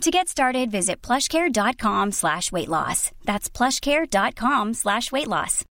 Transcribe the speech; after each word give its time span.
To 0.00 0.10
get 0.10 0.28
started, 0.28 0.70
visit 0.70 1.00
plushcare.com 1.00 2.12
slash 2.12 2.52
weight 2.52 2.68
loss. 2.68 3.10
That's 3.24 3.48
plushcare.com 3.48 4.74
slash 4.74 5.10
weight 5.12 5.28
loss. 5.28 5.64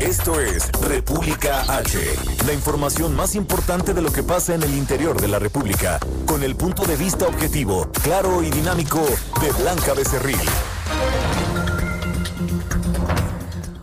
Esto 0.00 0.40
es 0.40 0.70
República 0.80 1.60
H, 1.68 1.98
la 2.46 2.54
información 2.54 3.14
más 3.14 3.34
importante 3.34 3.92
de 3.92 4.00
lo 4.00 4.10
que 4.10 4.22
pasa 4.22 4.54
en 4.54 4.62
el 4.62 4.74
interior 4.74 5.20
de 5.20 5.28
la 5.28 5.38
República, 5.38 6.00
con 6.24 6.42
el 6.42 6.56
punto 6.56 6.86
de 6.86 6.96
vista 6.96 7.26
objetivo, 7.26 7.90
claro 8.02 8.42
y 8.42 8.50
dinámico 8.50 9.04
de 9.42 9.52
Blanca 9.62 9.92
Becerril. 9.92 10.40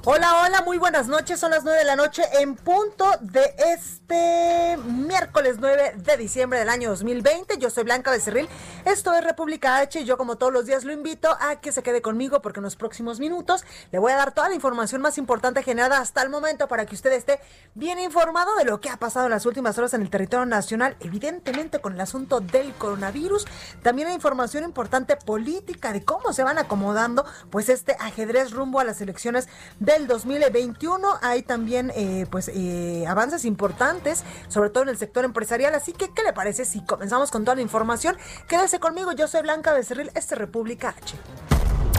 Hola, 0.10 0.42
hola, 0.42 0.62
muy 0.62 0.78
buenas 0.78 1.10
noches. 1.10 1.38
Son 1.38 1.52
las 1.52 1.66
9 1.66 1.80
de 1.80 1.84
la 1.84 1.98
noche 1.98 2.24
en 2.40 2.56
punto 2.56 3.12
de 3.20 3.54
este 3.58 4.78
miércoles 4.86 5.58
9 5.60 5.96
de 5.98 6.16
diciembre 6.16 6.60
del 6.60 6.70
año 6.70 6.92
2020. 6.92 7.58
Yo 7.58 7.70
soy 7.70 7.84
Blanca 7.84 8.10
Becerril. 8.12 8.48
Esto 8.86 9.14
es 9.14 9.22
República 9.22 9.80
H 9.80 10.00
y 10.00 10.06
yo 10.06 10.16
como 10.16 10.38
todos 10.38 10.54
los 10.54 10.66
días 10.66 10.86
lo 10.86 10.94
invito 10.94 11.36
a 11.42 11.58
que 11.58 11.74
se 11.74 11.84
quede 11.84 12.02
conmigo 12.02 12.42
porque 12.42 12.62
en 12.62 12.64
los 12.64 12.78
próximos 12.78 13.20
minutos 13.20 13.66
le 13.92 14.00
voy 14.00 14.14
a 14.14 14.16
dar 14.16 14.34
toda 14.34 14.48
la 14.48 14.56
información 14.56 15.02
más 15.02 15.18
importante 15.18 15.62
generada 15.62 16.00
hasta 16.00 16.22
el 16.22 16.30
momento 16.30 16.70
para 16.70 16.86
que 16.86 16.96
usted 16.96 17.12
esté 17.12 17.42
bien 17.76 17.99
informado 17.99 18.55
de 18.55 18.64
lo 18.64 18.80
que 18.80 18.90
ha 18.90 18.96
pasado 18.96 19.26
en 19.26 19.32
las 19.32 19.46
últimas 19.46 19.77
horas 19.77 19.94
en 19.94 20.04
el 20.04 20.10
territorio 20.10 20.46
nacional, 20.46 20.96
evidentemente 21.02 21.80
con 21.80 21.96
el 21.96 21.99
asunto 21.99 22.40
del 22.40 22.74
coronavirus. 22.76 23.46
También 23.84 24.08
hay 24.08 24.14
información 24.14 24.64
importante 24.64 25.18
política 25.18 25.92
de 25.92 26.05
cómo 26.05 26.32
se 26.32 26.44
van 26.44 26.60
acomodando 26.60 27.26
pues 27.49 27.68
este 27.68 27.98
ajedrez 27.99 28.52
rumbo 28.52 28.80
a 28.80 28.86
las 28.86 29.02
elecciones 29.02 29.49
de 29.82 29.96
el 29.98 30.07
2021. 30.07 31.07
Hay 31.21 31.41
también 31.41 31.91
eh, 31.95 32.26
pues 32.29 32.49
eh, 32.53 33.05
avances 33.07 33.43
importantes, 33.43 34.23
sobre 34.48 34.70
todo 34.70 34.84
en 34.84 34.90
el 34.90 34.98
sector 34.98 35.26
empresarial. 35.26 35.76
Así 35.76 35.91
que, 35.91 36.09
¿qué 36.09 36.23
le 36.23 36.34
parece 36.34 36.63
si 36.65 36.81
comenzamos 36.85 37.31
con 37.31 37.43
toda 37.43 37.55
la 37.55 37.62
información? 37.62 38.15
Quédese 38.48 38.79
conmigo, 38.79 39.12
yo 39.12 39.27
soy 39.27 39.41
Blanca 39.41 39.73
Becerril, 39.73 40.12
este 40.15 40.35
República 40.35 40.95
H. 40.98 41.18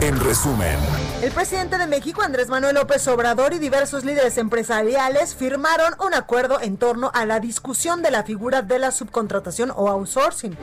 En 0.01 0.17
resumen, 0.21 0.77
el 1.21 1.31
presidente 1.31 1.77
de 1.77 1.85
México, 1.85 2.21
Andrés 2.21 2.47
Manuel 2.47 2.75
López 2.75 3.05
Obrador, 3.09 3.53
y 3.53 3.59
diversos 3.59 4.05
líderes 4.05 4.37
empresariales 4.37 5.35
firmaron 5.35 5.93
un 5.99 6.13
acuerdo 6.13 6.61
en 6.61 6.77
torno 6.77 7.11
a 7.13 7.25
la 7.25 7.41
discusión 7.41 8.01
de 8.01 8.09
la 8.09 8.23
figura 8.23 8.61
de 8.61 8.79
la 8.79 8.91
subcontratación 8.91 9.73
o 9.75 9.89
outsourcing. 9.89 10.57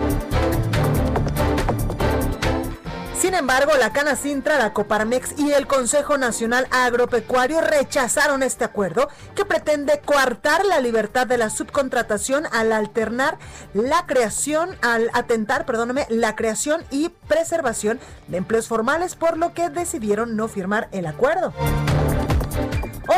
Sin 3.20 3.32
embargo, 3.32 3.72
la 3.78 3.92
Canacintra, 3.92 4.58
la 4.58 4.74
Coparmex 4.74 5.38
y 5.38 5.52
el 5.52 5.66
Consejo 5.66 6.18
Nacional 6.18 6.68
Agropecuario 6.70 7.62
rechazaron 7.62 8.42
este 8.42 8.64
acuerdo 8.64 9.08
que 9.34 9.46
pretende 9.46 10.00
coartar 10.04 10.64
la 10.66 10.80
libertad 10.80 11.26
de 11.26 11.38
la 11.38 11.48
subcontratación 11.48 12.44
al 12.52 12.72
alternar 12.72 13.38
la 13.72 14.04
creación, 14.06 14.76
al 14.82 15.10
atentar, 15.14 15.64
perdóname, 15.64 16.06
la 16.10 16.36
creación 16.36 16.84
y 16.90 17.08
preservación 17.26 17.98
de 18.28 18.36
empleos 18.36 18.68
formales, 18.68 19.14
por 19.16 19.38
lo 19.38 19.54
que 19.54 19.70
decidieron 19.70 20.36
no 20.36 20.46
firmar 20.46 20.88
el 20.92 21.06
acuerdo. 21.06 21.54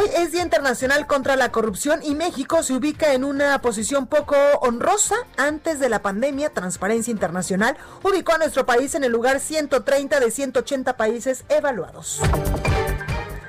Hoy 0.00 0.08
es 0.16 0.30
Día 0.30 0.42
Internacional 0.42 1.08
contra 1.08 1.34
la 1.34 1.50
Corrupción 1.50 2.00
y 2.04 2.14
México 2.14 2.62
se 2.62 2.72
ubica 2.72 3.14
en 3.14 3.24
una 3.24 3.60
posición 3.60 4.06
poco 4.06 4.36
honrosa. 4.60 5.16
Antes 5.36 5.80
de 5.80 5.88
la 5.88 6.02
pandemia, 6.02 6.50
Transparencia 6.50 7.10
Internacional 7.10 7.76
ubicó 8.04 8.34
a 8.34 8.38
nuestro 8.38 8.64
país 8.64 8.94
en 8.94 9.02
el 9.02 9.10
lugar 9.10 9.40
130 9.40 10.20
de 10.20 10.30
180 10.30 10.96
países 10.96 11.44
evaluados. 11.48 12.20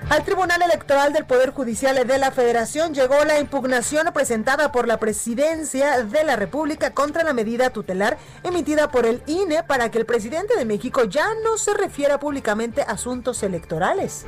Al 0.10 0.24
Tribunal 0.24 0.64
Electoral 0.64 1.14
del 1.14 1.28
Poder 1.28 1.52
Judicial 1.52 2.08
de 2.08 2.18
la 2.18 2.32
Federación 2.32 2.96
llegó 2.96 3.24
la 3.26 3.40
impugnación 3.40 4.12
presentada 4.12 4.72
por 4.72 4.88
la 4.88 4.98
Presidencia 4.98 6.04
de 6.04 6.24
la 6.24 6.36
República 6.36 6.96
contra 6.96 7.24
la 7.24 7.34
medida 7.34 7.70
tutelar 7.70 8.18
emitida 8.42 8.90
por 8.90 9.06
el 9.06 9.22
INE 9.28 9.62
para 9.62 9.92
que 9.92 10.00
el 10.00 10.08
presidente 10.08 10.58
de 10.58 10.66
México 10.66 11.04
ya 11.04 11.28
no 11.44 11.60
se 11.60 11.76
refiera 11.76 12.20
públicamente 12.20 12.82
a 12.82 12.94
asuntos 12.94 13.44
electorales. 13.44 14.26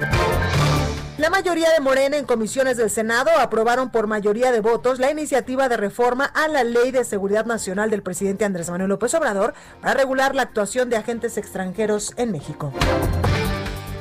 La 1.21 1.29
mayoría 1.29 1.69
de 1.71 1.79
Morena 1.81 2.17
en 2.17 2.25
comisiones 2.25 2.77
del 2.77 2.89
Senado 2.89 3.29
aprobaron 3.39 3.91
por 3.91 4.07
mayoría 4.07 4.51
de 4.51 4.59
votos 4.59 4.97
la 4.97 5.11
iniciativa 5.11 5.69
de 5.69 5.77
reforma 5.77 6.25
a 6.25 6.47
la 6.47 6.63
Ley 6.63 6.89
de 6.89 7.03
Seguridad 7.03 7.45
Nacional 7.45 7.91
del 7.91 8.01
presidente 8.01 8.43
Andrés 8.43 8.71
Manuel 8.71 8.89
López 8.89 9.13
Obrador 9.13 9.53
para 9.81 9.93
regular 9.93 10.33
la 10.33 10.41
actuación 10.41 10.89
de 10.89 10.95
agentes 10.95 11.37
extranjeros 11.37 12.13
en 12.17 12.31
México. 12.31 12.73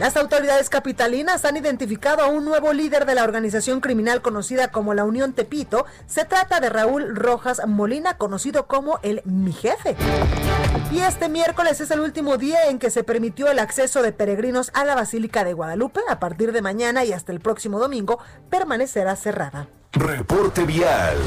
Las 0.00 0.16
autoridades 0.16 0.70
capitalinas 0.70 1.44
han 1.44 1.58
identificado 1.58 2.22
a 2.22 2.28
un 2.28 2.46
nuevo 2.46 2.72
líder 2.72 3.04
de 3.04 3.14
la 3.14 3.22
organización 3.22 3.82
criminal 3.82 4.22
conocida 4.22 4.68
como 4.68 4.94
la 4.94 5.04
Unión 5.04 5.34
Tepito. 5.34 5.84
Se 6.06 6.24
trata 6.24 6.58
de 6.58 6.70
Raúl 6.70 7.14
Rojas 7.14 7.60
Molina, 7.66 8.16
conocido 8.16 8.66
como 8.66 8.98
el 9.02 9.20
Mi 9.26 9.52
Jefe. 9.52 9.96
Y 10.90 11.00
este 11.00 11.28
miércoles 11.28 11.82
es 11.82 11.90
el 11.90 12.00
último 12.00 12.38
día 12.38 12.70
en 12.70 12.78
que 12.78 12.88
se 12.88 13.04
permitió 13.04 13.50
el 13.50 13.58
acceso 13.58 14.00
de 14.00 14.12
peregrinos 14.12 14.70
a 14.72 14.86
la 14.86 14.94
Basílica 14.94 15.44
de 15.44 15.52
Guadalupe. 15.52 16.00
A 16.08 16.18
partir 16.18 16.52
de 16.52 16.62
mañana 16.62 17.04
y 17.04 17.12
hasta 17.12 17.32
el 17.32 17.40
próximo 17.40 17.78
domingo 17.78 18.20
permanecerá 18.48 19.16
cerrada. 19.16 19.68
Reporte 19.92 20.64
vial. 20.64 21.18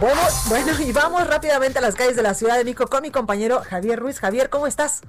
Bueno, 0.00 0.20
bueno, 0.46 0.72
y 0.80 0.90
vamos 0.92 1.26
rápidamente 1.26 1.80
a 1.80 1.82
las 1.82 1.96
calles 1.96 2.16
de 2.16 2.22
la 2.22 2.32
Ciudad 2.32 2.56
de 2.56 2.64
México 2.64 2.86
con 2.86 3.02
mi 3.02 3.10
compañero 3.10 3.60
Javier 3.62 4.00
Ruiz. 4.00 4.20
Javier, 4.20 4.48
¿cómo 4.48 4.66
estás? 4.66 5.02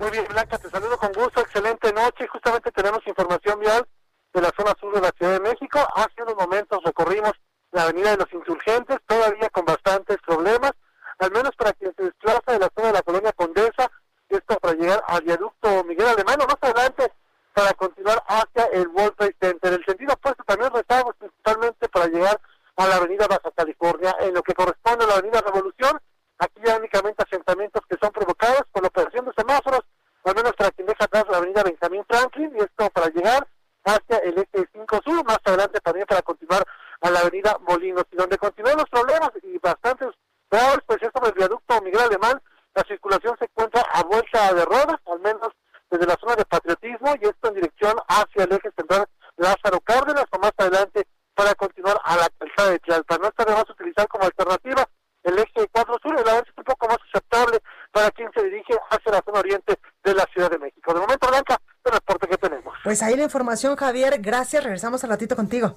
Muy 0.00 0.10
bien, 0.12 0.24
Blanca, 0.30 0.56
te 0.56 0.70
saludo 0.70 0.96
con 0.96 1.12
gusto, 1.12 1.42
excelente 1.42 1.92
noche. 1.92 2.26
Justamente 2.26 2.72
tenemos 2.72 3.06
información 3.06 3.60
vial 3.60 3.86
de 4.32 4.40
la 4.40 4.50
zona 4.56 4.72
sur 4.80 4.94
de 4.94 5.02
la 5.02 5.10
Ciudad 5.10 5.34
de 5.34 5.40
México. 5.40 5.78
Hace 5.94 6.22
unos 6.22 6.36
momentos 6.36 6.82
recorrimos 6.82 7.32
la 7.72 7.82
avenida 7.82 8.12
de 8.12 8.16
los 8.16 8.32
insurgentes, 8.32 8.96
todavía 9.06 9.50
con 9.50 9.66
bastantes 9.66 10.16
problemas, 10.26 10.72
al 11.18 11.30
menos 11.32 11.50
para 11.54 11.74
quien 11.74 11.94
se 11.94 12.04
desplaza 12.04 12.40
de 12.46 12.60
la 12.60 12.70
zona 12.74 12.86
de 12.86 12.92
la 12.94 13.02
colonia 13.02 13.32
Condesa, 13.34 13.90
esto 14.30 14.56
para 14.58 14.72
llegar 14.72 15.04
al 15.06 15.20
viaducto 15.20 15.84
Miguel 15.84 16.06
Alemán, 16.06 16.38
más 16.38 16.56
adelante 16.62 17.12
para 17.52 17.74
continuar 17.74 18.24
hacia 18.26 18.64
el 18.72 18.88
World 18.88 19.16
Trade 19.18 19.36
Center. 19.38 19.72
El 19.74 19.84
sentido 19.84 20.14
opuesto 20.14 20.42
también 20.44 20.72
rezamos 20.72 21.14
principalmente 21.18 21.90
para 21.90 22.06
llegar 22.06 22.40
a 22.76 22.86
la 22.86 22.96
avenida 22.96 23.26
Baja 23.26 23.50
California, 23.54 24.16
en 24.20 24.32
lo 24.32 24.42
que 24.42 24.54
corresponde 24.54 25.04
a 25.04 25.08
la 25.08 25.14
avenida 25.16 25.42
Revolución, 25.42 26.00
aquí 26.40 26.60
ya 26.64 26.76
únicamente 26.76 27.22
asentamientos 27.22 27.82
que 27.88 27.96
son 28.00 28.10
provocados 28.10 28.62
por 28.72 28.82
la 28.82 28.88
operación 28.88 29.26
de 29.26 29.32
semáforos, 29.36 29.80
al 30.24 30.34
menos 30.34 30.52
para 30.54 30.70
quien 30.72 30.86
deja 30.86 31.04
atrás 31.04 31.24
la 31.30 31.36
avenida 31.36 31.62
Benjamín 31.62 32.04
Franklin, 32.08 32.52
y 32.56 32.60
esto 32.60 32.90
para 32.90 33.08
llegar 33.08 33.46
hacia 33.84 34.18
el 34.18 34.38
eje 34.38 34.68
5 34.72 35.00
sur, 35.04 35.24
más 35.24 35.38
adelante 35.44 35.80
también 35.80 36.06
para 36.06 36.22
continuar 36.22 36.64
a 37.00 37.10
la 37.10 37.20
avenida 37.20 37.58
Molinos, 37.60 38.04
y 38.10 38.16
donde 38.16 38.38
continúan 38.38 38.76
los 38.76 38.88
problemas 38.90 39.30
y 39.42 39.58
bastantes 39.58 40.08
graves, 40.50 40.80
pues 40.86 41.02
es 41.02 41.10
sobre 41.14 41.28
el 41.28 41.34
viaducto 41.34 41.80
Miguel 41.82 42.00
Alemán, 42.00 42.42
la 42.74 42.82
circulación 42.84 43.36
se 43.38 43.44
encuentra 43.44 43.82
a 43.92 44.02
vuelta 44.04 44.52
de 44.54 44.64
ruedas, 44.64 45.00
al 45.06 45.20
menos 45.20 45.48
desde 45.90 46.06
la 46.06 46.16
zona 46.20 46.36
de 46.36 46.44
patriotismo, 46.44 47.14
y 47.20 47.26
esto 47.26 47.48
en 47.48 47.54
dirección 47.54 47.96
hacia 48.08 48.44
el 48.44 48.52
eje 48.52 48.70
central 48.76 49.06
Lázaro 49.36 49.80
Cárdenas, 49.80 50.24
o 50.30 50.38
más 50.38 50.52
adelante 50.56 51.06
para 51.34 51.54
continuar 51.54 51.98
a 52.04 52.16
la 52.16 52.28
calzada 52.38 52.70
de 52.70 52.78
Tlalpan. 52.80 53.20
No 53.22 53.28
está 53.28 53.44
de 53.44 53.54
más 53.54 53.68
utilizar 53.70 54.06
como 54.08 54.24
alternativa 54.24 54.86
el 55.22 55.38
eje 55.38 55.68
4 55.72 55.98
sur, 56.02 56.18
el 56.18 56.28
avance 56.28 56.50
es 56.50 56.58
un 56.58 56.64
poco 56.64 56.88
más 56.88 56.98
aceptable 57.08 57.58
para 57.92 58.10
quien 58.10 58.30
se 58.34 58.42
dirige 58.44 58.74
hacia 58.90 59.12
la 59.12 59.22
zona 59.24 59.40
oriente 59.40 59.78
de 60.04 60.14
la 60.14 60.24
Ciudad 60.32 60.50
de 60.50 60.58
México. 60.58 60.94
De 60.94 61.00
momento, 61.00 61.28
Blanca, 61.28 61.60
el 61.84 61.92
reporte 61.92 62.26
que 62.28 62.36
tenemos. 62.36 62.74
Pues 62.84 63.02
ahí 63.02 63.16
la 63.16 63.24
información, 63.24 63.76
Javier. 63.76 64.20
Gracias. 64.20 64.64
Regresamos 64.64 65.02
al 65.04 65.10
ratito 65.10 65.36
contigo. 65.36 65.74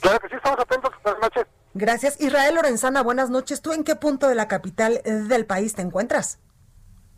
Claro 0.00 0.18
que 0.20 0.28
sí, 0.28 0.36
estamos 0.36 0.58
atentos. 0.60 0.90
Buenas 1.02 1.22
noches. 1.22 1.46
Gracias. 1.74 2.20
Israel 2.20 2.54
Lorenzana, 2.54 3.02
buenas 3.02 3.30
noches. 3.30 3.60
¿Tú 3.60 3.72
en 3.72 3.84
qué 3.84 3.96
punto 3.96 4.28
de 4.28 4.34
la 4.34 4.48
capital 4.48 5.00
del 5.04 5.46
país 5.46 5.74
te 5.74 5.82
encuentras? 5.82 6.40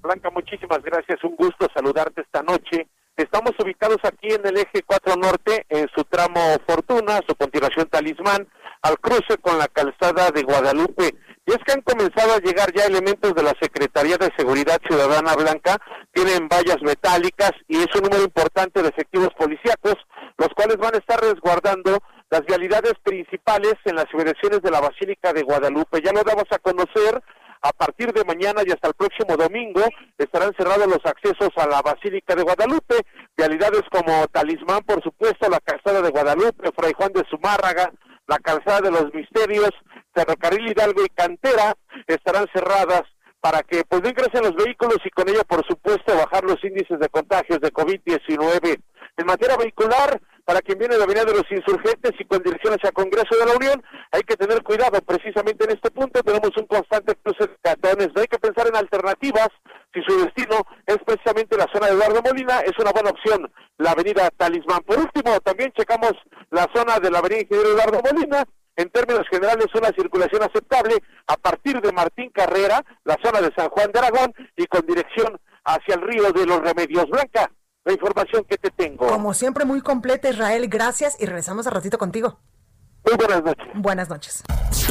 Blanca, 0.01 0.31
muchísimas 0.31 0.83
gracias. 0.83 1.23
Un 1.23 1.37
gusto 1.37 1.69
saludarte 1.75 2.23
esta 2.23 2.43
noche. 2.43 2.89
Estamos 3.17 3.53
ubicados 3.59 3.99
aquí 4.05 4.29
en 4.33 4.47
el 4.47 4.57
eje 4.59 4.83
4 4.87 5.17
Norte, 5.17 5.67
en 5.69 5.89
su 5.95 6.05
tramo 6.05 6.41
Fortuna, 6.67 7.21
su 7.27 7.35
continuación 7.35 7.89
Talismán, 7.89 8.47
al 8.83 8.97
cruce 9.01 9.39
con 9.41 9.59
la 9.59 9.67
calzada 9.67 10.31
de 10.31 10.45
Guadalupe. 10.45 11.17
Y 11.49 11.53
es 11.53 11.65
que 11.65 11.73
han 11.73 11.81
comenzado 11.81 12.35
a 12.35 12.41
llegar 12.41 12.71
ya 12.75 12.85
elementos 12.85 13.35
de 13.35 13.43
la 13.43 13.55
Secretaría 13.59 14.19
de 14.19 14.31
Seguridad 14.37 14.79
Ciudadana 14.87 15.35
Blanca, 15.35 15.79
tienen 16.13 16.47
vallas 16.47 16.77
metálicas 16.83 17.53
y 17.69 17.79
es 17.79 17.89
un 17.97 18.03
número 18.03 18.23
importante 18.23 18.83
de 18.83 18.91
efectivos 18.91 19.31
policíacos, 19.33 19.95
los 20.37 20.49
cuales 20.55 20.77
van 20.77 20.95
a 20.95 20.99
estar 20.99 21.19
resguardando 21.19 22.01
las 22.29 22.45
vialidades 22.45 22.93
principales 23.03 23.77
en 23.87 23.97
las 23.97 24.05
inmediaciones 24.13 24.61
de 24.61 24.71
la 24.71 24.83
Basílica 24.83 25.33
de 25.33 25.43
Guadalupe. 25.43 26.03
Ya 26.05 26.13
lo 26.13 26.23
damos 26.23 26.45
a 26.51 26.59
conocer, 26.59 27.23
a 27.63 27.73
partir 27.73 28.13
de 28.13 28.27
mañana 28.27 28.61
y 28.67 28.71
hasta 28.71 28.89
el 28.89 28.95
próximo 28.95 29.35
domingo 29.39 29.81
estarán 30.19 30.53
cerrados 30.55 30.87
los 30.87 31.01
accesos 31.07 31.49
a 31.57 31.67
la 31.67 31.81
Basílica 31.81 32.35
de 32.35 32.43
Guadalupe, 32.43 32.95
Vialidades 33.39 33.85
como 33.91 34.27
Talismán, 34.29 34.83
por 34.83 35.03
supuesto, 35.03 35.49
la 35.49 35.61
calzada 35.61 36.03
de 36.03 36.11
Guadalupe, 36.11 36.73
Fray 36.77 36.93
Juan 36.93 37.15
de 37.15 37.25
Zumárraga, 37.31 37.91
la 38.27 38.39
calzada 38.39 38.83
de 38.83 38.91
los 38.91 39.15
Misterios, 39.15 39.71
Ferrocarril 40.19 40.73
Hidalgo 40.73 41.05
y 41.05 41.09
Cantera 41.11 41.77
estarán 42.07 42.47
cerradas 42.53 43.03
para 43.41 43.63
que 43.63 43.85
pues 43.85 44.03
no 44.03 44.09
ingresen 44.09 44.43
los 44.43 44.57
vehículos 44.57 44.99
y 45.05 45.11
con 45.11 45.29
ello, 45.29 45.43
por 45.47 45.65
supuesto, 45.65 46.17
bajar 46.17 46.43
los 46.43 46.63
índices 46.65 46.99
de 46.99 47.09
contagios 47.09 47.61
de 47.61 47.73
COVID-19. 47.73 48.83
En 49.17 49.27
materia 49.27 49.57
vehicular, 49.57 50.21
para 50.45 50.61
quien 50.61 50.79
viene 50.79 50.95
de 50.95 50.99
la 50.99 51.05
Avenida 51.05 51.25
de 51.25 51.35
los 51.35 51.51
Insurgentes 51.51 52.13
y 52.19 52.25
con 52.25 52.43
dirección 52.43 52.75
hacia 52.75 52.91
Congreso 52.91 53.37
de 53.39 53.47
la 53.47 53.57
Unión, 53.57 53.83
hay 54.11 54.23
que 54.23 54.37
tener 54.37 54.63
cuidado 54.63 55.01
precisamente 55.03 55.65
en 55.65 55.73
este 55.73 55.91
punto. 55.91 56.23
Tenemos 56.23 56.51
un 56.57 56.67
constante 56.67 57.15
cruce 57.23 57.47
de 57.47 57.57
catones. 57.63 58.09
No 58.15 58.23
hay 58.23 58.27
que 58.27 58.39
pensar 58.39 58.67
en 58.67 58.77
alternativas. 58.77 59.49
Si 59.95 60.01
su 60.03 60.25
destino 60.25 60.57
es 60.87 60.99
precisamente 61.05 61.57
la 61.57 61.67
zona 61.73 61.89
de 61.89 61.93
Eduardo 61.93 62.23
Molina, 62.23 62.61
es 62.61 62.73
una 62.79 62.91
buena 62.93 63.11
opción 63.11 63.49
la 63.79 63.93
Avenida 63.93 64.31
Talismán. 64.37 64.81
Por 64.85 64.99
último, 64.99 65.39
también 65.41 65.73
checamos 65.77 66.13
la 66.51 66.67
zona 66.75 66.99
de 66.99 67.11
la 67.11 67.21
Avenida 67.21 67.43
Ingeniero 67.43 67.71
Eduardo 67.73 68.01
Molina. 68.03 68.45
En 68.79 68.91
términos 68.91 69.27
generales, 69.29 69.67
una 69.75 69.89
circulación 69.89 70.41
aceptable 70.45 70.95
a 71.27 71.37
partir 71.37 71.81
de 71.81 71.91
Martín 71.91 72.31
Carrera, 72.31 72.85
la 73.03 73.19
zona 73.21 73.41
de 73.41 73.53
San 73.57 73.69
Juan 73.71 73.91
de 73.91 73.99
Aragón 73.99 74.33
y 74.57 74.67
con 74.67 74.87
dirección 74.87 75.37
hacia 75.65 75.97
el 75.97 76.03
río 76.03 76.31
de 76.31 76.47
los 76.47 76.61
Remedios. 76.61 77.11
Blanca, 77.11 77.51
la 77.85 77.93
información 77.93 78.45
que 78.45 78.57
te 78.57 78.71
tengo. 78.71 79.09
Como 79.09 79.35
siempre, 79.35 79.65
muy 79.65 79.81
completa, 79.81 80.31
Israel. 80.31 80.69
Gracias 80.69 81.21
y 81.21 81.27
regresamos 81.27 81.67
a 81.67 81.71
ratito 81.71 81.99
contigo. 81.99 82.39
Muy 83.09 83.17
buenas 83.17 83.43
noches. 83.43 83.67
Buenas 83.75 84.09
noches. 84.11 84.43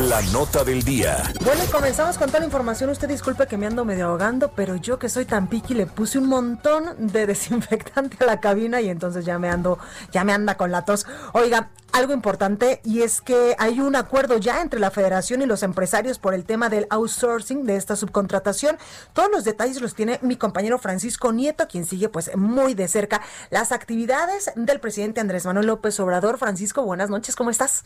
La 0.10 0.22
nota 0.34 0.64
del 0.64 0.82
día. 0.82 1.22
Bueno, 1.46 1.64
y 1.64 1.68
comenzamos 1.68 2.18
con 2.18 2.28
toda 2.28 2.40
la 2.40 2.46
información. 2.46 2.90
Usted 2.90 3.08
disculpe 3.08 3.46
que 3.46 3.58
me 3.58 3.68
ando 3.68 3.86
medio 3.86 4.08
ahogando, 4.08 4.54
pero 4.56 4.76
yo 4.76 4.98
que 4.98 5.08
soy 5.08 5.26
tan 5.26 5.46
piqui 5.46 5.76
le 5.76 5.86
puse 5.86 6.18
un 6.18 6.28
montón 6.28 7.12
de 7.12 7.28
desinfectante 7.28 8.18
a 8.24 8.26
la 8.26 8.40
cabina 8.40 8.82
y 8.82 8.90
entonces 8.90 9.24
ya 9.24 9.38
me 9.38 9.50
ando, 9.50 9.78
ya 10.12 10.24
me 10.24 10.34
anda 10.34 10.58
con 10.58 10.72
la 10.72 10.84
tos. 10.84 11.06
Oiga, 11.34 11.70
algo 11.92 12.12
importante 12.12 12.82
y 12.84 13.04
es 13.04 13.22
que 13.22 13.56
hay 13.60 13.82
un 13.82 13.96
acuerdo 13.96 14.38
ya 14.40 14.64
entre 14.64 14.80
la 14.80 14.90
federación 14.90 15.44
y 15.44 15.46
los 15.46 15.62
empresarios 15.62 16.18
por 16.18 16.34
el 16.34 16.44
tema 16.44 16.70
del 16.70 16.88
outsourcing 16.90 17.66
de 17.66 17.76
esta 17.76 17.96
subcontratación. 17.96 18.80
Todos 19.14 19.30
los 19.32 19.44
detalles 19.44 19.80
los 19.80 19.94
tiene 19.94 20.18
mi 20.24 20.38
compañero 20.38 20.80
Francisco 20.80 21.32
Nieto, 21.32 21.68
quien 21.68 21.86
sigue 21.86 22.10
pues 22.10 22.36
muy 22.36 22.74
de 22.74 22.88
cerca 22.88 23.22
las 23.52 23.72
actividades 23.72 24.52
del 24.56 24.80
presidente 24.80 25.22
Andrés 25.22 25.46
Manuel 25.46 25.68
López 25.68 26.00
Obrador. 26.00 26.40
Francisco, 26.40 26.82
buenas 26.82 27.12
noches, 27.12 27.36
¿cómo 27.36 27.52
estás? 27.52 27.84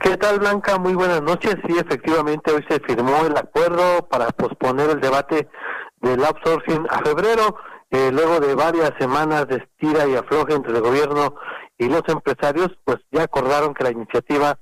¿Qué 0.00 0.16
tal, 0.16 0.40
Blanca? 0.40 0.78
Muy 0.78 0.94
buenas 0.94 1.22
noches. 1.22 1.54
Sí, 1.66 1.78
efectivamente, 1.78 2.52
hoy 2.52 2.64
se 2.68 2.80
firmó 2.80 3.24
el 3.24 3.36
acuerdo 3.36 4.06
para 4.08 4.28
posponer 4.28 4.90
el 4.90 5.00
debate 5.00 5.48
del 6.00 6.24
outsourcing 6.24 6.86
a 6.90 6.98
febrero, 7.04 7.56
eh, 7.90 8.10
luego 8.12 8.40
de 8.40 8.54
varias 8.54 8.90
semanas 8.98 9.46
de 9.46 9.56
estira 9.56 10.06
y 10.06 10.16
afloje 10.16 10.54
entre 10.54 10.72
el 10.72 10.80
gobierno 10.80 11.36
y 11.78 11.88
los 11.88 12.02
empresarios, 12.08 12.70
pues 12.84 12.98
ya 13.12 13.22
acordaron 13.22 13.74
que 13.74 13.84
la 13.84 13.92
iniciativa 13.92 14.58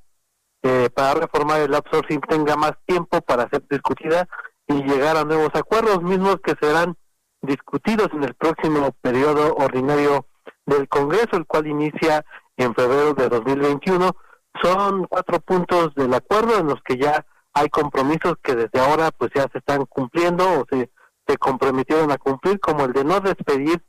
eh, 0.62 0.90
para 0.94 1.14
reformar 1.14 1.62
el 1.62 1.74
outsourcing 1.74 2.20
tenga 2.20 2.54
más 2.56 2.72
tiempo 2.86 3.20
para 3.22 3.48
ser 3.48 3.64
discutida 3.68 4.28
y 4.68 4.82
llegar 4.82 5.16
a 5.16 5.24
nuevos 5.24 5.50
acuerdos, 5.54 6.02
mismos 6.02 6.36
que 6.44 6.54
serán 6.60 6.96
discutidos 7.40 8.08
en 8.12 8.24
el 8.24 8.34
próximo 8.34 8.92
periodo 9.00 9.54
ordinario 9.56 10.26
del 10.66 10.86
Congreso, 10.88 11.36
el 11.36 11.46
cual 11.46 11.66
inicia 11.66 12.24
en 12.56 12.74
febrero 12.74 13.14
de 13.14 13.28
2021 13.28 14.14
son 14.62 15.06
cuatro 15.06 15.40
puntos 15.40 15.94
del 15.94 16.14
acuerdo 16.14 16.58
en 16.58 16.68
los 16.68 16.82
que 16.82 16.96
ya 16.96 17.26
hay 17.52 17.68
compromisos 17.68 18.34
que 18.42 18.54
desde 18.54 18.80
ahora 18.80 19.10
pues 19.10 19.30
ya 19.34 19.46
se 19.52 19.58
están 19.58 19.84
cumpliendo 19.86 20.44
o 20.44 20.66
se, 20.70 20.90
se 21.26 21.38
comprometieron 21.38 22.10
a 22.10 22.18
cumplir, 22.18 22.58
como 22.60 22.84
el 22.84 22.92
de 22.92 23.04
no 23.04 23.20
despedir 23.20 23.82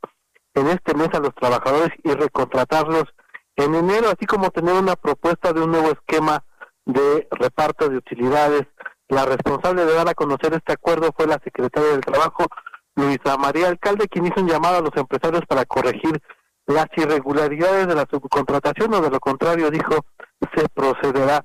en 0.54 0.68
este 0.68 0.94
mes 0.94 1.08
a 1.12 1.20
los 1.20 1.34
trabajadores 1.34 1.90
y 2.02 2.12
recontratarlos 2.12 3.04
en 3.56 3.74
enero, 3.74 4.08
así 4.08 4.26
como 4.26 4.50
tener 4.50 4.74
una 4.74 4.96
propuesta 4.96 5.52
de 5.52 5.62
un 5.62 5.72
nuevo 5.72 5.90
esquema 5.90 6.44
de 6.84 7.26
reparto 7.30 7.88
de 7.88 7.96
utilidades. 7.96 8.62
La 9.08 9.24
responsable 9.24 9.84
de 9.84 9.94
dar 9.94 10.08
a 10.08 10.14
conocer 10.14 10.54
este 10.54 10.72
acuerdo 10.72 11.10
fue 11.16 11.26
la 11.26 11.40
secretaria 11.42 11.90
del 11.90 12.00
Trabajo, 12.00 12.46
Luisa 12.96 13.36
María 13.36 13.68
Alcalde, 13.68 14.08
quien 14.08 14.26
hizo 14.26 14.40
un 14.40 14.48
llamado 14.48 14.78
a 14.78 14.80
los 14.80 14.96
empresarios 14.96 15.42
para 15.46 15.64
corregir 15.64 16.20
las 16.66 16.86
irregularidades 16.96 17.86
de 17.86 17.94
la 17.94 18.06
subcontratación 18.10 18.92
o 18.94 19.00
de 19.00 19.10
lo 19.10 19.20
contrario 19.20 19.70
dijo 19.70 20.04
se 20.54 20.68
procederá 20.68 21.44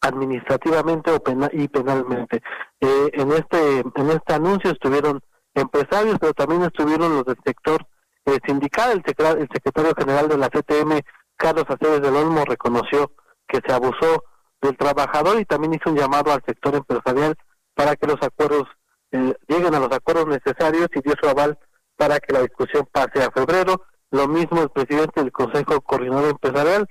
administrativamente 0.00 1.10
o 1.10 1.22
y 1.52 1.68
penalmente. 1.68 2.42
Eh, 2.80 3.10
en 3.12 3.32
este 3.32 3.80
en 3.80 4.10
este 4.10 4.34
anuncio 4.34 4.70
estuvieron 4.70 5.20
empresarios, 5.54 6.18
pero 6.20 6.34
también 6.34 6.62
estuvieron 6.62 7.14
los 7.14 7.24
del 7.24 7.38
sector 7.44 7.86
eh, 8.26 8.38
sindical. 8.46 8.92
El, 8.92 9.38
el, 9.38 9.48
secretario 9.52 9.92
general 9.96 10.28
de 10.28 10.38
la 10.38 10.48
CTM, 10.48 11.00
Carlos 11.36 11.64
Aceves 11.68 12.02
del 12.02 12.16
Olmo, 12.16 12.44
reconoció 12.44 13.12
que 13.48 13.60
se 13.66 13.72
abusó 13.72 14.24
del 14.60 14.76
trabajador 14.76 15.40
y 15.40 15.44
también 15.44 15.74
hizo 15.74 15.90
un 15.90 15.96
llamado 15.96 16.32
al 16.32 16.42
sector 16.46 16.74
empresarial 16.74 17.34
para 17.74 17.96
que 17.96 18.06
los 18.06 18.20
acuerdos 18.22 18.64
eh, 19.12 19.34
lleguen 19.46 19.74
a 19.74 19.80
los 19.80 19.92
acuerdos 19.92 20.26
necesarios 20.26 20.88
y 20.94 21.00
dio 21.00 21.14
su 21.20 21.28
aval 21.28 21.58
para 21.96 22.18
que 22.18 22.32
la 22.32 22.40
discusión 22.40 22.88
pase 22.90 23.22
a 23.22 23.30
febrero. 23.30 23.82
Lo 24.10 24.28
mismo 24.28 24.62
el 24.62 24.70
presidente 24.70 25.20
del 25.20 25.32
Consejo 25.32 25.80
Coordinador 25.80 26.30
Empresarial, 26.30 26.86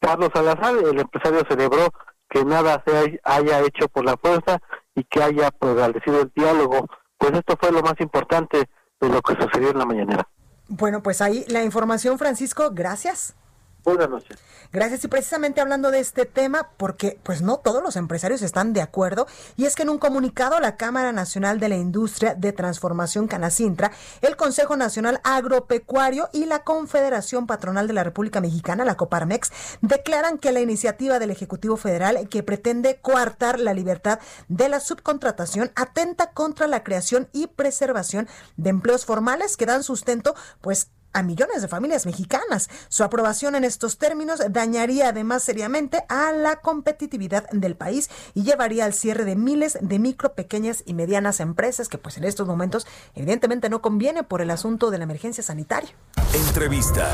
Carlos 0.00 0.30
Salazar, 0.34 0.74
el 0.76 0.98
empresario 0.98 1.44
celebró 1.48 1.88
que 2.28 2.44
nada 2.44 2.82
se 2.86 3.20
haya 3.24 3.60
hecho 3.60 3.88
por 3.88 4.04
la 4.04 4.16
fuerza 4.16 4.58
y 4.94 5.04
que 5.04 5.22
haya 5.22 5.50
prevalecido 5.50 6.22
el 6.22 6.32
diálogo. 6.34 6.86
Pues 7.18 7.32
esto 7.32 7.56
fue 7.60 7.70
lo 7.70 7.82
más 7.82 7.94
importante 8.00 8.68
de 9.00 9.08
lo 9.08 9.20
que 9.20 9.34
sucedió 9.40 9.70
en 9.70 9.78
la 9.78 9.86
mañanera. 9.86 10.28
Bueno, 10.68 11.02
pues 11.02 11.20
ahí 11.20 11.44
la 11.48 11.62
información, 11.62 12.18
Francisco, 12.18 12.70
gracias. 12.72 13.34
Buenas 13.84 14.08
noches. 14.08 14.38
Gracias. 14.72 15.04
Y 15.04 15.08
precisamente 15.08 15.60
hablando 15.60 15.90
de 15.90 15.98
este 15.98 16.24
tema, 16.24 16.70
porque 16.76 17.18
pues 17.22 17.42
no 17.42 17.58
todos 17.58 17.82
los 17.82 17.96
empresarios 17.96 18.40
están 18.40 18.72
de 18.72 18.80
acuerdo, 18.80 19.26
y 19.56 19.66
es 19.66 19.74
que 19.74 19.82
en 19.82 19.90
un 19.90 19.98
comunicado 19.98 20.60
la 20.60 20.76
Cámara 20.76 21.12
Nacional 21.12 21.60
de 21.60 21.68
la 21.68 21.76
Industria 21.76 22.34
de 22.34 22.52
Transformación 22.52 23.26
Canacintra, 23.26 23.90
el 24.22 24.36
Consejo 24.36 24.76
Nacional 24.76 25.20
Agropecuario 25.24 26.28
y 26.32 26.46
la 26.46 26.60
Confederación 26.60 27.46
Patronal 27.46 27.86
de 27.86 27.92
la 27.92 28.04
República 28.04 28.40
Mexicana, 28.40 28.84
la 28.84 28.96
Coparmex, 28.96 29.50
declaran 29.82 30.38
que 30.38 30.52
la 30.52 30.60
iniciativa 30.60 31.18
del 31.18 31.30
Ejecutivo 31.30 31.76
Federal 31.76 32.28
que 32.28 32.42
pretende 32.42 32.98
coartar 33.00 33.58
la 33.58 33.74
libertad 33.74 34.20
de 34.48 34.68
la 34.68 34.80
subcontratación 34.80 35.72
atenta 35.74 36.30
contra 36.30 36.66
la 36.66 36.84
creación 36.84 37.28
y 37.32 37.48
preservación 37.48 38.28
de 38.56 38.70
empleos 38.70 39.04
formales 39.04 39.56
que 39.56 39.66
dan 39.66 39.82
sustento 39.82 40.34
pues 40.60 40.88
a 41.12 41.22
millones 41.22 41.62
de 41.62 41.68
familias 41.68 42.06
mexicanas. 42.06 42.70
Su 42.88 43.04
aprobación 43.04 43.54
en 43.54 43.64
estos 43.64 43.98
términos 43.98 44.40
dañaría 44.50 45.08
además 45.08 45.42
seriamente 45.42 46.04
a 46.08 46.32
la 46.32 46.56
competitividad 46.56 47.48
del 47.50 47.76
país 47.76 48.10
y 48.34 48.42
llevaría 48.42 48.84
al 48.84 48.94
cierre 48.94 49.24
de 49.24 49.36
miles 49.36 49.78
de 49.80 49.98
micro, 49.98 50.34
pequeñas 50.34 50.82
y 50.86 50.94
medianas 50.94 51.40
empresas 51.40 51.88
que 51.88 51.98
pues 51.98 52.16
en 52.16 52.24
estos 52.24 52.46
momentos 52.46 52.86
evidentemente 53.14 53.68
no 53.68 53.82
conviene 53.82 54.22
por 54.22 54.40
el 54.40 54.50
asunto 54.50 54.90
de 54.90 54.98
la 54.98 55.04
emergencia 55.04 55.42
sanitaria. 55.42 55.90
Entrevista. 56.34 57.12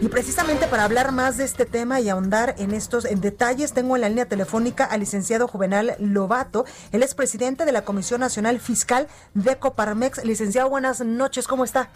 Y 0.00 0.08
precisamente 0.08 0.66
para 0.66 0.84
hablar 0.84 1.12
más 1.12 1.36
de 1.36 1.44
este 1.44 1.64
tema 1.64 2.00
y 2.00 2.08
ahondar 2.08 2.54
en 2.58 2.72
estos 2.72 3.04
detalles, 3.04 3.72
tengo 3.72 3.96
en 3.96 4.02
la 4.02 4.08
línea 4.08 4.26
telefónica 4.26 4.84
al 4.84 5.00
licenciado 5.00 5.48
Juvenal 5.48 5.94
Lobato. 5.98 6.64
Él 6.90 7.02
es 7.02 7.14
presidente 7.14 7.64
de 7.64 7.72
la 7.72 7.84
Comisión 7.84 8.20
Nacional 8.20 8.60
Fiscal 8.60 9.08
de 9.34 9.56
Coparmex. 9.56 10.24
Licenciado, 10.24 10.70
buenas 10.70 11.00
noches, 11.00 11.46
¿cómo 11.46 11.64
está? 11.64 11.90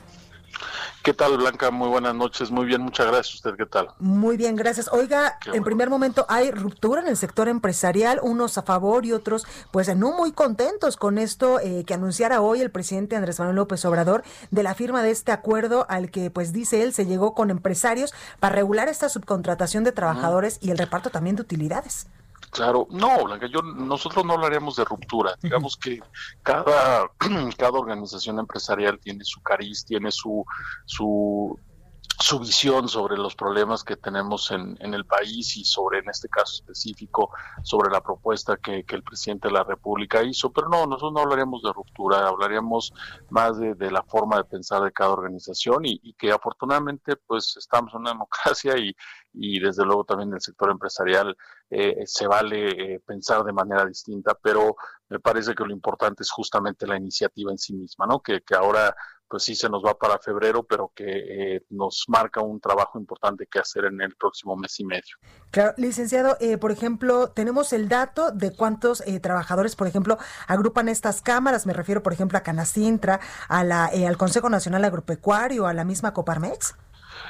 ¿Qué 1.03 1.15
tal, 1.15 1.37
Blanca? 1.37 1.71
Muy 1.71 1.89
buenas 1.89 2.15
noches. 2.15 2.51
Muy 2.51 2.67
bien, 2.67 2.83
muchas 2.83 3.07
gracias. 3.07 3.37
¿Usted 3.37 3.55
qué 3.57 3.67
tal? 3.67 3.91
Muy 4.01 4.37
bien, 4.37 4.57
gracias. 4.57 4.89
Oiga, 4.93 5.39
en 5.53 5.63
primer 5.63 5.89
momento 5.89 6.27
hay 6.29 6.51
ruptura 6.51 7.01
en 7.01 7.07
el 7.07 7.17
sector 7.17 7.49
empresarial, 7.49 8.19
unos 8.23 8.59
a 8.59 8.63
favor 8.63 9.07
y 9.07 9.13
otros, 9.13 9.47
pues 9.71 9.95
no 9.97 10.17
muy 10.17 10.33
contentos 10.33 10.97
con 10.97 11.19
esto 11.19 11.61
eh, 11.61 11.85
que 11.87 11.95
anunciara 11.95 12.41
hoy 12.41 12.61
el 12.61 12.73
presidente 12.73 13.15
Andrés 13.15 13.39
Manuel 13.39 13.57
López 13.57 13.85
Obrador 13.85 14.25
de 14.51 14.63
la 14.65 14.75
firma 14.75 15.03
de 15.03 15.13
este 15.13 15.31
acuerdo 15.31 15.87
al 15.89 16.11
que, 16.11 16.31
pues 16.31 16.53
dice 16.53 16.83
él, 16.83 16.93
se 16.93 17.07
llegó 17.07 17.35
con 17.35 17.51
empresarios 17.51 18.13
para 18.41 18.57
regular 18.57 18.89
esta 18.89 19.09
subcontratación 19.09 19.85
de 19.85 19.93
trabajadores 19.93 20.59
y 20.61 20.73
el 20.73 20.79
reparto 20.79 21.11
también 21.11 21.37
de 21.37 21.43
utilidades. 21.43 22.09
Claro, 22.57 22.89
no, 22.91 23.25
Blanca, 23.25 23.47
yo, 23.47 23.61
nosotros 23.61 24.25
no 24.25 24.33
hablaríamos 24.33 24.77
de 24.77 24.85
ruptura. 24.87 25.35
Digamos 25.43 25.77
que 25.77 26.01
cada, 26.43 27.07
cada 27.59 27.79
organización 27.79 28.39
empresarial 28.39 28.99
tiene 28.99 29.25
su 29.25 29.43
cariz, 29.43 29.85
tiene 29.85 30.11
su, 30.11 30.43
su, 30.87 31.61
su 32.19 32.39
visión 32.39 32.89
sobre 32.89 33.17
los 33.17 33.35
problemas 33.35 33.85
que 33.85 33.97
tenemos 33.97 34.51
en, 34.51 34.77
en, 34.81 34.95
el 34.95 35.05
país 35.05 35.57
y 35.57 35.65
sobre, 35.65 35.99
en 35.99 36.09
este 36.09 36.29
caso 36.29 36.55
específico, 36.55 37.31
sobre 37.63 37.91
la 37.91 38.01
propuesta 38.01 38.57
que, 38.57 38.85
que, 38.85 38.97
el 38.97 39.03
presidente 39.03 39.49
de 39.49 39.55
la 39.55 39.65
República 39.65 40.23
hizo. 40.23 40.51
Pero 40.51 40.69
no, 40.69 40.87
nosotros 40.87 41.13
no 41.13 41.21
hablaríamos 41.21 41.63
de 41.63 41.73
ruptura, 41.73 42.27
hablaríamos 42.27 42.93
más 43.29 43.59
de, 43.59 43.75
de 43.75 43.91
la 43.91 44.03
forma 44.03 44.39
de 44.39 44.45
pensar 44.45 44.83
de 44.83 44.93
cada 44.93 45.11
organización 45.11 45.85
y, 45.85 46.01
y, 46.03 46.15
que 46.15 46.33
afortunadamente 46.33 47.17
pues 47.17 47.55
estamos 47.59 47.93
en 47.93 48.01
una 48.01 48.11
democracia 48.17 48.79
y, 48.79 48.95
y 49.35 49.61
desde 49.61 49.85
luego 49.85 50.05
también 50.05 50.33
el 50.33 50.41
sector 50.41 50.71
empresarial 50.71 51.37
eh, 51.69 52.05
se 52.07 52.27
vale 52.27 52.95
eh, 52.95 53.01
pensar 53.05 53.45
de 53.45 53.53
manera 53.53 53.85
distinta, 53.85 54.35
pero 54.41 54.77
me 55.09 55.21
parece 55.21 55.55
que 55.55 55.65
lo 55.65 55.73
importante 55.73 56.23
es 56.23 56.31
justamente 56.31 56.87
la 56.87 56.97
iniciativa 56.97 57.53
en 57.53 57.59
sí 57.59 57.75
misma, 57.75 58.07
¿no? 58.07 58.21
Que, 58.21 58.41
que 58.41 58.55
ahora 58.55 58.95
pues 59.29 59.43
sí 59.43 59.55
se 59.55 59.69
nos 59.69 59.85
va 59.85 59.95
para 59.95 60.19
febrero, 60.19 60.63
pero 60.63 60.93
que 60.95 61.05
eh, 61.57 61.63
nos 61.71 62.05
marca 62.09 62.41
un 62.41 62.61
trabajo 62.61 62.99
importante 62.99 63.47
que 63.51 63.59
hacer 63.59 63.87
en 63.87 64.01
el 64.01 64.15
próximo 64.15 64.57
mes 64.57 64.79
y 64.81 64.85
medio. 64.85 65.17
Claro, 65.51 65.75
licenciado, 65.77 66.37
eh, 66.41 66.59
por 66.59 66.71
ejemplo, 66.71 67.31
tenemos 67.31 67.73
el 67.73 67.89
dato 67.89 68.31
de 68.31 68.55
cuántos 68.55 69.01
eh, 69.07 69.21
trabajadores, 69.21 69.77
por 69.77 69.87
ejemplo, 69.87 70.19
agrupan 70.47 70.89
estas 70.89 71.23
cámaras. 71.23 71.67
Me 71.67 71.73
refiero, 71.73 72.03
por 72.03 72.13
ejemplo, 72.13 72.39
a 72.39 72.43
Canacintra, 72.43 73.21
a 73.49 73.65
la, 73.65 73.87
al 73.87 74.17
Consejo 74.17 74.49
Nacional 74.49 74.85
Agropecuario, 74.85 75.67
a 75.67 75.75
la 75.75 75.85
misma 75.85 76.13
Coparmex. 76.13 76.77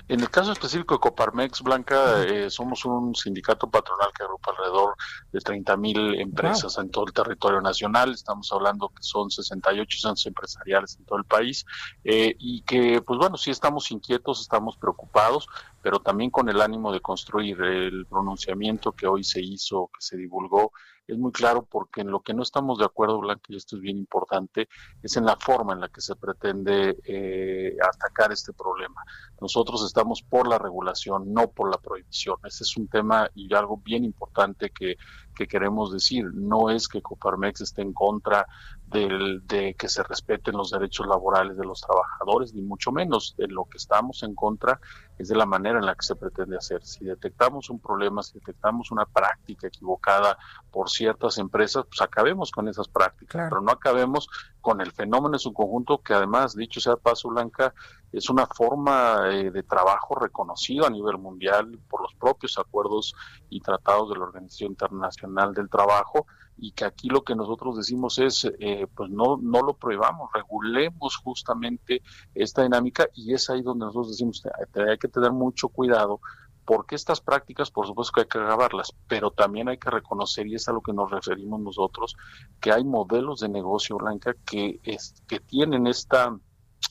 En 0.08 0.20
el 0.20 0.30
caso 0.30 0.52
específico 0.52 0.94
de 0.94 1.00
Coparmex, 1.00 1.62
Blanca, 1.62 2.22
eh, 2.22 2.50
somos 2.50 2.84
un 2.84 3.14
sindicato 3.14 3.68
patronal 3.68 4.10
que 4.16 4.22
agrupa 4.22 4.52
alrededor 4.52 4.94
de 5.32 5.40
30 5.40 5.76
mil 5.76 6.20
empresas 6.20 6.78
en 6.78 6.90
todo 6.90 7.06
el 7.06 7.12
territorio 7.12 7.60
nacional. 7.60 8.12
Estamos 8.12 8.50
hablando 8.52 8.88
que 8.88 9.02
son 9.02 9.30
68 9.30 9.98
centros 9.98 10.26
empresariales 10.26 10.96
en 10.96 11.04
todo 11.04 11.18
el 11.18 11.24
país 11.24 11.64
eh, 12.04 12.34
y 12.38 12.62
que, 12.62 13.02
pues 13.02 13.18
bueno, 13.18 13.36
sí 13.36 13.50
estamos 13.50 13.90
inquietos, 13.90 14.40
estamos 14.40 14.76
preocupados, 14.76 15.48
pero 15.82 16.00
también 16.00 16.30
con 16.30 16.48
el 16.48 16.60
ánimo 16.60 16.92
de 16.92 17.00
construir 17.00 17.60
el 17.62 18.06
pronunciamiento 18.06 18.92
que 18.92 19.06
hoy 19.06 19.24
se 19.24 19.40
hizo, 19.40 19.90
que 19.92 20.00
se 20.00 20.16
divulgó 20.16 20.72
es 21.06 21.18
muy 21.18 21.32
claro 21.32 21.62
porque 21.62 22.00
en 22.00 22.10
lo 22.10 22.20
que 22.20 22.34
no 22.34 22.42
estamos 22.42 22.78
de 22.78 22.84
acuerdo, 22.84 23.20
Blanca, 23.20 23.44
y 23.48 23.56
esto 23.56 23.76
es 23.76 23.82
bien 23.82 23.96
importante, 23.96 24.68
es 25.02 25.16
en 25.16 25.24
la 25.24 25.36
forma 25.36 25.72
en 25.72 25.80
la 25.80 25.88
que 25.88 26.00
se 26.00 26.16
pretende 26.16 26.98
eh, 27.04 27.76
atacar 27.80 28.32
este 28.32 28.52
problema. 28.52 29.02
Nosotros 29.40 29.84
estamos 29.84 30.22
por 30.22 30.48
la 30.48 30.58
regulación, 30.58 31.32
no 31.32 31.48
por 31.48 31.70
la 31.70 31.78
prohibición. 31.78 32.36
Ese 32.44 32.64
es 32.64 32.76
un 32.76 32.88
tema 32.88 33.30
y 33.34 33.52
algo 33.54 33.76
bien 33.76 34.04
importante 34.04 34.70
que, 34.70 34.96
que 35.34 35.46
queremos 35.46 35.92
decir. 35.92 36.24
No 36.34 36.70
es 36.70 36.88
que 36.88 37.02
Coparmex 37.02 37.60
esté 37.60 37.82
en 37.82 37.92
contra 37.92 38.46
del, 38.86 39.46
de 39.46 39.74
que 39.74 39.88
se 39.88 40.02
respeten 40.02 40.56
los 40.56 40.70
derechos 40.70 41.06
laborales 41.06 41.56
de 41.56 41.64
los 41.64 41.80
trabajadores, 41.80 42.54
ni 42.54 42.62
mucho 42.62 42.92
menos. 42.92 43.34
De 43.36 43.48
lo 43.48 43.64
que 43.64 43.78
estamos 43.78 44.22
en 44.22 44.34
contra 44.34 44.80
es 45.18 45.28
de 45.28 45.36
la 45.36 45.46
manera 45.46 45.78
en 45.78 45.86
la 45.86 45.94
que 45.94 46.04
se 46.04 46.14
pretende 46.14 46.56
hacer. 46.56 46.84
Si 46.84 47.04
detectamos 47.04 47.68
un 47.70 47.80
problema, 47.80 48.22
si 48.22 48.34
detectamos 48.34 48.90
una 48.90 49.04
práctica 49.06 49.66
equivocada 49.66 50.38
por 50.70 50.90
ciertas 50.90 51.38
empresas, 51.38 51.84
pues 51.86 52.00
acabemos 52.00 52.50
con 52.50 52.68
esas 52.68 52.88
prácticas, 52.88 53.48
pero 53.48 53.60
no 53.60 53.72
acabemos 53.72 54.28
con 54.60 54.80
el 54.80 54.92
fenómeno 54.92 55.36
en 55.36 55.40
su 55.40 55.52
conjunto, 55.52 55.98
que 55.98 56.14
además, 56.14 56.54
dicho 56.54 56.80
sea 56.80 56.96
paso 56.96 57.28
blanca, 57.28 57.74
es 58.12 58.30
una 58.30 58.46
forma 58.46 59.30
eh, 59.30 59.50
de 59.50 59.62
trabajo 59.62 60.14
reconocido 60.14 60.86
a 60.86 60.90
nivel 60.90 61.18
mundial 61.18 61.78
por 61.88 62.02
los 62.02 62.14
propios 62.14 62.58
acuerdos 62.58 63.14
y 63.48 63.60
tratados 63.60 64.10
de 64.10 64.16
la 64.16 64.24
Organización 64.24 64.70
Internacional 64.70 65.54
del 65.54 65.68
Trabajo 65.68 66.26
y 66.58 66.72
que 66.72 66.84
aquí 66.84 67.08
lo 67.08 67.22
que 67.22 67.34
nosotros 67.34 67.76
decimos 67.76 68.18
es, 68.18 68.50
eh, 68.58 68.86
pues 68.94 69.10
no, 69.10 69.36
no 69.36 69.60
lo 69.62 69.74
prohibamos, 69.74 70.30
regulemos 70.32 71.16
justamente 71.16 72.02
esta 72.34 72.62
dinámica 72.62 73.08
y 73.14 73.34
es 73.34 73.50
ahí 73.50 73.62
donde 73.62 73.86
nosotros 73.86 74.10
decimos, 74.10 74.42
hay 74.74 74.98
que 74.98 75.08
tener 75.08 75.32
mucho 75.32 75.68
cuidado 75.68 76.20
porque 76.66 76.96
estas 76.96 77.20
prácticas, 77.20 77.70
por 77.70 77.86
supuesto 77.86 78.12
que 78.12 78.22
hay 78.22 78.26
que 78.26 78.38
acabarlas, 78.38 78.92
pero 79.06 79.30
también 79.30 79.68
hay 79.68 79.78
que 79.78 79.88
reconocer, 79.88 80.48
y 80.48 80.56
es 80.56 80.68
a 80.68 80.72
lo 80.72 80.80
que 80.80 80.92
nos 80.92 81.10
referimos 81.10 81.60
nosotros, 81.60 82.16
que 82.60 82.72
hay 82.72 82.84
modelos 82.84 83.40
de 83.40 83.48
negocio, 83.48 83.96
Blanca, 83.96 84.34
que, 84.44 84.80
es, 84.82 85.14
que 85.28 85.38
tienen 85.38 85.86
esta, 85.86 86.36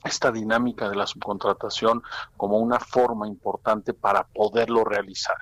esta 0.06 0.32
dinámica 0.32 0.90
de 0.90 0.96
la 0.96 1.06
subcontratación 1.06 2.02
como 2.38 2.58
una 2.58 2.80
forma 2.80 3.28
importante 3.28 3.94
para 3.94 4.26
poderlo 4.28 4.86
realizar 4.86 5.36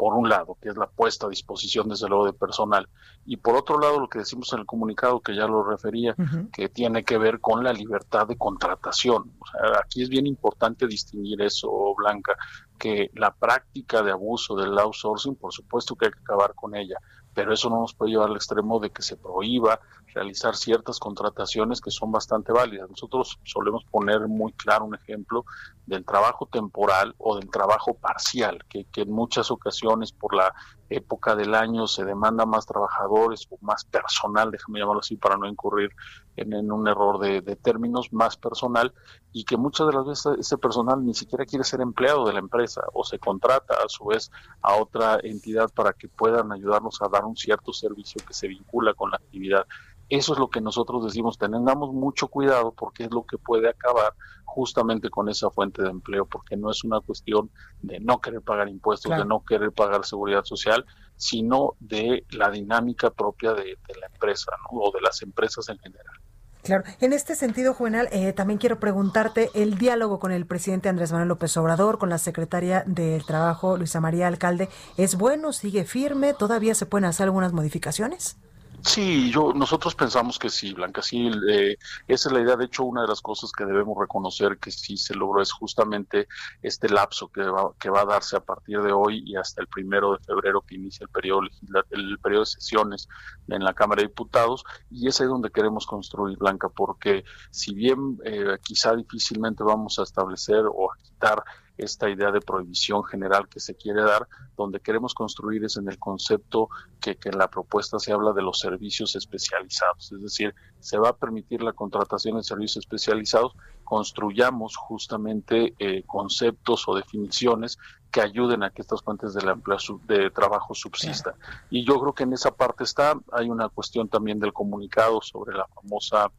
por 0.00 0.14
un 0.14 0.30
lado, 0.30 0.56
que 0.62 0.70
es 0.70 0.78
la 0.78 0.86
puesta 0.86 1.26
a 1.26 1.28
disposición 1.28 1.90
desde 1.90 2.08
luego 2.08 2.24
de 2.24 2.32
personal, 2.32 2.88
y 3.26 3.36
por 3.36 3.54
otro 3.54 3.78
lado 3.78 4.00
lo 4.00 4.08
que 4.08 4.20
decimos 4.20 4.50
en 4.54 4.60
el 4.60 4.64
comunicado, 4.64 5.20
que 5.20 5.36
ya 5.36 5.46
lo 5.46 5.62
refería, 5.62 6.16
que 6.54 6.70
tiene 6.70 7.04
que 7.04 7.18
ver 7.18 7.38
con 7.38 7.62
la 7.62 7.74
libertad 7.74 8.26
de 8.26 8.38
contratación. 8.38 9.30
aquí 9.78 10.02
es 10.02 10.08
bien 10.08 10.26
importante 10.26 10.86
distinguir 10.86 11.42
eso, 11.42 11.68
Blanca, 11.98 12.34
que 12.78 13.10
la 13.12 13.30
práctica 13.30 14.02
de 14.02 14.10
abuso 14.10 14.56
del 14.56 14.78
outsourcing, 14.78 15.36
por 15.36 15.52
supuesto 15.52 15.94
que 15.94 16.06
hay 16.06 16.12
que 16.12 16.20
acabar 16.20 16.54
con 16.54 16.74
ella, 16.74 16.96
pero 17.34 17.52
eso 17.52 17.70
no 17.70 17.80
nos 17.80 17.94
puede 17.94 18.12
llevar 18.12 18.30
al 18.30 18.36
extremo 18.36 18.80
de 18.80 18.90
que 18.90 19.02
se 19.02 19.16
prohíba 19.16 19.80
realizar 20.14 20.56
ciertas 20.56 20.98
contrataciones 20.98 21.80
que 21.80 21.90
son 21.90 22.10
bastante 22.10 22.52
válidas. 22.52 22.90
Nosotros 22.90 23.38
solemos 23.44 23.84
poner 23.84 24.26
muy 24.26 24.52
claro 24.52 24.84
un 24.84 24.94
ejemplo 24.94 25.44
del 25.86 26.04
trabajo 26.04 26.46
temporal 26.46 27.14
o 27.18 27.36
del 27.36 27.48
trabajo 27.50 27.94
parcial, 27.94 28.64
que, 28.68 28.86
en 28.96 29.10
muchas 29.12 29.50
ocasiones 29.50 30.12
por 30.12 30.34
la 30.34 30.52
época 30.90 31.36
del 31.36 31.54
año 31.54 31.86
se 31.86 32.04
demanda 32.04 32.44
más 32.44 32.66
trabajadores 32.66 33.46
o 33.50 33.56
más 33.60 33.84
personal, 33.84 34.50
déjame 34.50 34.80
llamarlo 34.80 35.00
así 35.00 35.16
para 35.16 35.36
no 35.36 35.46
incurrir 35.46 35.90
en, 36.36 36.70
un 36.70 36.88
error 36.88 37.18
de, 37.18 37.40
de, 37.40 37.56
términos, 37.56 38.12
más 38.12 38.36
personal, 38.36 38.92
y 39.32 39.44
que 39.44 39.56
muchas 39.56 39.86
de 39.86 39.92
las 39.92 40.06
veces 40.06 40.38
ese 40.38 40.58
personal 40.58 41.04
ni 41.04 41.14
siquiera 41.14 41.46
quiere 41.46 41.64
ser 41.64 41.80
empleado 41.80 42.26
de 42.26 42.32
la 42.32 42.40
empresa 42.40 42.82
o 42.92 43.04
se 43.04 43.18
contrata 43.18 43.74
a 43.74 43.88
su 43.88 44.06
vez 44.06 44.30
a 44.62 44.74
otra 44.74 45.18
entidad 45.22 45.70
para 45.72 45.92
que 45.92 46.08
puedan 46.08 46.50
ayudarnos 46.52 47.00
a 47.02 47.08
dar 47.08 47.24
un 47.24 47.36
cierto 47.36 47.72
servicio 47.72 48.20
que 48.26 48.34
se 48.34 48.48
vincula 48.48 48.94
con 48.94 49.10
la 49.10 49.16
actividad. 49.16 49.66
Eso 50.10 50.32
es 50.32 50.40
lo 50.40 50.50
que 50.50 50.60
nosotros 50.60 51.04
decimos, 51.04 51.38
tengamos 51.38 51.92
mucho 51.94 52.26
cuidado 52.26 52.72
porque 52.72 53.04
es 53.04 53.12
lo 53.12 53.24
que 53.24 53.38
puede 53.38 53.68
acabar 53.68 54.12
justamente 54.44 55.08
con 55.08 55.28
esa 55.28 55.50
fuente 55.50 55.82
de 55.82 55.90
empleo, 55.90 56.26
porque 56.26 56.56
no 56.56 56.68
es 56.68 56.82
una 56.82 57.00
cuestión 57.00 57.48
de 57.80 58.00
no 58.00 58.20
querer 58.20 58.42
pagar 58.42 58.68
impuestos, 58.68 59.16
de 59.16 59.24
no 59.24 59.44
querer 59.44 59.70
pagar 59.70 60.04
seguridad 60.04 60.42
social, 60.42 60.84
sino 61.14 61.76
de 61.78 62.26
la 62.32 62.50
dinámica 62.50 63.10
propia 63.10 63.54
de, 63.54 63.78
la 64.00 64.06
empresa 64.12 64.50
o 64.72 64.90
de 64.90 65.00
las 65.00 65.22
empresas 65.22 65.68
en 65.68 65.78
general. 65.78 66.16
Claro, 66.64 66.82
en 67.00 67.12
este 67.12 67.36
sentido, 67.36 67.72
Juvenal, 67.72 68.08
eh, 68.10 68.32
también 68.32 68.58
quiero 68.58 68.80
preguntarte 68.80 69.50
el 69.54 69.78
diálogo 69.78 70.18
con 70.18 70.32
el 70.32 70.44
presidente 70.44 70.88
Andrés 70.88 71.12
Manuel 71.12 71.28
López 71.28 71.56
Obrador, 71.56 71.98
con 71.98 72.10
la 72.10 72.18
secretaria 72.18 72.82
del 72.84 73.24
Trabajo, 73.24 73.76
Luisa 73.76 74.00
María 74.00 74.26
Alcalde, 74.26 74.68
¿es 74.96 75.14
bueno? 75.14 75.52
¿Sigue 75.52 75.84
firme? 75.84 76.34
¿Todavía 76.34 76.74
se 76.74 76.84
pueden 76.84 77.04
hacer 77.04 77.24
algunas 77.24 77.52
modificaciones? 77.52 78.36
Sí, 78.84 79.30
yo 79.30 79.52
nosotros 79.52 79.94
pensamos 79.94 80.38
que 80.38 80.48
sí, 80.48 80.72
Blanca, 80.72 81.02
sí, 81.02 81.30
eh, 81.48 81.76
esa 82.08 82.28
es 82.28 82.32
la 82.32 82.40
idea. 82.40 82.56
De 82.56 82.64
hecho, 82.64 82.84
una 82.84 83.02
de 83.02 83.08
las 83.08 83.20
cosas 83.20 83.52
que 83.52 83.64
debemos 83.64 83.96
reconocer 83.98 84.58
que 84.58 84.70
sí 84.70 84.96
se 84.96 85.14
logró 85.14 85.42
es 85.42 85.52
justamente 85.52 86.28
este 86.62 86.88
lapso 86.88 87.28
que 87.28 87.42
va, 87.42 87.72
que 87.78 87.90
va 87.90 88.02
a 88.02 88.06
darse 88.06 88.36
a 88.36 88.40
partir 88.40 88.80
de 88.82 88.92
hoy 88.92 89.22
y 89.26 89.36
hasta 89.36 89.60
el 89.60 89.68
primero 89.68 90.12
de 90.12 90.24
febrero 90.24 90.62
que 90.62 90.76
inicia 90.76 91.04
el 91.04 91.10
periodo 91.10 91.42
el 91.90 92.18
periodo 92.20 92.42
de 92.42 92.46
sesiones 92.46 93.08
en 93.48 93.64
la 93.64 93.74
Cámara 93.74 94.02
de 94.02 94.08
Diputados 94.08 94.64
y 94.90 95.08
es 95.08 95.20
ahí 95.20 95.26
donde 95.26 95.50
queremos 95.50 95.86
construir, 95.86 96.38
Blanca, 96.38 96.68
porque 96.68 97.24
si 97.50 97.74
bien 97.74 98.18
eh, 98.24 98.58
quizá 98.62 98.94
difícilmente 98.94 99.62
vamos 99.62 99.98
a 99.98 100.04
establecer 100.04 100.64
o 100.66 100.90
a 100.90 100.96
quitar 100.96 101.44
esta 101.84 102.08
idea 102.08 102.30
de 102.30 102.40
prohibición 102.40 103.04
general 103.04 103.48
que 103.48 103.60
se 103.60 103.74
quiere 103.74 104.02
dar, 104.02 104.28
donde 104.56 104.80
queremos 104.80 105.14
construir 105.14 105.64
es 105.64 105.76
en 105.76 105.88
el 105.88 105.98
concepto 105.98 106.68
que, 107.00 107.16
que, 107.16 107.30
en 107.30 107.38
la 107.38 107.48
propuesta 107.48 107.98
se 107.98 108.12
habla 108.12 108.32
de 108.32 108.42
los 108.42 108.58
servicios 108.58 109.16
especializados, 109.16 110.12
es 110.12 110.22
decir, 110.22 110.54
se 110.78 110.98
va 110.98 111.10
a 111.10 111.16
permitir 111.16 111.62
la 111.62 111.72
contratación 111.72 112.36
de 112.36 112.42
servicios 112.42 112.84
especializados, 112.84 113.54
construyamos 113.84 114.76
justamente 114.76 115.74
eh, 115.78 116.04
conceptos 116.06 116.86
o 116.86 116.94
definiciones 116.94 117.78
que 118.10 118.20
ayuden 118.20 118.62
a 118.62 118.70
que 118.70 118.82
estas 118.82 119.02
fuentes 119.02 119.34
de, 119.34 119.48
empleo, 119.48 119.78
de 120.06 120.30
trabajo 120.30 120.74
subsistan. 120.74 121.34
Y 121.70 121.84
yo 121.84 122.00
creo 122.00 122.12
que 122.12 122.24
en 122.24 122.32
esa 122.32 122.50
parte 122.50 122.84
está, 122.84 123.14
hay 123.32 123.48
una 123.48 123.68
cuestión 123.68 124.08
también 124.08 124.38
del 124.40 124.52
comunicado 124.52 125.20
sobre 125.22 125.56
la 125.56 125.66
famosa 125.68 126.30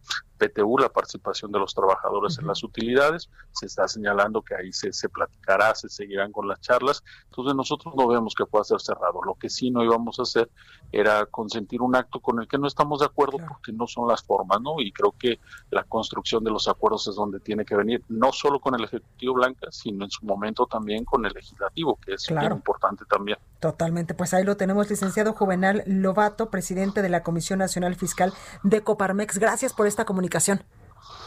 PTU, 0.42 0.78
la 0.80 0.90
participación 0.90 1.52
de 1.52 1.60
los 1.60 1.74
trabajadores 1.74 2.40
en 2.40 2.48
las 2.48 2.64
utilidades, 2.64 3.30
se 3.52 3.68
está 3.68 3.88
señalando 3.88 4.42
que 4.42 4.56
ahí 4.56 4.74
se, 4.74 4.92
se 4.92 5.08
platicará, 5.08 5.76
se 5.76 5.88
seguirán 5.88 6.32
con 6.32 6.48
las 6.48 6.60
charlas, 6.62 7.04
entonces 7.26 7.56
nosotros 7.56 7.94
no 7.96 8.08
vemos 8.08 8.34
que 8.34 8.46
pueda 8.46 8.64
ser 8.64 8.82
cerrado, 8.82 9.22
lo 9.24 9.36
que 9.36 9.50
sí 9.50 9.70
no 9.70 9.84
íbamos 9.84 10.18
a 10.20 10.24
hacer 10.24 10.50
era 10.92 11.26
consentir 11.28 11.82
un 11.82 11.96
acto 11.96 12.20
con 12.20 12.40
el 12.42 12.48
que 12.48 12.58
no 12.58 12.68
estamos 12.68 13.00
de 13.00 13.06
acuerdo 13.06 13.38
porque 13.48 13.72
no 13.72 13.88
son 13.88 14.08
las 14.08 14.24
formas, 14.24 14.60
¿no? 14.62 14.80
Y 14.80 14.92
creo 14.92 15.14
que 15.18 15.40
la 15.70 15.84
construcción 15.84 16.44
de 16.44 16.52
los 16.52 16.68
acuerdos 16.68 17.08
es 17.08 17.16
donde 17.16 17.40
tiene 17.40 17.64
que 17.64 17.76
venir, 17.76 18.04
no 18.10 18.32
solo 18.32 18.60
con 18.60 18.76
el 18.76 18.84
Ejecutivo 18.84 19.36
Blanca, 19.36 19.68
sino 19.72 20.06
en 20.06 20.12
su 20.12 20.26
momento 20.26 20.66
también 20.66 21.06
con 21.06 21.26
el 21.26 21.36
legislativo 21.62 22.00
que 22.04 22.14
es 22.14 22.30
muy 22.32 22.46
importante 22.46 23.06
también. 23.06 23.38
Totalmente, 23.60 24.14
pues 24.14 24.34
ahí 24.34 24.44
lo 24.44 24.58
tenemos, 24.58 24.90
licenciado 24.90 25.34
Juvenal 25.34 25.84
Lobato, 25.86 26.50
presidente 26.50 27.02
de 27.02 27.10
la 27.10 27.24
Comisión 27.24 27.60
Nacional 27.60 27.96
Fiscal 27.96 28.34
de 28.64 28.82
Coparmex. 28.82 29.38
Gracias 29.38 29.74
por 29.74 29.88
esta 29.88 30.06
comunicación. 30.06 30.64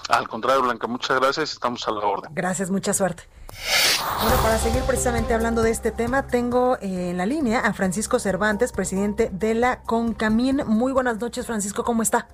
Al 0.08 0.28
contrario, 0.28 0.62
Blanca, 0.62 0.86
muchas 0.86 1.18
gracias, 1.18 1.52
estamos 1.52 1.86
a 1.88 1.90
la 1.90 2.00
orden. 2.00 2.30
Gracias, 2.34 2.70
mucha 2.70 2.92
suerte. 2.92 3.24
Bueno, 4.22 4.36
para 4.42 4.58
seguir 4.58 4.82
precisamente 4.82 5.34
hablando 5.34 5.62
de 5.62 5.70
este 5.70 5.90
tema, 5.90 6.26
tengo 6.26 6.76
eh, 6.76 7.10
en 7.10 7.16
la 7.16 7.26
línea 7.26 7.60
a 7.60 7.72
Francisco 7.72 8.18
Cervantes, 8.18 8.72
presidente 8.72 9.30
de 9.32 9.54
la 9.54 9.82
CONCAMIN. 9.82 10.62
Muy 10.66 10.92
buenas 10.92 11.18
noches, 11.20 11.46
Francisco, 11.46 11.84
¿cómo 11.84 12.02
está? 12.02 12.28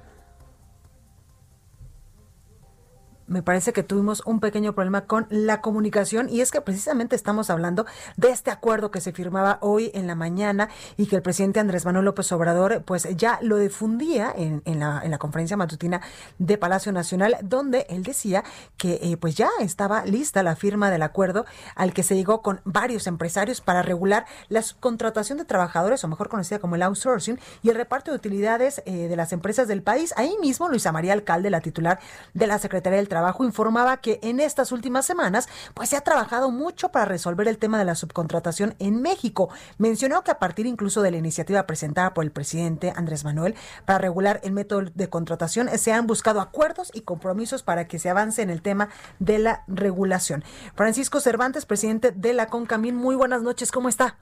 Me 3.30 3.42
parece 3.42 3.72
que 3.72 3.82
tuvimos 3.82 4.22
un 4.26 4.40
pequeño 4.40 4.74
problema 4.74 5.06
con 5.06 5.26
la 5.30 5.60
comunicación 5.60 6.28
y 6.28 6.40
es 6.40 6.50
que 6.50 6.60
precisamente 6.60 7.14
estamos 7.14 7.48
hablando 7.48 7.86
de 8.16 8.30
este 8.30 8.50
acuerdo 8.50 8.90
que 8.90 9.00
se 9.00 9.12
firmaba 9.12 9.58
hoy 9.60 9.92
en 9.94 10.08
la 10.08 10.16
mañana 10.16 10.68
y 10.96 11.06
que 11.06 11.16
el 11.16 11.22
presidente 11.22 11.60
Andrés 11.60 11.84
Manuel 11.84 12.04
López 12.04 12.30
Obrador 12.32 12.82
pues 12.84 13.08
ya 13.16 13.38
lo 13.40 13.56
difundía 13.56 14.32
en, 14.36 14.62
en, 14.64 14.80
la, 14.80 15.00
en 15.04 15.12
la 15.12 15.18
conferencia 15.18 15.56
matutina 15.56 16.00
de 16.38 16.58
Palacio 16.58 16.90
Nacional 16.90 17.36
donde 17.42 17.86
él 17.88 18.02
decía 18.02 18.42
que 18.76 18.98
eh, 19.00 19.16
pues 19.16 19.36
ya 19.36 19.48
estaba 19.60 20.04
lista 20.04 20.42
la 20.42 20.56
firma 20.56 20.90
del 20.90 21.02
acuerdo 21.02 21.46
al 21.76 21.94
que 21.94 22.02
se 22.02 22.16
llegó 22.16 22.42
con 22.42 22.60
varios 22.64 23.06
empresarios 23.06 23.60
para 23.60 23.82
regular 23.82 24.26
la 24.48 24.62
subcontratación 24.62 25.38
de 25.38 25.44
trabajadores 25.44 26.02
o 26.02 26.08
mejor 26.08 26.28
conocida 26.28 26.58
como 26.58 26.74
el 26.74 26.82
outsourcing 26.82 27.38
y 27.62 27.68
el 27.68 27.76
reparto 27.76 28.10
de 28.10 28.16
utilidades 28.16 28.82
eh, 28.86 29.06
de 29.06 29.16
las 29.16 29.32
empresas 29.32 29.68
del 29.68 29.82
país. 29.82 30.12
Ahí 30.16 30.36
mismo 30.40 30.68
Luisa 30.68 30.90
María 30.90 31.12
Alcalde, 31.12 31.48
la 31.50 31.60
titular 31.60 32.00
de 32.34 32.46
la 32.48 32.58
Secretaría 32.58 32.96
del 32.96 33.08
Trabajo, 33.08 33.19
informaba 33.40 33.98
que 33.98 34.18
en 34.22 34.40
estas 34.40 34.72
últimas 34.72 35.06
semanas 35.06 35.48
pues 35.74 35.88
se 35.88 35.96
ha 35.96 36.00
trabajado 36.00 36.50
mucho 36.50 36.90
para 36.90 37.04
resolver 37.04 37.48
el 37.48 37.58
tema 37.58 37.78
de 37.78 37.84
la 37.84 37.94
subcontratación 37.94 38.74
en 38.78 39.00
México. 39.02 39.48
Mencionó 39.78 40.22
que 40.22 40.30
a 40.30 40.38
partir 40.38 40.66
incluso 40.66 41.02
de 41.02 41.10
la 41.10 41.16
iniciativa 41.16 41.66
presentada 41.66 42.14
por 42.14 42.24
el 42.24 42.30
presidente 42.30 42.92
Andrés 42.94 43.24
Manuel 43.24 43.54
para 43.84 43.98
regular 43.98 44.40
el 44.42 44.52
método 44.52 44.82
de 44.94 45.08
contratación 45.08 45.68
se 45.78 45.92
han 45.92 46.06
buscado 46.06 46.40
acuerdos 46.40 46.90
y 46.94 47.02
compromisos 47.02 47.62
para 47.62 47.86
que 47.86 47.98
se 47.98 48.10
avance 48.10 48.42
en 48.42 48.50
el 48.50 48.62
tema 48.62 48.88
de 49.18 49.38
la 49.38 49.64
regulación. 49.66 50.44
Francisco 50.74 51.20
Cervantes, 51.20 51.66
presidente 51.66 52.12
de 52.12 52.32
la 52.32 52.46
CONCAMIN, 52.46 52.96
muy 52.96 53.16
buenas 53.16 53.42
noches, 53.42 53.72
¿cómo 53.72 53.88
está? 53.88 54.16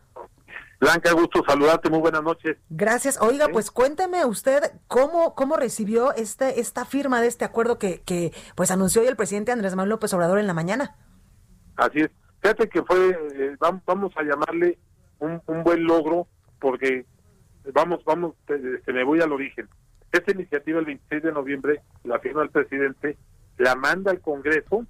Blanca, 0.81 1.13
gusto 1.13 1.43
saludarte, 1.45 1.91
muy 1.91 1.99
buenas 1.99 2.23
noches. 2.23 2.57
Gracias. 2.71 3.21
Oiga, 3.21 3.49
pues 3.53 3.73
cuénteme 3.73 4.25
usted 4.25 4.63
cómo, 4.87 5.35
cómo 5.35 5.57
recibió 5.57 6.15
este, 6.15 6.61
esta 6.61 6.85
firma 6.85 7.21
de 7.21 7.27
este 7.27 7.45
acuerdo 7.45 7.79
que, 7.79 8.01
que 8.03 8.33
pues 8.55 8.71
anunció 8.71 9.03
hoy 9.03 9.09
el 9.09 9.17
presidente 9.17 9.51
Andrés 9.51 9.75
Manuel 9.75 9.91
López 9.91 10.15
Obrador 10.15 10.39
en 10.39 10.47
la 10.47 10.55
mañana. 10.55 10.97
Así 11.77 12.01
es. 12.01 12.11
Fíjate 12.41 12.69
que 12.69 12.83
fue, 12.85 13.11
eh, 13.11 13.57
vamos 13.59 14.13
a 14.17 14.23
llamarle 14.23 14.79
un, 15.19 15.43
un, 15.47 15.65
buen 15.65 15.83
logro, 15.85 16.29
porque 16.61 17.05
vamos, 17.73 18.05
vamos, 18.05 18.35
te, 18.47 18.93
me 18.93 19.03
voy 19.03 19.21
al 19.21 19.33
origen. 19.33 19.69
Esta 20.13 20.31
iniciativa 20.31 20.79
el 20.79 20.87
26 20.87 21.25
de 21.25 21.33
noviembre 21.33 21.83
la 22.05 22.21
firma 22.21 22.45
el 22.45 22.51
presidente, 22.51 23.19
la 23.57 23.75
manda 23.75 24.13
al 24.13 24.21
Congreso 24.21 24.87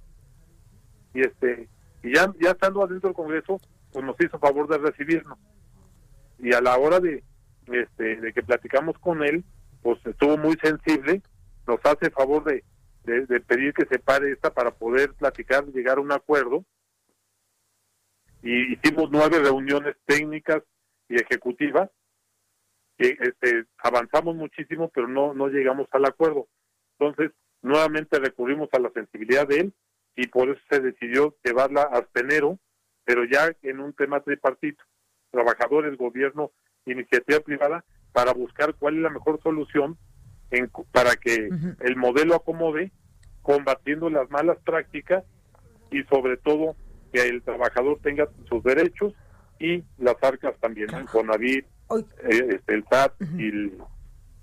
y 1.15 1.21
este 1.21 1.67
y 2.03 2.13
ya, 2.15 2.31
ya 2.39 2.51
estando 2.51 2.83
adentro 2.83 3.09
del 3.09 3.15
Congreso, 3.15 3.59
pues 3.91 4.05
nos 4.05 4.15
hizo 4.21 4.37
favor 4.37 4.69
de 4.69 4.77
recibirnos 4.77 5.37
y 6.39 6.53
a 6.53 6.61
la 6.61 6.77
hora 6.77 6.99
de, 6.99 7.23
este, 7.67 8.15
de 8.17 8.33
que 8.33 8.43
platicamos 8.43 8.97
con 8.99 9.23
él, 9.23 9.43
pues 9.81 9.99
estuvo 10.05 10.37
muy 10.37 10.55
sensible, 10.61 11.21
nos 11.67 11.79
hace 11.85 12.09
favor 12.11 12.43
de, 12.43 12.63
de, 13.03 13.39
pedir 13.41 13.73
que 13.73 13.85
se 13.85 13.99
pare 13.99 14.31
esta 14.31 14.53
para 14.53 14.71
poder 14.71 15.13
platicar, 15.13 15.65
llegar 15.67 15.97
a 15.97 16.01
un 16.01 16.11
acuerdo. 16.11 16.65
Y 18.41 18.73
hicimos 18.73 19.09
nueve 19.11 19.39
reuniones 19.39 19.95
técnicas 20.05 20.63
y 21.07 21.15
ejecutivas. 21.15 21.89
Y, 22.97 23.07
este, 23.07 23.65
avanzamos 23.77 24.35
muchísimo, 24.35 24.89
pero 24.89 25.07
no, 25.07 25.33
no 25.33 25.47
llegamos 25.47 25.87
al 25.91 26.05
acuerdo. 26.05 26.47
Entonces, 26.97 27.31
nuevamente 27.61 28.19
recurrimos 28.19 28.69
a 28.73 28.79
la 28.79 28.91
sensibilidad 28.91 29.47
de 29.47 29.59
él 29.59 29.73
y 30.15 30.27
por 30.27 30.49
eso 30.49 30.61
se 30.69 30.79
decidió 30.79 31.35
llevarla 31.43 31.83
hasta 31.83 32.19
enero, 32.19 32.59
pero 33.03 33.23
ya 33.25 33.51
en 33.61 33.79
un 33.79 33.93
tema 33.93 34.21
tripartito 34.21 34.83
trabajadores, 35.31 35.97
gobierno, 35.97 36.51
iniciativa 36.85 37.39
privada, 37.39 37.83
para 38.11 38.33
buscar 38.33 38.73
cuál 38.75 38.97
es 38.97 39.01
la 39.01 39.09
mejor 39.09 39.41
solución 39.41 39.97
en, 40.51 40.69
para 40.91 41.15
que 41.15 41.49
el 41.79 41.95
modelo 41.95 42.35
acomode, 42.35 42.91
combatiendo 43.41 44.09
las 44.09 44.29
malas 44.29 44.57
prácticas 44.63 45.23
y 45.91 46.03
sobre 46.03 46.37
todo 46.37 46.75
que 47.13 47.21
el 47.21 47.41
trabajador 47.41 47.99
tenga 48.01 48.27
sus 48.47 48.63
derechos 48.63 49.13
y 49.59 49.83
las 49.97 50.15
arcas 50.21 50.55
también, 50.59 50.93
el 50.93 51.05
Conavit, 51.05 51.65
eh, 51.65 52.47
este, 52.49 52.73
el 52.73 52.85
SAT 52.89 53.13
y, 53.37 53.47
el, 53.47 53.73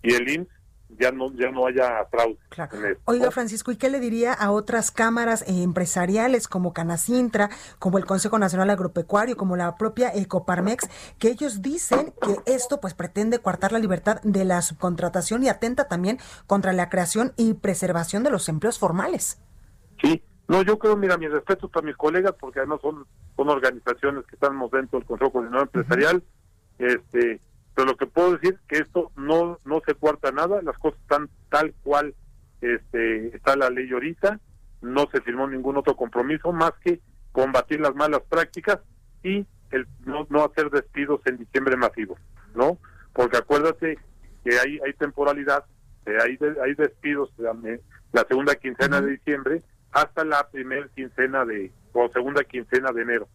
y 0.02 0.14
el 0.14 0.28
IMSS 0.31 0.55
ya 0.99 1.11
no 1.12 1.33
ya 1.33 1.50
no 1.50 1.66
haya 1.66 2.05
fraude. 2.07 2.38
Oiga, 3.05 3.31
Francisco, 3.31 3.71
¿y 3.73 3.76
qué 3.76 3.90
le 3.90 4.00
diría 4.00 4.33
a 4.33 4.50
otras 4.50 4.90
cámaras 4.90 5.43
eh, 5.43 5.62
empresariales 5.62 6.49
como 6.49 6.73
Canacintra, 6.73 7.50
como 7.78 7.99
el 7.99 8.07
Consejo 8.07 8.38
Nacional 8.38 8.71
Agropecuario, 8.71 9.37
como 9.37 9.57
la 9.57 9.76
propia 9.76 10.14
Ecoparmex, 10.14 10.88
que 11.19 11.28
ellos 11.28 11.62
dicen 11.62 12.12
que 12.23 12.52
esto 12.52 12.81
pues 12.81 12.95
pretende 12.95 13.38
coartar 13.40 13.73
la 13.73 13.78
libertad 13.78 14.21
de 14.23 14.45
la 14.45 14.63
subcontratación 14.63 15.43
y 15.43 15.49
atenta 15.49 15.89
también 15.89 16.19
contra 16.47 16.73
la 16.73 16.89
creación 16.89 17.32
y 17.37 17.54
preservación 17.54 18.23
de 18.23 18.30
los 18.30 18.49
empleos 18.49 18.78
formales? 18.78 19.41
Sí, 20.00 20.23
no, 20.49 20.63
yo 20.63 20.78
creo, 20.78 20.97
mira, 20.97 21.19
mi 21.19 21.26
respeto 21.26 21.69
para 21.69 21.87
mis 21.87 21.97
colegas, 21.97 22.34
porque 22.39 22.60
además 22.60 22.80
son, 22.80 23.06
son 23.37 23.49
organizaciones 23.49 24.25
que 24.26 24.37
estamos 24.37 24.71
dentro 24.71 24.99
del 24.99 25.06
Consejo 25.06 25.32
Coordinador 25.32 25.71
Empresarial, 25.73 26.23
este 26.78 27.41
pero 27.76 27.89
lo 27.89 27.97
que 27.97 28.06
puedo 28.06 28.32
decir 28.32 28.58
que 28.67 28.78
esto 28.78 29.12
no 29.17 29.60
no 29.67 29.82
se 29.86 29.95
cuarta 29.95 30.32
nada, 30.32 30.62
las 30.62 30.78
cosas 30.78 30.99
están 31.02 31.28
tal 31.50 31.75
cual 31.84 32.15
este 32.62 33.36
está 33.36 33.54
la 33.54 33.69
ley 33.69 33.93
ahorita, 33.93 34.41
no 34.80 35.06
se 35.12 35.21
firmó 35.21 35.47
ningún 35.47 35.76
otro 35.76 35.95
compromiso 35.95 36.52
más 36.52 36.73
que 36.82 37.00
combatir 37.32 37.80
las 37.80 37.95
malas 37.95 38.23
prácticas 38.23 38.78
y 39.23 39.47
el 39.73 39.86
no, 40.06 40.26
no 40.30 40.43
hacer 40.43 40.71
despidos 40.71 41.21
en 41.26 41.36
diciembre 41.36 41.76
masivo, 41.76 42.17
¿no? 42.54 42.78
Porque 43.12 43.36
acuérdate 43.36 43.99
que 44.43 44.58
hay 44.58 44.80
hay 44.82 44.95
temporalidad, 44.95 45.67
hay 46.06 46.39
hay 46.65 46.75
despidos 46.75 47.30
la, 47.36 47.54
la 48.12 48.25
segunda 48.26 48.54
quincena 48.54 49.02
de 49.02 49.10
diciembre 49.10 49.62
hasta 49.93 50.25
la 50.25 50.49
primera 50.49 50.89
quincena 50.95 51.45
de 51.45 51.71
o 51.93 52.08
segunda 52.08 52.43
quincena 52.43 52.91
de 52.93 53.02
enero. 53.02 53.28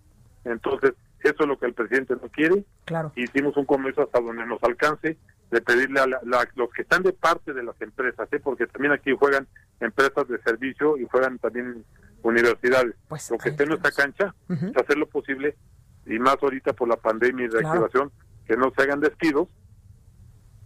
Entonces, 0.46 0.94
eso 1.30 1.44
es 1.44 1.48
lo 1.48 1.58
que 1.58 1.66
el 1.66 1.74
presidente 1.74 2.16
no 2.16 2.30
quiere. 2.30 2.66
Claro. 2.86 3.12
Hicimos 3.16 3.56
un 3.58 3.66
comercio 3.66 4.04
hasta 4.04 4.20
donde 4.20 4.46
nos 4.46 4.62
alcance 4.64 5.18
de 5.52 5.62
pedirle 5.62 6.00
a 6.00 6.08
los 6.08 6.72
que 6.74 6.82
están 6.84 7.04
de 7.04 7.12
parte 7.12 7.54
de 7.54 7.64
las 7.64 7.80
empresas, 7.82 8.28
¿eh? 8.32 8.40
porque 8.40 8.68
también 8.68 8.94
aquí 8.94 9.14
juegan 9.18 9.48
empresas 9.82 10.28
de 10.28 10.42
servicio 10.42 10.98
y 10.98 11.06
juegan 11.06 11.40
también 11.40 11.84
universidades. 12.24 12.96
Pues, 13.10 13.30
lo 13.30 13.38
que 13.38 13.50
esté 13.50 13.64
en 13.64 13.70
nuestra 13.70 13.92
cancha 13.92 14.34
es 14.48 14.78
hacer 14.78 14.98
lo 14.98 15.08
posible, 15.08 15.58
y 16.06 16.18
más 16.20 16.38
ahorita 16.42 16.74
por 16.74 16.88
la 16.88 16.96
pandemia 16.96 17.46
y 17.46 17.50
reactivación, 17.50 18.12
que 18.48 18.56
no 18.56 18.72
se 18.76 18.82
hagan 18.82 19.02
despidos 19.02 19.50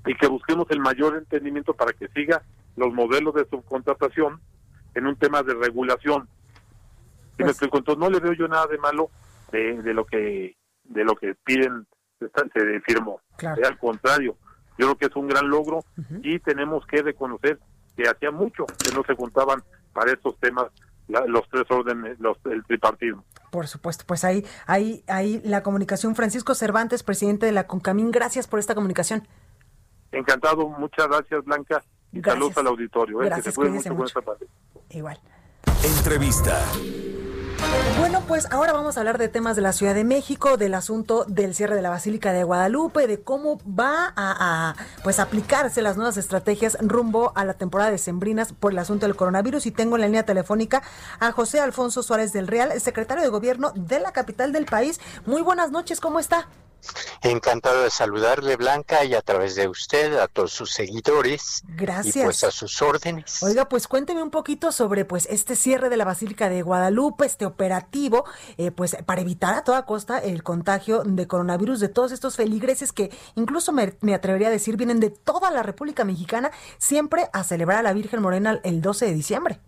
y 0.05 0.15
que 0.15 0.27
busquemos 0.27 0.67
el 0.69 0.79
mayor 0.79 1.17
entendimiento 1.17 1.73
para 1.73 1.91
que 1.93 2.07
siga 2.09 2.43
los 2.75 2.93
modelos 2.93 3.33
de 3.33 3.45
subcontratación 3.49 4.39
en 4.93 5.07
un 5.07 5.15
tema 5.15 5.41
de 5.41 5.55
regulación. 5.55 6.27
Y 7.37 7.43
me 7.43 7.53
pues 7.53 7.61
Entonces, 7.61 7.97
no 7.97 8.09
le 8.09 8.19
veo 8.19 8.33
yo 8.33 8.47
nada 8.47 8.67
de 8.67 8.77
malo 8.77 9.09
de, 9.55 9.93
lo 9.93 10.05
que 10.05 10.55
de 10.83 11.03
lo 11.03 11.15
que 11.15 11.35
piden 11.43 11.87
se 12.19 12.79
firmó. 12.81 13.19
Al 13.39 13.77
contrario, 13.77 14.37
yo 14.77 14.87
creo 14.87 14.95
que 14.97 15.05
es 15.05 15.15
un 15.15 15.27
gran 15.27 15.49
logro 15.49 15.83
y 16.21 16.39
tenemos 16.39 16.85
que 16.87 17.01
reconocer 17.01 17.59
que 17.95 18.07
hacía 18.07 18.31
mucho 18.31 18.65
que 18.65 18.93
no 18.93 19.03
se 19.03 19.15
juntaban 19.15 19.63
para 19.93 20.11
estos 20.11 20.37
temas 20.39 20.67
los 21.07 21.47
tres 21.49 21.65
órdenes, 21.69 22.19
los, 22.19 22.37
el 22.45 22.63
tripartismo. 22.65 23.23
Por 23.51 23.67
supuesto, 23.67 24.03
pues 24.07 24.23
ahí, 24.23 24.45
ahí, 24.65 25.03
ahí 25.07 25.39
la 25.43 25.63
comunicación. 25.63 26.15
Francisco 26.15 26.55
Cervantes, 26.55 27.03
presidente 27.03 27.45
de 27.45 27.51
la 27.51 27.67
CONCAMIN, 27.67 28.11
gracias 28.11 28.47
por 28.47 28.59
esta 28.59 28.75
comunicación. 28.75 29.27
Encantado, 30.11 30.67
muchas 30.67 31.07
gracias 31.07 31.43
Blanca 31.45 31.83
y 32.11 32.21
saludos 32.21 32.57
al 32.57 32.67
auditorio. 32.67 33.21
Eh, 33.21 33.25
gracias, 33.25 33.57
mucho, 33.57 34.23
Igual. 34.89 35.19
Entrevista. 35.83 36.59
Bueno, 37.97 38.21
pues 38.27 38.47
ahora 38.51 38.73
vamos 38.73 38.97
a 38.97 38.99
hablar 38.99 39.17
de 39.17 39.29
temas 39.29 39.55
de 39.55 39.61
la 39.61 39.73
Ciudad 39.73 39.95
de 39.95 40.03
México, 40.03 40.57
del 40.57 40.73
asunto 40.73 41.25
del 41.25 41.55
cierre 41.55 41.75
de 41.75 41.81
la 41.81 41.89
Basílica 41.89 42.33
de 42.33 42.43
Guadalupe, 42.43 43.07
de 43.07 43.21
cómo 43.21 43.59
va 43.67 44.13
a, 44.15 44.75
pues 45.03 45.19
aplicarse 45.19 45.81
las 45.81 45.95
nuevas 45.95 46.17
estrategias 46.17 46.77
rumbo 46.81 47.31
a 47.35 47.45
la 47.45 47.53
temporada 47.53 47.91
de 47.91 47.97
sembrinas 47.97 48.53
por 48.53 48.73
el 48.73 48.79
asunto 48.79 49.05
del 49.05 49.15
coronavirus. 49.15 49.65
Y 49.65 49.71
tengo 49.71 49.95
en 49.95 50.01
la 50.01 50.07
línea 50.07 50.25
telefónica 50.25 50.83
a 51.19 51.31
José 51.31 51.59
Alfonso 51.59 52.03
Suárez 52.03 52.33
del 52.33 52.47
Real, 52.47 52.79
secretario 52.79 53.23
de 53.23 53.29
Gobierno 53.29 53.71
de 53.75 53.99
la 53.99 54.11
capital 54.11 54.51
del 54.51 54.65
país. 54.65 54.99
Muy 55.25 55.41
buenas 55.41 55.71
noches, 55.71 55.99
¿cómo 55.99 56.19
está? 56.19 56.47
Encantado 57.21 57.83
de 57.83 57.89
saludarle, 57.89 58.55
Blanca, 58.55 59.03
y 59.03 59.13
a 59.13 59.21
través 59.21 59.55
de 59.55 59.67
usted, 59.67 60.17
a 60.17 60.27
todos 60.27 60.51
sus 60.51 60.71
seguidores. 60.71 61.63
Gracias. 61.67 62.15
Y 62.15 62.23
pues 62.23 62.43
a 62.43 62.51
sus 62.51 62.81
órdenes. 62.81 63.41
Oiga, 63.43 63.67
pues 63.69 63.87
cuénteme 63.87 64.21
un 64.21 64.31
poquito 64.31 64.71
sobre 64.71 65.05
pues 65.05 65.27
este 65.29 65.55
cierre 65.55 65.89
de 65.89 65.97
la 65.97 66.05
Basílica 66.05 66.49
de 66.49 66.61
Guadalupe, 66.61 67.25
este 67.25 67.45
operativo, 67.45 68.25
eh, 68.57 68.71
pues 68.71 68.95
para 69.05 69.21
evitar 69.21 69.55
a 69.55 69.63
toda 69.63 69.85
costa 69.85 70.19
el 70.19 70.43
contagio 70.43 71.03
de 71.03 71.27
coronavirus 71.27 71.79
de 71.79 71.89
todos 71.89 72.11
estos 72.11 72.35
feligreses 72.35 72.91
que 72.91 73.11
incluso 73.35 73.71
me, 73.71 73.95
me 74.01 74.13
atrevería 74.13 74.47
a 74.47 74.51
decir 74.51 74.77
vienen 74.77 74.99
de 74.99 75.09
toda 75.09 75.51
la 75.51 75.63
República 75.63 76.03
Mexicana 76.03 76.51
siempre 76.77 77.29
a 77.33 77.43
celebrar 77.43 77.79
a 77.79 77.83
la 77.83 77.93
Virgen 77.93 78.21
Morena 78.21 78.59
el 78.63 78.81
12 78.81 79.05
de 79.05 79.13
diciembre. 79.13 79.59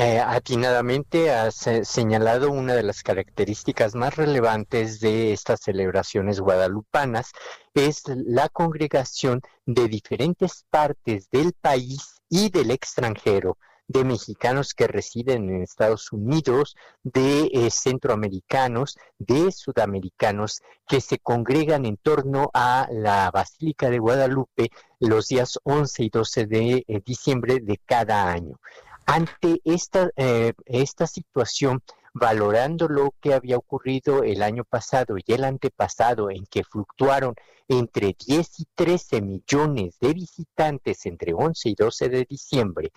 Eh, 0.00 0.20
atinadamente 0.20 1.32
has 1.32 1.56
señalado 1.82 2.52
una 2.52 2.74
de 2.74 2.84
las 2.84 3.02
características 3.02 3.96
más 3.96 4.14
relevantes 4.14 5.00
de 5.00 5.32
estas 5.32 5.58
celebraciones 5.60 6.38
guadalupanas, 6.38 7.32
es 7.74 8.04
la 8.06 8.48
congregación 8.48 9.40
de 9.66 9.88
diferentes 9.88 10.64
partes 10.70 11.28
del 11.32 11.52
país 11.52 12.20
y 12.28 12.48
del 12.50 12.70
extranjero 12.70 13.58
de 13.88 14.04
mexicanos 14.04 14.72
que 14.72 14.86
residen 14.86 15.48
en 15.48 15.62
Estados 15.62 16.12
Unidos, 16.12 16.76
de 17.02 17.50
eh, 17.52 17.68
centroamericanos, 17.68 18.98
de 19.18 19.50
sudamericanos 19.50 20.62
que 20.86 21.00
se 21.00 21.18
congregan 21.18 21.86
en 21.86 21.96
torno 21.96 22.50
a 22.54 22.86
la 22.92 23.32
Basílica 23.32 23.90
de 23.90 23.98
Guadalupe 23.98 24.70
los 25.00 25.26
días 25.26 25.58
11 25.64 26.04
y 26.04 26.08
12 26.08 26.46
de 26.46 26.84
eh, 26.86 27.00
diciembre 27.04 27.58
de 27.60 27.80
cada 27.84 28.30
año. 28.30 28.60
Ante 29.10 29.62
esta, 29.64 30.10
eh, 30.16 30.52
esta 30.66 31.06
situación, 31.06 31.82
valorando 32.12 32.88
lo 32.88 33.14
que 33.22 33.32
había 33.32 33.56
ocurrido 33.56 34.22
el 34.22 34.42
año 34.42 34.64
pasado 34.64 35.16
y 35.16 35.32
el 35.32 35.44
antepasado, 35.44 36.30
en 36.30 36.44
que 36.44 36.62
fluctuaron 36.62 37.34
entre 37.68 38.14
10 38.26 38.60
y 38.60 38.66
13 38.74 39.22
millones 39.22 39.96
de 39.98 40.12
visitantes 40.12 41.06
entre 41.06 41.32
11 41.32 41.70
y 41.70 41.74
12 41.74 42.08
de 42.10 42.26
diciembre, 42.28 42.92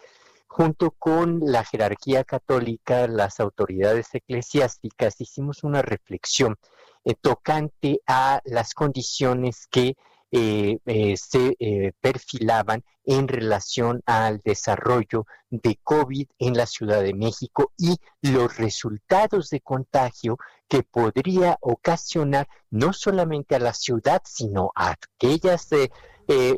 junto 0.47 0.91
con 0.91 1.39
la 1.45 1.63
jerarquía 1.63 2.25
católica, 2.25 3.07
las 3.07 3.39
autoridades 3.39 4.13
eclesiásticas, 4.13 5.21
hicimos 5.21 5.63
una 5.63 5.81
reflexión 5.81 6.57
eh, 7.05 7.15
tocante 7.21 8.01
a 8.05 8.41
las 8.43 8.73
condiciones 8.73 9.65
que 9.71 9.95
eh, 10.33 10.79
eh, 10.85 11.17
se 11.17 11.57
eh, 11.59 11.91
perfilaban 11.99 12.83
en 13.03 13.27
relación 13.27 14.01
al 14.05 14.39
desarrollo 14.39 15.25
de 15.49 15.77
COVID 15.83 16.27
en 16.39 16.55
la 16.55 16.65
Ciudad 16.65 17.01
de 17.01 17.13
México 17.13 17.73
y 17.77 17.97
los 18.21 18.55
resultados 18.57 19.49
de 19.49 19.59
contagio 19.59 20.37
que 20.69 20.83
podría 20.83 21.57
ocasionar 21.59 22.47
no 22.69 22.93
solamente 22.93 23.55
a 23.55 23.59
la 23.59 23.73
ciudad, 23.73 24.21
sino 24.23 24.71
a 24.75 24.91
aquellas 24.91 25.67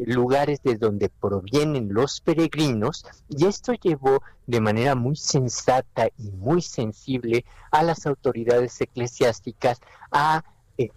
lugares 0.06 0.62
de 0.62 0.76
donde 0.76 1.10
provienen 1.10 1.92
los 1.92 2.22
peregrinos. 2.22 3.04
Y 3.28 3.48
esto 3.48 3.74
llevó 3.74 4.22
de 4.46 4.62
manera 4.62 4.94
muy 4.94 5.16
sensata 5.16 6.10
y 6.20 6.30
muy 6.30 6.62
sensible 6.62 7.44
a 7.72 7.82
las 7.82 8.06
autoridades 8.06 8.80
eclesiásticas 8.82 9.80
a 10.12 10.44
eh, 10.78 10.90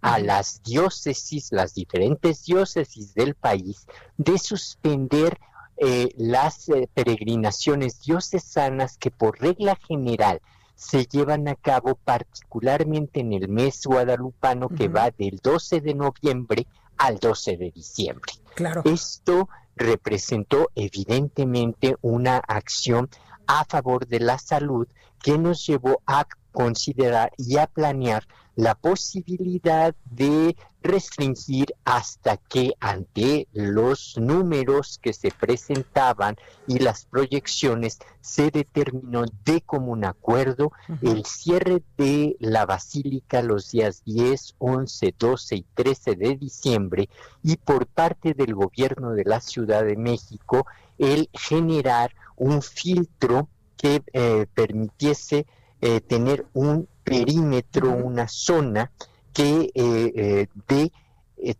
a 0.00 0.18
las 0.18 0.62
diócesis, 0.62 1.48
las 1.50 1.74
diferentes 1.74 2.44
diócesis 2.44 3.14
del 3.14 3.34
país, 3.34 3.86
de 4.16 4.38
suspender 4.38 5.38
eh, 5.76 6.08
las 6.16 6.68
eh, 6.68 6.88
peregrinaciones 6.92 8.00
diocesanas 8.00 8.98
que 8.98 9.10
por 9.10 9.40
regla 9.40 9.76
general 9.76 10.40
se 10.74 11.06
llevan 11.06 11.48
a 11.48 11.56
cabo 11.56 11.96
particularmente 11.96 13.20
en 13.20 13.32
el 13.32 13.48
mes 13.48 13.84
guadalupano 13.84 14.68
que 14.68 14.88
va 14.88 15.10
del 15.10 15.40
12 15.42 15.80
de 15.80 15.94
noviembre 15.94 16.66
al 16.96 17.18
12 17.18 17.56
de 17.56 17.70
diciembre. 17.70 18.32
Claro. 18.54 18.82
Esto 18.84 19.48
representó 19.74 20.70
evidentemente 20.74 21.96
una 22.00 22.38
acción 22.38 23.08
a 23.46 23.64
favor 23.64 24.06
de 24.06 24.20
la 24.20 24.38
salud 24.38 24.86
que 25.22 25.38
nos 25.38 25.66
llevó 25.66 26.02
a 26.06 26.26
considerar 26.52 27.32
y 27.36 27.56
a 27.58 27.66
planear 27.66 28.26
la 28.58 28.74
posibilidad 28.74 29.94
de 30.10 30.56
restringir 30.82 31.74
hasta 31.84 32.36
que 32.36 32.72
ante 32.80 33.46
los 33.52 34.16
números 34.18 34.98
que 35.00 35.12
se 35.12 35.30
presentaban 35.30 36.36
y 36.66 36.80
las 36.80 37.04
proyecciones 37.04 37.98
se 38.20 38.50
determinó 38.50 39.26
de 39.44 39.60
común 39.60 40.04
acuerdo 40.04 40.72
el 41.02 41.24
cierre 41.24 41.84
de 41.96 42.36
la 42.40 42.66
basílica 42.66 43.42
los 43.42 43.70
días 43.70 44.02
10, 44.04 44.56
11, 44.58 45.14
12 45.16 45.54
y 45.54 45.66
13 45.74 46.16
de 46.16 46.36
diciembre 46.36 47.08
y 47.44 47.56
por 47.56 47.86
parte 47.86 48.34
del 48.34 48.54
gobierno 48.54 49.12
de 49.12 49.24
la 49.24 49.40
Ciudad 49.40 49.84
de 49.84 49.96
México 49.96 50.66
el 50.98 51.28
generar 51.32 52.12
un 52.34 52.60
filtro 52.62 53.48
que 53.76 54.02
eh, 54.12 54.46
permitiese 54.52 55.46
eh, 55.80 56.00
tener 56.00 56.46
un 56.54 56.88
perímetro, 57.04 57.90
una 57.90 58.28
zona 58.28 58.90
que 59.32 59.70
eh, 59.74 60.48
de 60.66 60.92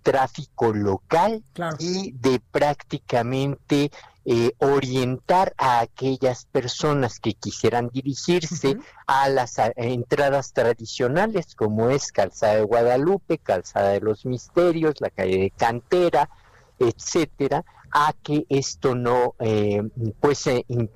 tráfico 0.03 0.73
local 0.73 1.45
y 1.79 2.11
de 2.13 2.41
prácticamente 2.51 3.91
orientar 4.59 5.55
a 5.57 5.81
aquellas 5.81 6.45
personas 6.47 7.19
que 7.19 7.33
quisieran 7.33 7.89
dirigirse 7.89 8.77
a 9.07 9.29
las 9.31 9.55
entradas 9.77 10.53
tradicionales 10.53 11.55
como 11.55 11.89
es 11.89 12.13
Calzada 12.13 12.57
de 12.57 12.63
Guadalupe, 12.63 13.39
Calzada 13.39 13.91
de 13.91 14.01
los 14.01 14.27
Misterios, 14.27 14.97
la 15.01 15.09
calle 15.09 15.39
de 15.39 15.51
Cantera, 15.51 16.29
etcétera, 16.79 17.65
a 17.91 18.13
que 18.23 18.47
esto 18.49 18.95
no 18.95 19.35
eh, 19.39 19.83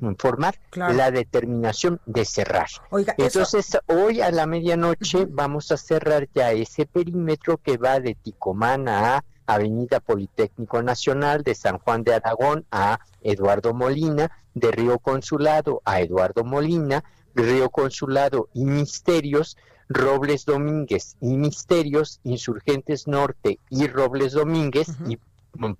informar 0.01 0.59
la 0.75 1.11
determinación 1.11 2.01
de 2.07 2.25
cerrar. 2.25 2.69
Entonces, 3.17 3.79
hoy 3.87 4.21
a 4.21 4.31
la 4.31 4.47
medianoche 4.47 5.27
vamos 5.29 5.73
a 5.73 5.77
cerrar 5.77 6.29
ya 6.35 6.53
ese 6.53 6.87
perímetro 6.87 7.59
que 7.59 7.77
va 7.77 8.01
de 8.01 8.15
Ticomán 8.15 8.89
a 8.89 9.25
Avenida 9.47 10.01
Politécnico 10.01 10.83
Nacional, 10.83 11.43
de 11.43 11.55
San 11.55 11.79
Juan 11.79 12.05
de 12.05 12.15
Aragón 12.15 12.65
a 12.71 13.01
Eduardo 13.23 13.75
Molina, 13.75 14.31
de 14.55 14.71
Río 14.71 14.99
Consulado 14.99 15.83
a 15.85 16.01
Eduardo 16.01 16.45
Molina, 16.45 17.05
Río 17.35 17.71
Consulado 17.71 18.49
y 18.53 18.65
Misterios, 18.65 19.57
Robles 19.89 20.45
Domínguez 20.45 21.17
y 21.21 21.37
Misterios, 21.37 22.21
Insurgentes 22.25 23.07
Norte 23.07 23.59
y 23.69 23.87
Robles 23.89 24.33
Domínguez 24.33 24.89
y 25.07 25.19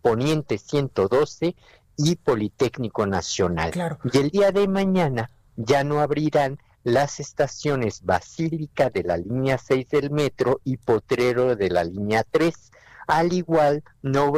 Poniente 0.01 0.59
112 0.59 1.57
y 1.97 2.17
Politécnico 2.17 3.07
Nacional. 3.07 3.73
Y 4.13 4.19
el 4.19 4.31
día 4.31 4.53
de 4.53 4.69
mañana 4.69 5.31
ya 5.57 5.85
no 5.85 6.01
abrirán 6.01 6.59
las 6.85 7.21
estaciones 7.21 8.03
Basílica 8.03 8.91
de 8.91 9.05
la 9.05 9.17
línea 9.17 9.59
6 9.59 9.89
del 9.89 10.11
metro 10.11 10.61
y 10.65 10.79
Potrero 10.79 11.55
de 11.57 11.71
la 11.71 11.85
línea 11.85 12.25
3. 12.29 12.73
Al 13.07 13.33
igual, 13.33 13.83
no 14.01 14.33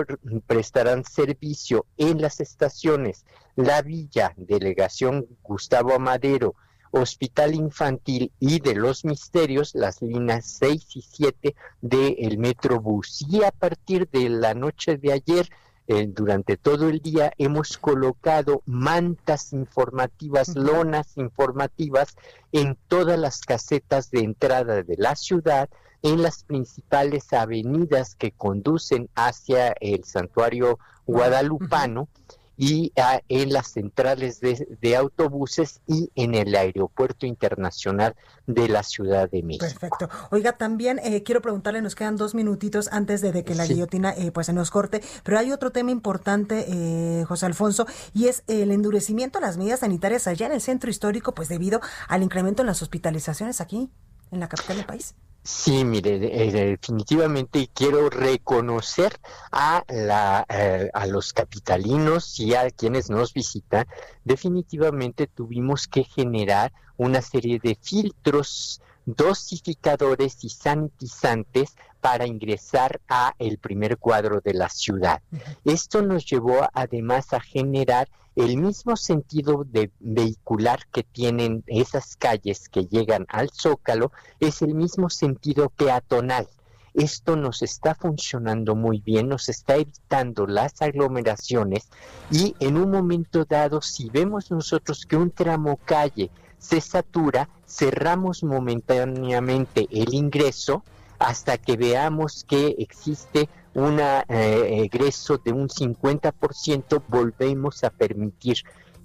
prestarán 0.47 1.05
servicio 1.05 1.87
en 1.97 2.21
las 2.21 2.41
estaciones 2.41 3.25
La 3.57 3.83
Villa, 3.83 4.33
Delegación 4.37 5.27
Gustavo 5.43 5.95
Amadero, 5.95 6.55
Hospital 6.97 7.55
Infantil 7.55 8.31
y 8.39 8.61
de 8.61 8.75
los 8.77 9.05
Misterios, 9.05 9.75
las 9.75 10.01
líneas 10.01 10.47
6 10.61 10.97
y 10.97 11.03
7 11.03 11.55
del 11.81 12.39
Metrobús. 12.39 13.27
Y 13.29 13.43
a 13.43 13.51
partir 13.51 14.09
de 14.11 14.29
la 14.29 14.55
noche 14.55 14.97
de 14.97 15.13
ayer, 15.13 15.49
eh, 15.89 16.07
durante 16.09 16.57
todo 16.57 16.89
el 16.89 17.01
día 17.01 17.33
hemos 17.37 17.77
colocado 17.79 18.63
mantas 18.65 19.53
informativas, 19.53 20.55
lonas 20.55 21.17
informativas 21.17 22.17
en 22.53 22.79
todas 22.89 23.19
las 23.19 23.41
casetas 23.41 24.11
de 24.11 24.21
entrada 24.21 24.83
de 24.83 24.97
la 24.97 25.17
ciudad, 25.17 25.69
en 26.03 26.23
las 26.23 26.45
principales 26.45 27.33
avenidas 27.33 28.15
que 28.15 28.31
conducen 28.31 29.09
hacia 29.17 29.75
el 29.81 30.05
santuario 30.05 30.79
guadalupano 31.07 32.09
y 32.57 32.93
ah, 32.97 33.21
en 33.29 33.53
las 33.53 33.69
centrales 33.73 34.41
de, 34.41 34.97
autobuses 34.97 35.81
y 35.87 36.11
en 36.15 36.35
el 36.35 36.55
aeropuerto 36.55 37.27
internacional 37.27 38.15
de 38.47 38.69
la 38.69 38.83
Ciudad 38.83 39.29
de 39.29 39.43
México. 39.43 39.67
Perfecto. 39.67 40.09
Oiga, 40.31 40.53
también 40.53 41.01
eh, 41.03 41.23
quiero 41.23 41.43
preguntarle, 41.43 41.83
nos 41.83 41.95
quedan 41.95 42.17
dos 42.17 42.35
minutitos 42.35 42.89
antes 42.93 43.21
de, 43.21 43.45
que 43.45 43.55
la 43.55 43.67
guillotina 43.67 44.13
eh, 44.13 44.31
pues 44.31 44.47
se 44.47 44.53
nos 44.53 44.71
corte, 44.71 45.03
pero 45.25 45.39
hay 45.39 45.51
otro 45.51 45.73
tema 45.73 45.91
importante, 45.91 46.67
eh, 46.69 47.25
José 47.25 47.47
Alfonso, 47.47 47.87
y 48.13 48.29
es 48.29 48.45
el 48.47 48.71
endurecimiento 48.71 49.41
de 49.41 49.47
las 49.47 49.57
medidas 49.57 49.81
sanitarias 49.81 50.27
allá 50.27 50.47
en 50.47 50.53
el 50.53 50.61
centro 50.61 50.91
histórico, 50.91 51.35
pues 51.35 51.49
debido 51.49 51.81
al 52.09 52.23
incremento 52.23 52.63
en 52.63 52.67
las 52.67 52.83
hospitalizaciones 52.83 53.61
aquí 53.61 53.91
en 54.31 54.41
la 54.41 54.49
capital 54.49 54.77
del 54.77 54.87
país. 54.87 55.15
Sí, 55.47 55.85
mire, 55.85 56.15
eh, 56.15 56.51
definitivamente 56.51 57.69
quiero 57.75 58.09
reconocer 58.09 59.13
a, 59.53 59.85
la, 59.89 60.47
eh, 60.49 60.89
a 60.95 61.07
los 61.07 61.35
capitalinos 61.35 62.41
y 62.41 62.55
a 62.55 62.71
quienes 62.71 63.11
nos 63.11 63.35
visitan. 63.35 63.85
Definitivamente 64.25 65.27
tuvimos 65.27 65.87
que 65.87 66.05
generar 66.05 66.73
una 66.97 67.21
serie 67.21 67.61
de 67.63 67.77
filtros 67.79 68.81
dosificadores 69.05 70.43
y 70.45 70.49
sanitizantes 70.49 71.77
para 72.01 72.27
ingresar 72.27 73.03
a 73.07 73.35
el 73.39 73.59
primer 73.59 73.99
cuadro 73.99 74.41
de 74.41 74.55
la 74.55 74.71
ciudad. 74.71 75.21
Esto 75.67 76.01
nos 76.01 76.25
llevó 76.25 76.67
además 76.73 77.35
a 77.35 77.41
generar 77.41 78.09
el 78.37 78.57
mismo 78.57 78.97
sentido 78.97 79.65
de 79.65 79.91
vehicular 80.01 80.87
que 80.93 81.03
tienen 81.03 81.63
esas 81.67 82.17
calles 82.17 82.69
que 82.69 82.87
llegan 82.87 83.27
al 83.29 83.51
Zócalo, 83.51 84.13
es 84.41 84.63
el 84.63 84.75
mismo 84.75 85.11
sentido 85.11 85.71
peatonal. 85.71 86.49
Esto 86.95 87.35
nos 87.35 87.63
está 87.63 87.95
funcionando 87.95 88.77
muy 88.77 89.01
bien, 89.01 89.29
nos 89.29 89.49
está 89.49 89.75
evitando 89.75 90.47
las 90.47 90.81
aglomeraciones 90.81 91.89
y 92.31 92.55
en 92.61 92.77
un 92.77 92.91
momento 92.91 93.45
dado, 93.45 93.83
si 93.83 94.11
vemos 94.11 94.51
nosotros 94.53 95.05
que 95.05 95.17
un 95.17 95.33
tramo 95.33 95.77
calle 95.85 96.31
se 96.59 96.81
satura, 96.81 97.49
cerramos 97.67 98.45
momentáneamente 98.45 99.89
el 99.91 100.15
ingreso 100.15 100.85
hasta 101.19 101.59
que 101.59 101.77
veamos 101.77 102.45
que 102.45 102.77
existe 102.79 103.49
un 103.75 104.01
eh, 104.01 104.83
egreso 104.85 105.39
de 105.39 105.53
un 105.53 105.69
50%, 105.69 107.03
volvemos 107.09 107.85
a 107.85 107.91
permitir 107.91 108.59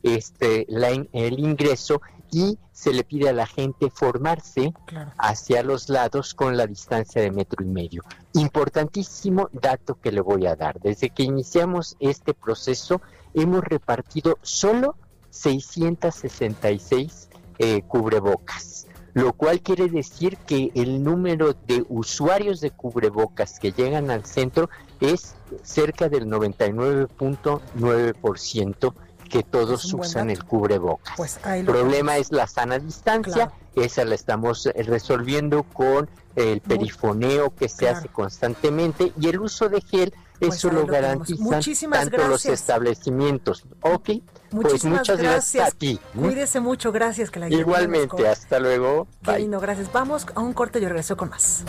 este, 0.04 0.66
el 1.14 1.40
ingreso 1.40 2.02
y 2.32 2.58
se 2.72 2.94
le 2.94 3.04
pide 3.04 3.30
a 3.30 3.34
la 3.34 3.48
gente 3.48 3.90
formarse 3.90 4.74
hacia 5.18 5.64
los 5.64 5.90
lados 5.90 6.34
con 6.34 6.56
la 6.56 6.68
distancia 6.68 7.22
de 7.22 7.32
metro 7.32 7.64
y 7.64 7.68
medio. 7.68 8.04
Importantísimo 8.34 9.50
dato 9.52 10.00
que 10.00 10.12
le 10.12 10.22
voy 10.22 10.46
a 10.46 10.56
dar. 10.56 10.80
Desde 10.80 11.10
que 11.10 11.24
iniciamos 11.24 11.98
este 12.00 12.34
proceso 12.34 13.02
hemos 13.34 13.64
repartido 13.64 14.38
solo 14.42 14.96
666 15.32 17.30
eh, 17.58 17.82
cubrebocas, 17.88 18.88
lo 19.20 19.34
cual 19.34 19.62
quiere 19.62 19.90
decir 19.90 20.38
que 20.38 20.72
el 20.76 21.04
número 21.04 21.54
de 21.68 21.86
usuarios 21.90 22.62
de 22.62 22.72
cubrebocas 22.72 23.60
que 23.60 23.74
llegan 23.74 24.10
al 24.12 24.26
centro 24.26 24.70
es 25.02 25.36
cerca 25.64 26.08
del 26.10 26.28
99.9% 26.28 28.94
que 29.30 29.44
todos 29.44 29.94
usan 29.94 30.30
el 30.30 30.44
cubrebocas. 30.44 31.16
Pues 31.18 31.40
el 31.46 31.66
problema 31.66 32.18
es 32.18 32.32
la 32.32 32.46
sana 32.48 32.80
distancia, 32.80 33.52
esa 33.84 34.06
la 34.06 34.16
estamos 34.16 34.66
eh, 34.66 34.74
resolviendo 34.84 35.64
con 35.64 36.10
el 36.36 36.62
perifoneo 36.62 37.54
que 37.56 37.68
se 37.70 37.90
hace 37.90 38.08
constantemente 38.08 39.12
y 39.20 39.28
el 39.28 39.40
uso 39.40 39.68
de 39.70 39.82
gel, 39.82 40.14
pues 40.40 40.56
eso 40.56 40.72
lo, 40.72 40.86
garantizan 40.86 41.92
tanto 41.92 42.28
los 42.28 42.46
establecimientos. 42.46 43.66
Ok, 43.82 44.10
pues 44.52 44.86
muchas 44.86 45.20
gracias, 45.20 45.68
a 45.68 45.72
ti. 45.72 46.00
Cuídese 46.16 46.60
mucho, 46.60 46.92
gracias 46.92 47.30
que 47.30 47.40
la 47.40 47.50
Igualmente, 47.50 48.28
hasta 48.28 48.60
luego. 48.60 49.08
Qué 49.24 49.40
lindo, 49.40 49.60
gracias. 49.60 49.92
Vamos 49.92 50.26
a 50.34 50.40
un 50.40 50.54
corte, 50.54 50.80
yo 50.80 50.88
regreso 50.88 51.18
con 51.18 51.30
más. 51.30 51.64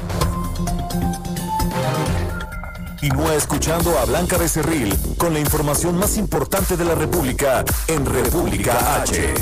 Continúa 3.01 3.35
escuchando 3.35 3.99
a 3.99 4.05
Blanca 4.05 4.37
Becerril 4.37 4.95
con 5.17 5.33
la 5.33 5.41
información 5.41 5.97
más 5.97 6.19
importante 6.19 6.77
de 6.77 6.85
la 6.85 6.95
República 6.95 7.65
en 7.89 8.05
República 8.05 9.01
H. 9.01 9.35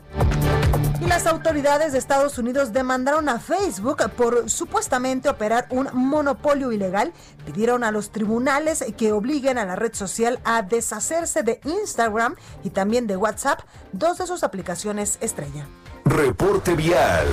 Y 1.00 1.06
las 1.06 1.26
autoridades 1.26 1.92
de 1.92 1.98
Estados 1.98 2.38
Unidos 2.38 2.72
demandaron 2.72 3.28
a 3.28 3.38
Facebook 3.38 4.10
por 4.16 4.48
supuestamente 4.48 5.28
operar 5.28 5.66
un 5.70 5.88
monopolio 5.92 6.72
ilegal. 6.72 7.12
Pidieron 7.44 7.84
a 7.84 7.90
los 7.90 8.10
tribunales 8.10 8.84
que 8.96 9.12
obliguen 9.12 9.58
a 9.58 9.66
la 9.66 9.76
red 9.76 9.92
social 9.92 10.40
a 10.44 10.62
deshacerse 10.62 11.42
de 11.42 11.60
Instagram 11.64 12.36
y 12.64 12.70
también 12.70 13.06
de 13.06 13.16
WhatsApp, 13.16 13.60
dos 13.92 14.18
de 14.18 14.26
sus 14.26 14.42
aplicaciones 14.42 15.18
estrella. 15.20 15.66
Reporte 16.06 16.74
vial. 16.74 17.26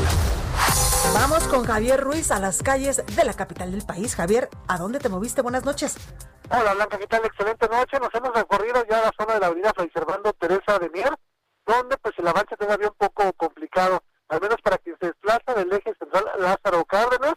Vamos 1.14 1.48
con 1.48 1.64
Javier 1.64 2.02
Ruiz 2.02 2.32
a 2.32 2.40
las 2.40 2.64
calles 2.64 3.06
de 3.06 3.24
la 3.24 3.34
capital 3.34 3.72
del 3.72 3.86
país. 3.86 4.16
Javier, 4.16 4.50
¿a 4.68 4.78
dónde 4.78 5.00
te 5.00 5.10
moviste? 5.10 5.42
Buenas 5.42 5.64
noches. 5.64 5.96
Hola 6.50 6.74
Blanca, 6.74 6.98
¿qué 6.98 7.08
tal? 7.08 7.24
Excelente 7.24 7.68
noche. 7.70 8.00
Nos 8.00 8.14
hemos 8.14 8.34
recorrido 8.34 8.84
ya 8.90 9.00
a 9.00 9.02
la 9.04 9.12
zona 9.18 9.36
de 9.36 9.40
la 9.40 9.48
avenida 9.48 9.72
Fray 9.76 9.90
Servando 9.94 10.34
Teresa 10.34 10.80
de 10.80 10.90
Mier 10.90 11.14
donde 11.66 11.98
pues 11.98 12.14
el 12.18 12.28
avance 12.28 12.56
todavía 12.58 12.88
un 12.88 12.96
poco 12.96 13.32
complicado, 13.34 14.04
al 14.30 14.42
menos 14.42 14.58
para 14.62 14.78
quien 14.78 14.98
se 15.00 15.08
desplaza 15.08 15.54
del 15.56 15.72
eje 15.72 15.94
central 15.98 16.26
Lázaro 16.40 16.84
Cárdenas, 16.86 17.36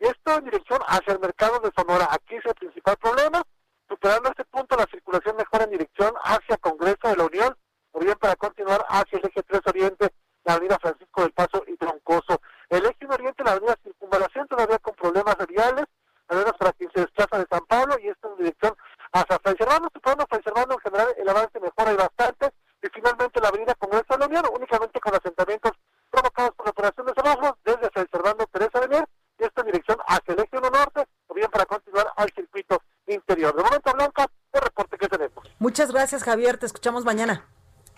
y 0.00 0.06
esto 0.06 0.34
en 0.34 0.44
dirección 0.44 0.80
hacia 0.86 1.12
el 1.12 1.20
mercado 1.20 1.60
de 1.60 1.70
Sonora. 1.76 2.08
Aquí 2.10 2.36
es 2.36 2.46
el 2.46 2.54
principal 2.54 2.96
problema, 2.96 3.42
superando 3.88 4.30
este 4.30 4.44
punto 4.44 4.76
la 4.76 4.86
circulación 4.90 5.36
mejora 5.36 5.64
en 5.64 5.70
dirección 5.70 6.12
hacia 6.24 6.56
Congreso 6.58 7.08
de 7.08 7.16
la 7.16 7.24
Unión, 7.24 7.56
o 7.92 8.00
bien 8.00 8.16
para 8.20 8.36
continuar 8.36 8.84
hacia 8.88 9.18
el 9.18 9.26
eje 9.26 9.42
3 9.42 9.60
Oriente, 9.66 10.08
la 10.48 10.54
avenida 10.54 10.78
Francisco 10.80 11.20
del 11.20 11.32
Paso 11.32 11.62
y 11.66 11.76
Troncoso. 11.76 12.40
El 12.70 12.86
eje 12.86 13.04
1 13.04 13.14
Oriente, 13.14 13.44
la 13.44 13.52
avenida 13.52 13.76
Circunvalación, 13.82 14.48
todavía 14.48 14.78
con 14.78 14.94
problemas 14.94 15.36
viales, 15.46 15.84
al 16.28 16.38
menos 16.38 16.54
para 16.58 16.72
quien 16.72 16.90
se 16.94 17.00
desplaza 17.00 17.38
de 17.38 17.46
San 17.50 17.66
Pablo, 17.66 17.96
y 18.02 18.08
esto 18.08 18.30
en 18.30 18.38
dirección 18.38 18.74
hacia 19.12 19.38
Fray 19.40 19.56
Servando, 19.58 19.90
superando 19.92 20.26
Fray 20.26 20.42
Servando 20.42 20.74
en 20.74 20.80
general 20.80 21.08
el 21.18 21.28
avance 21.28 21.60
mejora 21.60 21.92
y 21.92 21.96
bastante, 21.96 22.50
y 22.82 22.88
finalmente 22.88 23.40
la 23.42 23.48
avenida 23.48 23.74
Congreso 23.74 24.16
de 24.16 24.18
la 24.18 24.50
únicamente 24.50 25.00
con 25.00 25.14
asentamientos 25.14 25.72
provocados 26.10 26.54
por 26.54 26.64
la 26.64 26.70
operación 26.70 27.06
de 27.06 27.12
trabajos 27.12 27.52
desde 27.64 27.90
San 27.92 28.08
Fernando 28.08 28.46
Teresa 28.50 28.80
de 28.80 29.04
y 29.40 29.44
esta 29.44 29.62
dirección 29.62 29.98
hacia 30.06 30.32
el 30.32 30.40
eje 30.40 30.60
norte, 30.60 31.04
o 31.26 31.34
bien 31.34 31.50
para 31.50 31.66
continuar 31.66 32.10
al 32.16 32.32
circuito 32.32 32.80
interior. 33.06 33.54
De 33.54 33.62
momento, 33.62 33.92
Blanca, 33.92 34.26
el 34.52 34.60
reporte 34.62 34.96
que 34.96 35.08
tenemos. 35.08 35.44
Muchas 35.58 35.92
gracias, 35.92 36.24
Javier. 36.24 36.56
Te 36.56 36.66
escuchamos 36.66 37.04
mañana. 37.04 37.44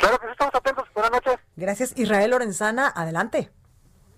Claro 0.01 0.19
que 0.19 0.27
sí, 0.27 0.33
estamos 0.33 0.55
atentos. 0.55 0.85
Buenas 0.95 1.13
noches. 1.13 1.37
Gracias, 1.57 1.99
Israel 1.99 2.31
Lorenzana. 2.31 2.91
Adelante. 2.95 3.51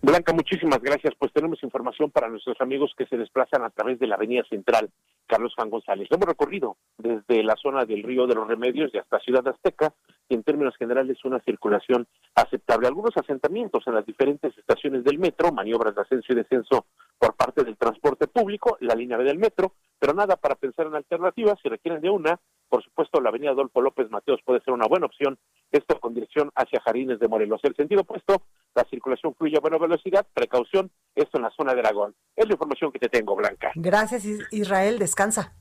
Blanca, 0.00 0.32
muchísimas 0.32 0.80
gracias. 0.80 1.14
Pues 1.18 1.32
tenemos 1.32 1.62
información 1.62 2.10
para 2.10 2.28
nuestros 2.28 2.60
amigos 2.60 2.92
que 2.96 3.06
se 3.06 3.16
desplazan 3.16 3.64
a 3.64 3.70
través 3.70 3.98
de 3.98 4.06
la 4.06 4.14
Avenida 4.14 4.42
Central 4.48 4.90
Carlos 5.26 5.52
Juan 5.56 5.70
González. 5.70 6.08
hemos 6.10 6.26
recorrido 6.26 6.76
desde 6.98 7.42
la 7.42 7.56
zona 7.56 7.84
del 7.84 8.02
Río 8.02 8.26
de 8.26 8.34
los 8.34 8.46
Remedios 8.46 8.90
y 8.94 8.98
hasta 8.98 9.18
Ciudad 9.20 9.46
Azteca 9.46 9.92
en 10.34 10.42
términos 10.42 10.74
generales 10.76 11.18
una 11.24 11.40
circulación 11.40 12.06
aceptable. 12.34 12.86
Algunos 12.86 13.16
asentamientos 13.16 13.84
en 13.86 13.94
las 13.94 14.06
diferentes 14.06 14.56
estaciones 14.56 15.04
del 15.04 15.18
metro, 15.18 15.52
maniobras 15.52 15.94
de 15.94 16.02
ascenso 16.02 16.32
y 16.32 16.36
descenso 16.36 16.86
por 17.18 17.34
parte 17.34 17.64
del 17.64 17.76
transporte 17.76 18.26
público, 18.26 18.76
la 18.80 18.94
línea 18.94 19.16
B 19.16 19.24
del 19.24 19.38
metro, 19.38 19.72
pero 19.98 20.14
nada 20.14 20.36
para 20.36 20.56
pensar 20.56 20.86
en 20.86 20.94
alternativas. 20.94 21.58
Si 21.62 21.68
requieren 21.68 22.00
de 22.00 22.10
una, 22.10 22.40
por 22.68 22.82
supuesto, 22.82 23.20
la 23.20 23.28
avenida 23.28 23.50
Adolfo 23.50 23.80
López 23.80 24.10
Mateos 24.10 24.40
puede 24.44 24.60
ser 24.62 24.74
una 24.74 24.86
buena 24.86 25.06
opción, 25.06 25.38
esto 25.70 26.00
con 26.00 26.14
dirección 26.14 26.50
hacia 26.54 26.80
Jarines 26.80 27.20
de 27.20 27.28
Morelos. 27.28 27.60
El 27.62 27.76
sentido 27.76 28.00
opuesto, 28.00 28.42
la 28.74 28.84
circulación 28.84 29.34
fluye 29.34 29.56
a 29.56 29.60
buena 29.60 29.78
velocidad, 29.78 30.26
precaución, 30.34 30.90
esto 31.14 31.38
en 31.38 31.44
la 31.44 31.50
zona 31.50 31.74
de 31.74 31.80
Aragón. 31.80 32.14
Es 32.34 32.46
la 32.46 32.54
información 32.54 32.90
que 32.90 32.98
te 32.98 33.08
tengo, 33.08 33.36
Blanca. 33.36 33.72
Gracias, 33.74 34.24
Israel, 34.50 34.98
descansa. 34.98 35.54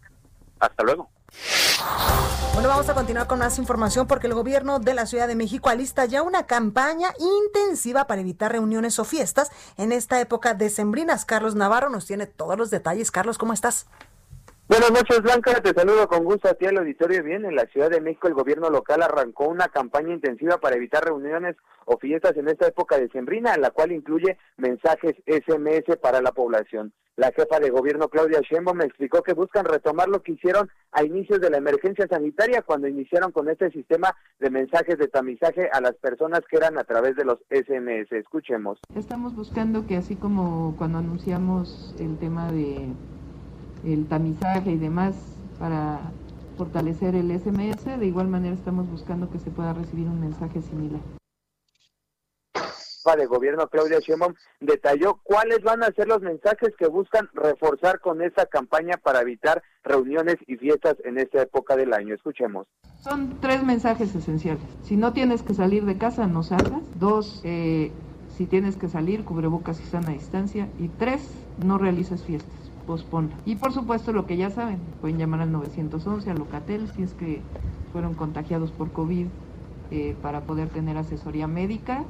Hasta 0.62 0.84
luego. 0.84 1.10
Bueno, 2.54 2.70
vamos 2.70 2.88
a 2.90 2.94
continuar 2.94 3.28
con 3.28 3.40
más 3.40 3.58
información 3.58 4.06
porque 4.06 4.28
el 4.28 4.34
gobierno 4.34 4.80
de 4.80 4.94
la 4.94 5.06
Ciudad 5.06 5.28
de 5.28 5.36
México 5.36 5.70
alista 5.70 6.06
ya 6.06 6.22
una 6.22 6.46
campaña 6.46 7.10
intensiva 7.18 8.06
para 8.06 8.22
evitar 8.22 8.52
reuniones 8.52 9.00
o 9.00 9.06
fiestas 9.06 9.50
en 9.78 9.92
esta 9.92 10.22
época 10.22 10.54
de 10.54 10.70
sembrinas. 10.70 11.26
Carlos 11.26 11.56
Navarro 11.56 11.90
nos 11.90 12.06
tiene 12.06 12.28
todos 12.28 12.58
los 12.58 12.70
detalles. 12.70 13.10
Carlos, 13.10 13.38
¿cómo 13.38 13.54
estás? 13.54 13.88
Buenas 14.72 14.92
noches, 14.92 15.22
Blanca. 15.22 15.60
Te 15.62 15.74
saludo 15.74 16.08
con 16.08 16.24
gusto 16.24 16.48
a 16.48 16.54
ti 16.54 16.66
al 16.66 16.78
auditorio. 16.78 17.22
Bien, 17.26 17.44
en 17.44 17.58
la 17.58 17.66
Ciudad 17.66 17.90
de 17.90 18.00
México 18.00 18.30
el 18.30 18.34
gobierno 18.34 18.70
local 18.70 19.02
arrancó 19.02 19.50
una 19.50 19.68
campaña 19.68 20.14
intensiva 20.14 20.60
para 20.60 20.78
evitar 20.78 21.04
reuniones 21.04 21.58
o 21.84 21.98
fiestas 21.98 22.38
en 22.38 22.48
esta 22.48 22.68
época 22.68 22.98
de 22.98 23.10
sembrina, 23.10 23.58
la 23.58 23.72
cual 23.72 23.92
incluye 23.92 24.38
mensajes 24.56 25.16
SMS 25.26 25.98
para 25.98 26.22
la 26.22 26.32
población. 26.32 26.94
La 27.18 27.34
jefa 27.34 27.60
de 27.60 27.70
gobierno 27.70 28.08
Claudia 28.08 28.40
Sheinbaum 28.40 28.78
me 28.78 28.86
explicó 28.86 29.22
que 29.24 29.34
buscan 29.34 29.66
retomar 29.66 30.08
lo 30.08 30.24
que 30.24 30.32
hicieron 30.32 30.70
a 30.94 31.04
inicios 31.04 31.42
de 31.42 31.50
la 31.50 31.58
emergencia 31.58 32.08
sanitaria 32.10 32.62
cuando 32.62 32.88
iniciaron 32.88 33.34
con 33.34 33.50
este 33.50 33.72
sistema 33.72 34.16
de 34.40 34.52
mensajes 34.52 34.98
de 34.98 35.10
tamizaje 35.10 35.70
a 35.74 35.82
las 35.82 35.96
personas 35.96 36.40
que 36.50 36.56
eran 36.56 36.78
a 36.78 36.86
través 36.86 37.18
de 37.18 37.26
los 37.26 37.40
SMS. 37.50 38.10
Escuchemos. 38.14 38.80
Estamos 38.96 39.36
buscando 39.36 39.86
que 39.86 39.98
así 39.98 40.16
como 40.16 40.76
cuando 40.78 41.00
anunciamos 41.00 41.94
el 42.00 42.18
tema 42.20 42.50
de 42.54 42.94
el 43.86 44.08
tamizaje 44.08 44.72
y 44.72 44.78
demás 44.78 45.16
para 45.60 46.00
fortalecer 46.58 47.16
el 47.16 47.32
SMS, 47.32 48.00
de 48.00 48.06
igual 48.06 48.28
manera 48.28 48.56
estamos 48.56 48.90
buscando 48.90 49.30
que 49.30 49.40
se 49.40 49.50
pueda 49.52 49.74
recibir 49.74 50.08
un 50.08 50.20
mensaje 50.20 50.62
similar. 50.62 51.02
de 53.18 53.26
gobierno 53.26 53.68
Claudia 53.68 54.00
Sheinbaum 54.00 54.36
detalló 54.60 55.20
cuáles 55.24 55.64
van 55.64 55.84
a 55.84 55.92
ser 55.92 56.08
los 56.08 56.22
mensajes 56.22 56.76
que 56.78 56.88
buscan 56.88 57.30
reforzar 57.34 58.00
con 58.00 58.22
esta 58.22 58.46
campaña 58.46 58.98
para 58.98 59.22
evitar 59.22 59.64
reuniones 59.84 60.36
y 60.46 60.56
fiestas 60.56 60.98
en 61.04 61.18
esta 61.18 61.42
época 61.42 61.76
del 61.76 61.94
año. 61.94 62.14
Escuchemos. 62.14 62.68
Son 63.00 63.40
tres 63.42 63.64
mensajes 63.64 64.14
esenciales. 64.14 64.64
Si 64.84 64.98
no 64.98 65.14
tienes 65.14 65.42
que 65.42 65.56
salir 65.56 65.86
de 65.86 65.98
casa, 65.98 66.28
no 66.28 66.44
salgas. 66.44 66.84
Dos, 67.00 67.42
eh, 67.44 67.92
si 68.30 68.46
tienes 68.46 68.78
que 68.78 68.88
salir, 68.88 69.26
cubrebocas 69.26 69.80
y 69.82 69.84
sana 69.84 70.12
distancia. 70.12 70.70
Y 70.78 70.90
tres, 70.90 71.28
no 71.58 71.80
realices 71.80 72.24
fiestas 72.24 72.71
Y 73.46 73.56
por 73.56 73.74
supuesto 73.74 74.12
lo 74.12 74.26
que 74.26 74.38
ya 74.38 74.50
saben, 74.50 74.80
pueden 75.00 75.18
llamar 75.18 75.42
al 75.42 75.52
911, 75.52 76.30
al 76.30 76.38
Locatel, 76.38 76.90
si 76.90 77.04
es 77.04 77.14
que 77.14 77.42
fueron 77.92 78.14
contagiados 78.14 78.72
por 78.72 78.92
COVID 78.92 79.28
eh, 79.92 80.16
para 80.22 80.42
poder 80.42 80.70
tener 80.70 80.98
asesoría 80.98 81.48
médica 81.48 82.04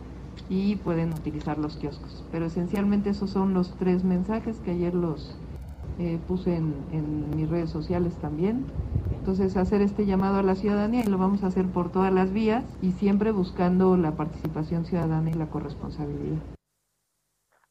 y 0.50 0.78
pueden 0.78 1.14
utilizar 1.14 1.58
los 1.58 1.78
kioscos. 1.78 2.24
Pero 2.32 2.46
esencialmente 2.46 3.10
esos 3.10 3.30
son 3.30 3.54
los 3.54 3.76
tres 3.78 4.04
mensajes 4.04 4.58
que 4.60 4.72
ayer 4.72 4.94
los 4.94 5.36
eh, 6.00 6.20
puse 6.28 6.56
en 6.56 7.36
mis 7.36 7.50
redes 7.50 7.70
sociales 7.70 8.16
también. 8.16 8.66
Entonces 9.18 9.56
hacer 9.56 9.82
este 9.82 10.06
llamado 10.06 10.38
a 10.38 10.44
la 10.44 10.56
ciudadanía 10.56 11.04
y 11.06 11.08
lo 11.08 11.20
vamos 11.20 11.44
a 11.44 11.48
hacer 11.48 11.68
por 11.68 11.92
todas 11.92 12.12
las 12.12 12.34
vías 12.34 12.64
y 12.82 12.92
siempre 12.94 13.32
buscando 13.32 13.96
la 13.98 14.12
participación 14.12 14.86
ciudadana 14.86 15.30
y 15.30 15.34
la 15.34 15.46
corresponsabilidad 15.46 16.40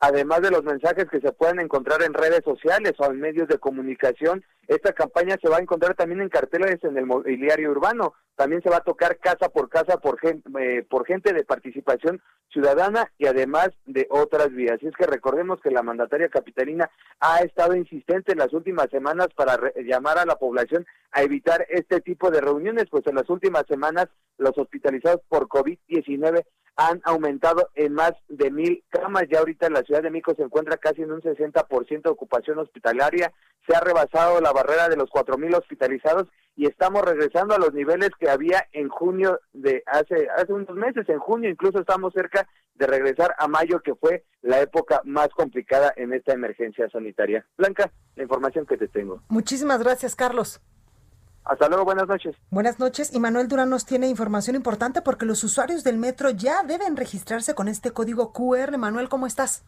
además 0.01 0.41
de 0.41 0.51
los 0.51 0.65
mensajes 0.65 1.07
que 1.11 1.21
se 1.21 1.33
pueden 1.33 1.61
encontrar 1.61 2.03
en 2.03 2.15
redes 2.15 2.41
sociales 2.45 2.95
o 2.99 3.05
en 3.07 3.21
medios 3.21 3.49
de 3.49 3.59
comunicación, 3.59 4.43
esta 4.67 4.93
campaña 4.93 5.37
se 5.41 5.49
va 5.49 5.59
a 5.59 5.61
encontrar 5.61 5.95
también 5.95 6.21
en 6.23 6.29
carteles 6.29 6.83
en 6.85 6.97
el 6.97 7.05
mobiliario 7.05 7.71
urbano. 7.71 8.15
También 8.37 8.63
se 8.63 8.71
va 8.71 8.79
a 8.79 8.85
tocar 8.85 9.19
casa 9.19 9.51
por 9.51 9.69
casa 9.69 9.99
por 9.99 10.19
gente, 10.19 10.49
eh, 10.59 10.87
por 10.89 11.07
gente 11.07 11.35
de 11.35 11.45
participación 11.45 12.23
ciudadana 12.51 13.11
y 13.19 13.27
además 13.27 13.71
de 13.85 14.07
otras 14.11 14.51
vías. 14.53 14.79
Y 14.81 14.87
es 14.87 14.97
que 14.97 15.07
recordemos 15.07 15.61
que 15.61 15.71
la 15.71 15.83
mandataria 15.83 16.29
capitalina 16.29 16.91
ha 17.19 17.41
estado 17.41 17.75
insistente 17.75 18.33
en 18.33 18.39
las 18.39 18.53
últimas 18.53 18.89
semanas 18.91 19.29
para 19.37 19.59
llamar 19.85 20.19
a 20.19 20.25
la 20.25 20.37
población 20.37 20.87
a 21.13 21.23
evitar 21.23 21.67
este 21.69 22.01
tipo 22.01 22.31
de 22.31 22.41
reuniones, 22.41 22.87
pues 22.91 23.07
en 23.07 23.17
las 23.17 23.29
últimas 23.29 23.65
semanas 23.69 24.07
los 24.39 24.57
hospitalizados 24.57 25.21
por 25.29 25.49
COVID-19 25.49 26.45
han 26.77 27.01
aumentado 27.05 27.69
en 27.75 27.93
más 27.93 28.13
de 28.29 28.51
mil 28.51 28.83
camas. 28.89 29.25
Ya 29.31 29.41
ahorita 29.41 29.67
en 29.67 29.75
la 29.75 29.83
Ciudad 29.83 30.03
de 30.03 30.11
México 30.11 30.35
se 30.37 30.43
encuentra 30.43 30.77
casi 30.77 31.03
en 31.03 31.13
un 31.13 31.21
60% 31.21 32.03
de 32.03 32.11
ocupación 32.11 32.59
hospitalaria. 32.59 33.33
Se 33.67 33.77
ha 33.77 33.81
rebasado 33.81 34.41
la 34.41 34.53
barrera 34.53 34.89
de 34.89 34.97
los 34.97 35.11
cuatro 35.11 35.37
mil 35.37 35.55
hospitalizados 35.55 36.29
y 36.57 36.67
estamos 36.67 37.03
regresando 37.03 37.55
a 37.55 37.59
los 37.59 37.73
niveles 37.73 38.11
que 38.19 38.31
había 38.31 38.67
en 38.73 38.89
junio 38.89 39.41
de 39.53 39.83
hace 39.87 40.29
hace 40.37 40.53
unos 40.53 40.75
meses. 40.77 41.09
En 41.09 41.19
junio 41.19 41.51
incluso 41.51 41.81
estamos 41.81 42.13
cerca 42.13 42.49
de 42.75 42.87
regresar 42.87 43.35
a 43.39 43.47
mayo, 43.47 43.81
que 43.81 43.95
fue 43.95 44.25
la 44.41 44.61
época 44.61 45.03
más 45.05 45.29
complicada 45.29 45.93
en 45.97 46.13
esta 46.15 46.33
emergencia 46.33 46.89
sanitaria. 46.89 47.47
Blanca, 47.59 47.93
la 48.17 48.23
información 48.23 48.65
que 48.67 48.79
te 48.79 48.89
tengo. 48.89 49.23
Muchísimas 49.29 49.83
gracias, 49.83 50.17
Carlos. 50.17 50.61
Hasta 51.45 51.69
luego, 51.69 51.85
buenas 51.85 52.07
noches. 52.07 52.37
Buenas 52.51 52.79
noches. 52.79 53.13
Y 53.15 53.21
Manuel 53.21 53.49
Durán 53.49 53.71
nos 53.71 53.87
tiene 53.87 54.09
información 54.09 54.57
importante 54.57 55.03
porque 55.03 55.27
los 55.27 55.43
usuarios 55.43 55.83
del 55.85 55.99
metro 55.99 56.31
ya 56.31 56.63
deben 56.63 56.97
registrarse 56.97 57.55
con 57.55 57.69
este 57.69 57.93
código 57.93 58.33
QR. 58.33 58.77
Manuel, 58.79 59.09
¿cómo 59.09 59.27
estás? 59.27 59.65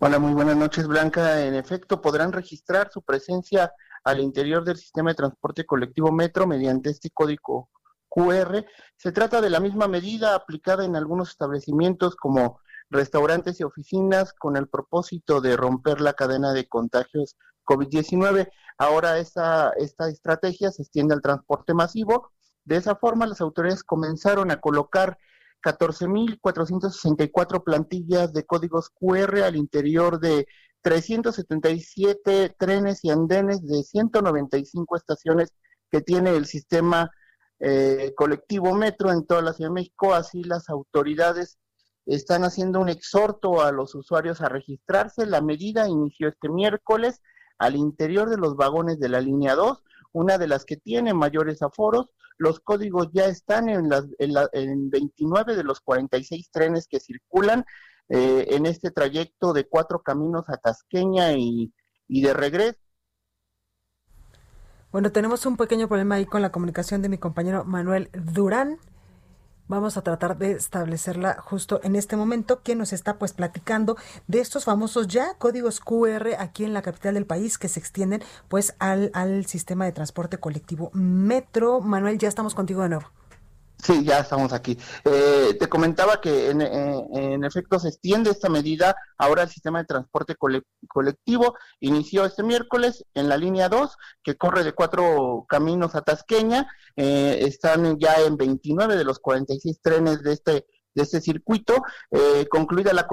Hola, 0.00 0.18
muy 0.18 0.32
buenas 0.32 0.56
noches, 0.56 0.86
Blanca. 0.86 1.44
En 1.44 1.54
efecto, 1.54 2.00
podrán 2.00 2.32
registrar 2.32 2.90
su 2.90 3.02
presencia 3.02 3.72
al 4.04 4.20
interior 4.20 4.64
del 4.64 4.76
sistema 4.76 5.10
de 5.10 5.16
transporte 5.16 5.66
colectivo 5.66 6.10
metro 6.12 6.46
mediante 6.46 6.90
este 6.90 7.10
código 7.10 7.68
QR. 8.08 8.64
Se 8.96 9.12
trata 9.12 9.40
de 9.40 9.50
la 9.50 9.60
misma 9.60 9.88
medida 9.88 10.34
aplicada 10.34 10.84
en 10.84 10.96
algunos 10.96 11.30
establecimientos 11.30 12.16
como 12.16 12.60
restaurantes 12.88 13.60
y 13.60 13.64
oficinas 13.64 14.32
con 14.32 14.56
el 14.56 14.68
propósito 14.68 15.40
de 15.40 15.56
romper 15.56 16.00
la 16.00 16.14
cadena 16.14 16.52
de 16.52 16.66
contagios 16.66 17.36
COVID-19. 17.66 18.48
Ahora 18.78 19.18
esta, 19.18 19.72
esta 19.76 20.08
estrategia 20.08 20.70
se 20.70 20.80
extiende 20.82 21.12
al 21.14 21.20
transporte 21.20 21.74
masivo. 21.74 22.32
De 22.64 22.76
esa 22.76 22.96
forma, 22.96 23.26
las 23.26 23.42
autoridades 23.42 23.84
comenzaron 23.84 24.50
a 24.50 24.60
colocar 24.60 25.18
14.464 25.62 27.64
plantillas 27.64 28.32
de 28.32 28.46
códigos 28.46 28.90
QR 28.90 29.42
al 29.42 29.56
interior 29.56 30.20
de 30.20 30.46
377 30.82 32.54
trenes 32.58 33.04
y 33.04 33.10
andenes 33.10 33.66
de 33.66 33.82
195 33.82 34.96
estaciones 34.96 35.52
que 35.90 36.00
tiene 36.00 36.30
el 36.30 36.46
sistema 36.46 37.10
eh, 37.58 38.12
colectivo 38.16 38.74
metro 38.74 39.10
en 39.10 39.26
toda 39.26 39.42
la 39.42 39.52
Ciudad 39.52 39.70
de 39.70 39.74
México. 39.74 40.14
Así 40.14 40.44
las 40.44 40.68
autoridades 40.68 41.58
están 42.06 42.44
haciendo 42.44 42.80
un 42.80 42.88
exhorto 42.88 43.62
a 43.62 43.72
los 43.72 43.94
usuarios 43.94 44.40
a 44.40 44.48
registrarse. 44.48 45.26
La 45.26 45.40
medida 45.40 45.88
inició 45.88 46.28
este 46.28 46.48
miércoles 46.48 47.20
al 47.58 47.76
interior 47.76 48.30
de 48.30 48.36
los 48.36 48.56
vagones 48.56 48.98
de 48.98 49.08
la 49.08 49.20
línea 49.20 49.54
2, 49.54 49.82
una 50.12 50.38
de 50.38 50.48
las 50.48 50.64
que 50.64 50.76
tiene 50.76 51.14
mayores 51.14 51.62
aforos. 51.62 52.10
Los 52.38 52.60
códigos 52.60 53.08
ya 53.12 53.26
están 53.26 53.68
en, 53.68 53.88
las, 53.88 54.06
en, 54.18 54.90
29 54.90 55.56
de 55.56 55.64
los 55.64 55.80
46 55.80 56.50
trenes 56.50 56.86
que 56.86 57.00
circulan 57.00 57.64
eh, 58.08 58.46
en 58.50 58.66
este 58.66 58.90
trayecto 58.90 59.52
de 59.52 59.66
cuatro 59.66 60.02
caminos 60.02 60.48
a 60.48 60.58
Tasqueña 60.58 61.32
y, 61.32 61.72
y 62.08 62.22
de 62.22 62.34
regreso. 62.34 62.78
Bueno, 64.92 65.12
tenemos 65.12 65.44
un 65.46 65.56
pequeño 65.56 65.88
problema 65.88 66.14
ahí 66.14 66.26
con 66.26 66.42
la 66.42 66.52
comunicación 66.52 67.02
de 67.02 67.08
mi 67.08 67.18
compañero 67.18 67.64
Manuel 67.64 68.10
Durán. 68.12 68.78
Vamos 69.68 69.96
a 69.96 70.02
tratar 70.02 70.38
de 70.38 70.52
establecerla 70.52 71.38
justo 71.40 71.80
en 71.82 71.96
este 71.96 72.16
momento, 72.16 72.62
que 72.62 72.76
nos 72.76 72.92
está 72.92 73.18
pues 73.18 73.32
platicando 73.32 73.96
de 74.28 74.40
estos 74.40 74.64
famosos 74.64 75.08
ya 75.08 75.34
códigos 75.38 75.80
QR 75.80 76.36
aquí 76.38 76.64
en 76.64 76.72
la 76.72 76.82
capital 76.82 77.14
del 77.14 77.26
país 77.26 77.58
que 77.58 77.68
se 77.68 77.80
extienden 77.80 78.22
pues 78.48 78.76
al, 78.78 79.10
al 79.12 79.46
sistema 79.46 79.84
de 79.84 79.92
transporte 79.92 80.38
colectivo 80.38 80.90
Metro. 80.92 81.80
Manuel, 81.80 82.18
ya 82.18 82.28
estamos 82.28 82.54
contigo 82.54 82.82
de 82.82 82.90
nuevo. 82.90 83.06
Sí, 83.82 84.04
ya 84.04 84.20
estamos 84.20 84.52
aquí. 84.52 84.76
Eh, 85.04 85.56
te 85.60 85.68
comentaba 85.68 86.20
que 86.20 86.50
en, 86.50 86.60
en, 86.62 87.44
efecto 87.44 87.78
se 87.78 87.88
extiende 87.88 88.30
esta 88.30 88.48
medida. 88.48 88.96
Ahora 89.18 89.42
el 89.42 89.48
sistema 89.48 89.78
de 89.78 89.84
transporte 89.84 90.34
colectivo 90.88 91.54
inició 91.80 92.24
este 92.24 92.42
miércoles 92.42 93.04
en 93.14 93.28
la 93.28 93.36
línea 93.36 93.68
2, 93.68 93.96
que 94.22 94.36
corre 94.36 94.64
de 94.64 94.72
cuatro 94.72 95.44
caminos 95.48 95.94
a 95.94 96.02
Tasqueña. 96.02 96.66
Eh, 96.96 97.40
están 97.42 97.98
ya 97.98 98.14
en 98.26 98.36
29 98.36 98.96
de 98.96 99.04
los 99.04 99.20
46 99.20 99.80
trenes 99.82 100.22
de 100.22 100.32
este 100.32 100.66
de 100.96 101.02
este 101.02 101.20
circuito. 101.20 101.74
Eh, 102.10 102.46
concluida 102.50 102.92
la 102.92 103.06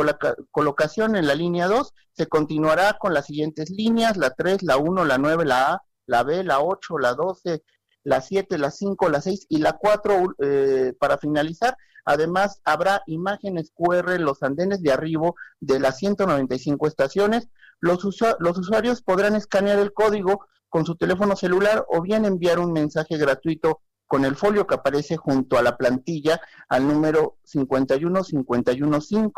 colocación 0.52 1.16
en 1.16 1.28
la 1.28 1.36
línea 1.36 1.68
2, 1.68 1.94
se 2.14 2.28
continuará 2.28 2.98
con 2.98 3.14
las 3.14 3.28
siguientes 3.28 3.70
líneas, 3.70 4.18
la 4.18 4.32
3, 4.32 4.64
la 4.64 4.78
1, 4.78 5.06
la 5.06 5.18
9, 5.20 5.46
la 5.46 5.74
A, 5.74 5.84
la 6.08 6.24
B, 6.24 6.44
la 6.44 6.62
8, 6.62 6.98
la 6.98 7.14
12, 7.14 7.62
la 8.04 8.22
7, 8.22 8.58
la 8.58 8.72
5, 8.72 9.10
la 9.10 9.22
6 9.22 9.48
y 9.50 9.60
la 9.60 9.74
4 9.74 10.36
eh, 10.40 10.94
para 11.00 11.18
finalizar. 11.18 11.78
Además, 12.06 12.62
habrá 12.66 13.02
imágenes 13.08 13.72
QR 13.74 14.14
en 14.14 14.26
los 14.26 14.44
andenes 14.44 14.82
de 14.82 14.92
arribo 14.92 15.36
de 15.60 15.80
las 15.80 15.98
195 16.00 16.88
estaciones. 16.88 17.48
Los, 17.80 18.04
los 18.40 18.58
usuarios 18.58 19.02
podrán 19.02 19.36
escanear 19.36 19.80
el 19.80 19.94
código 19.94 20.46
con 20.70 20.86
su 20.86 20.96
teléfono 20.96 21.36
celular 21.36 21.86
o 21.88 22.02
bien 22.02 22.26
enviar 22.26 22.60
un 22.60 22.74
mensaje 22.74 23.18
gratuito 23.18 23.82
con 24.08 24.26
el 24.26 24.36
folio 24.36 24.68
que 24.68 24.76
aparece 24.76 25.18
junto 25.18 25.58
a 25.58 25.62
la 25.62 25.78
plantilla 25.78 26.42
al 26.68 26.88
número 26.88 27.38
51515. 27.44 29.32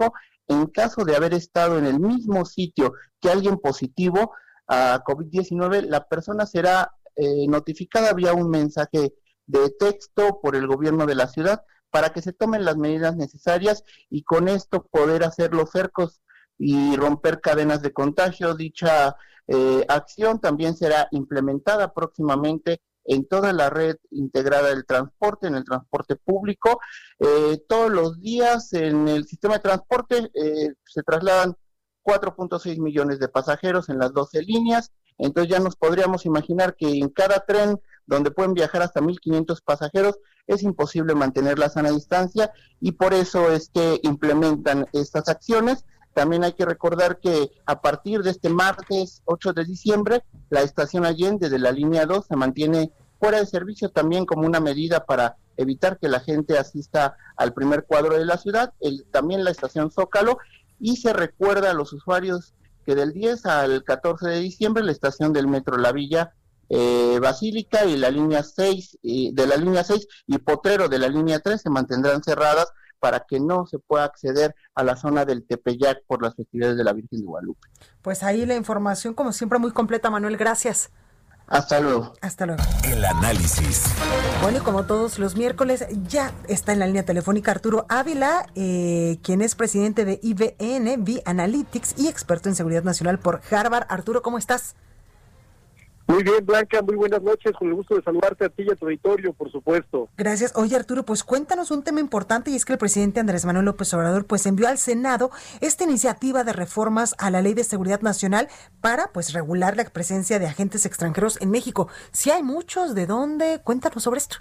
En 0.47 0.67
caso 0.67 1.05
de 1.05 1.15
haber 1.15 1.33
estado 1.33 1.77
en 1.77 1.85
el 1.85 1.99
mismo 1.99 2.45
sitio 2.45 2.93
que 3.19 3.29
alguien 3.29 3.57
positivo 3.57 4.33
a 4.67 5.03
COVID-19, 5.03 5.87
la 5.87 6.07
persona 6.07 6.45
será 6.45 6.93
eh, 7.15 7.47
notificada 7.47 8.13
vía 8.13 8.33
un 8.33 8.49
mensaje 8.49 9.13
de 9.45 9.69
texto 9.71 10.39
por 10.41 10.55
el 10.55 10.67
gobierno 10.67 11.05
de 11.05 11.15
la 11.15 11.27
ciudad 11.27 11.63
para 11.89 12.11
que 12.11 12.21
se 12.21 12.33
tomen 12.33 12.65
las 12.65 12.77
medidas 12.77 13.15
necesarias 13.15 13.83
y 14.09 14.23
con 14.23 14.47
esto 14.47 14.85
poder 14.91 15.23
hacer 15.23 15.53
los 15.53 15.71
cercos 15.71 16.21
y 16.57 16.95
romper 16.95 17.41
cadenas 17.41 17.81
de 17.81 17.93
contagio. 17.93 18.55
Dicha 18.55 19.15
eh, 19.47 19.85
acción 19.87 20.39
también 20.39 20.75
será 20.75 21.07
implementada 21.11 21.93
próximamente 21.93 22.81
en 23.05 23.27
toda 23.27 23.53
la 23.53 23.69
red 23.69 23.97
integrada 24.11 24.69
del 24.69 24.85
transporte, 24.85 25.47
en 25.47 25.55
el 25.55 25.63
transporte 25.63 26.15
público. 26.15 26.79
Eh, 27.19 27.63
todos 27.67 27.91
los 27.91 28.19
días 28.19 28.73
en 28.73 29.07
el 29.07 29.25
sistema 29.25 29.55
de 29.55 29.59
transporte 29.61 30.31
eh, 30.33 30.73
se 30.83 31.03
trasladan 31.03 31.55
4.6 32.03 32.79
millones 32.79 33.19
de 33.19 33.29
pasajeros 33.29 33.89
en 33.89 33.99
las 33.99 34.11
12 34.13 34.41
líneas. 34.41 34.91
Entonces 35.17 35.51
ya 35.51 35.59
nos 35.59 35.75
podríamos 35.75 36.25
imaginar 36.25 36.75
que 36.75 36.99
en 36.99 37.09
cada 37.09 37.39
tren 37.45 37.79
donde 38.05 38.31
pueden 38.31 38.53
viajar 38.53 38.81
hasta 38.81 39.01
1.500 39.01 39.61
pasajeros 39.63 40.19
es 40.47 40.63
imposible 40.63 41.15
mantener 41.15 41.57
la 41.57 41.69
sana 41.69 41.91
distancia 41.91 42.51
y 42.79 42.91
por 42.93 43.13
eso 43.13 43.51
es 43.51 43.69
que 43.69 43.99
implementan 44.03 44.85
estas 44.93 45.27
acciones. 45.29 45.85
También 46.13 46.43
hay 46.43 46.53
que 46.53 46.65
recordar 46.65 47.19
que 47.19 47.51
a 47.65 47.81
partir 47.81 48.21
de 48.21 48.31
este 48.31 48.49
martes 48.49 49.21
8 49.25 49.53
de 49.53 49.65
diciembre, 49.65 50.23
la 50.49 50.61
estación 50.61 51.05
Allende 51.05 51.49
de 51.49 51.59
la 51.59 51.71
línea 51.71 52.05
2 52.05 52.27
se 52.27 52.35
mantiene 52.35 52.91
fuera 53.19 53.39
de 53.39 53.45
servicio 53.45 53.89
también 53.89 54.25
como 54.25 54.45
una 54.45 54.59
medida 54.59 55.05
para 55.05 55.37
evitar 55.57 55.97
que 55.97 56.09
la 56.09 56.19
gente 56.19 56.57
asista 56.57 57.15
al 57.37 57.53
primer 57.53 57.85
cuadro 57.85 58.17
de 58.17 58.25
la 58.25 58.37
ciudad, 58.37 58.73
el, 58.81 59.05
también 59.11 59.43
la 59.43 59.51
estación 59.51 59.89
Zócalo, 59.89 60.37
y 60.79 60.97
se 60.97 61.13
recuerda 61.13 61.71
a 61.71 61.73
los 61.73 61.93
usuarios 61.93 62.53
que 62.85 62.95
del 62.95 63.13
10 63.13 63.45
al 63.45 63.83
14 63.83 64.27
de 64.27 64.39
diciembre 64.39 64.83
la 64.83 64.91
estación 64.91 65.33
del 65.33 65.47
Metro 65.47 65.77
La 65.77 65.91
Villa 65.91 66.33
eh, 66.69 67.19
Basílica 67.21 67.85
y 67.85 67.97
la 67.97 68.09
línea 68.09 68.43
6 68.43 68.99
de 69.01 69.47
la 69.47 69.57
línea 69.57 69.83
6 69.83 70.07
y 70.27 70.37
Potrero 70.39 70.89
de 70.89 70.99
la 70.99 71.07
línea 71.07 71.39
3 71.39 71.61
se 71.61 71.69
mantendrán 71.69 72.23
cerradas 72.23 72.71
para 72.99 73.19
que 73.19 73.39
no 73.39 73.67
se 73.67 73.77
pueda 73.77 74.05
acceder 74.05 74.55
a 74.73 74.83
la 74.83 74.95
zona 74.95 75.25
del 75.25 75.45
Tepeyac 75.45 76.03
por 76.07 76.23
las 76.23 76.35
festividades 76.35 76.77
de 76.77 76.83
la 76.83 76.93
Virgen 76.93 77.19
de 77.19 77.25
Guadalupe. 77.25 77.67
Pues 78.01 78.23
ahí 78.23 78.45
la 78.45 78.55
información 78.55 79.13
como 79.13 79.31
siempre 79.31 79.59
muy 79.59 79.71
completa, 79.71 80.09
Manuel, 80.09 80.37
gracias. 80.37 80.89
Hasta 81.47 81.79
luego. 81.79 82.13
Hasta 82.21 82.45
luego. 82.45 82.63
El 82.83 83.05
análisis. 83.05 83.83
Bueno, 84.41 84.57
y 84.59 84.61
como 84.61 84.85
todos 84.85 85.19
los 85.19 85.35
miércoles, 85.35 85.85
ya 86.07 86.31
está 86.47 86.73
en 86.73 86.79
la 86.79 86.87
línea 86.87 87.03
telefónica 87.03 87.51
Arturo 87.51 87.85
Ávila, 87.89 88.47
eh, 88.55 89.19
quien 89.21 89.41
es 89.41 89.55
presidente 89.55 90.05
de 90.05 90.19
IBN, 90.23 91.01
V 91.01 91.21
Analytics 91.25 91.95
y 91.97 92.07
experto 92.07 92.49
en 92.49 92.55
seguridad 92.55 92.83
nacional 92.83 93.19
por 93.19 93.41
Harvard. 93.51 93.85
Arturo, 93.89 94.21
¿cómo 94.21 94.37
estás? 94.37 94.75
Muy 96.07 96.21
bien, 96.21 96.45
Blanca, 96.45 96.83
muy 96.83 96.95
buenas 96.95 97.21
noches. 97.23 97.53
Con 97.57 97.67
el 97.67 97.73
gusto 97.73 97.95
de 97.95 98.03
saludarte 98.03 98.45
a 98.45 98.49
ti 98.49 98.63
y 98.63 98.71
a 98.71 98.75
tu 98.75 98.85
auditorio, 98.85 99.33
por 99.33 99.51
supuesto. 99.51 100.07
Gracias. 100.17 100.53
Oye, 100.55 100.75
Arturo, 100.75 101.03
pues 101.03 101.23
cuéntanos 101.23 101.71
un 101.71 101.83
tema 101.83 101.99
importante 101.99 102.51
y 102.51 102.55
es 102.55 102.63
que 102.63 102.73
el 102.73 102.79
presidente 102.79 103.19
Andrés 103.19 103.45
Manuel 103.45 103.65
López 103.65 103.91
Obrador 103.95 104.25
pues 104.25 104.45
envió 104.45 104.67
al 104.67 104.77
Senado 104.77 105.31
esta 105.61 105.83
iniciativa 105.83 106.43
de 106.43 106.53
reformas 106.53 107.15
a 107.17 107.31
la 107.31 107.41
Ley 107.41 107.55
de 107.55 107.63
Seguridad 107.63 108.01
Nacional 108.01 108.49
para 108.81 109.11
pues 109.13 109.33
regular 109.33 109.75
la 109.75 109.85
presencia 109.85 110.37
de 110.37 110.45
agentes 110.45 110.85
extranjeros 110.85 111.41
en 111.41 111.49
México. 111.49 111.89
Si 112.11 112.29
hay 112.29 112.43
muchos, 112.43 112.93
¿de 112.93 113.07
dónde? 113.07 113.61
Cuéntanos 113.63 114.03
sobre 114.03 114.19
esto. 114.19 114.37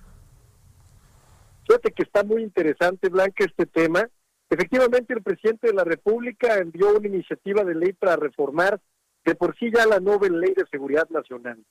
Fíjate 1.66 1.92
que 1.92 2.02
está 2.02 2.24
muy 2.24 2.42
interesante, 2.42 3.08
Blanca, 3.08 3.42
este 3.42 3.64
tema. 3.64 4.06
Efectivamente, 4.50 5.14
el 5.14 5.22
presidente 5.22 5.68
de 5.68 5.72
la 5.72 5.84
República 5.84 6.58
envió 6.58 6.94
una 6.94 7.08
iniciativa 7.08 7.64
de 7.64 7.74
ley 7.74 7.94
para 7.94 8.16
reformar 8.16 8.80
de 9.24 9.34
por 9.34 9.56
sí 9.56 9.70
ya 9.74 9.86
la 9.86 10.00
nueva 10.00 10.28
ley 10.28 10.54
de 10.54 10.66
seguridad 10.70 11.08
nacional. 11.10 11.64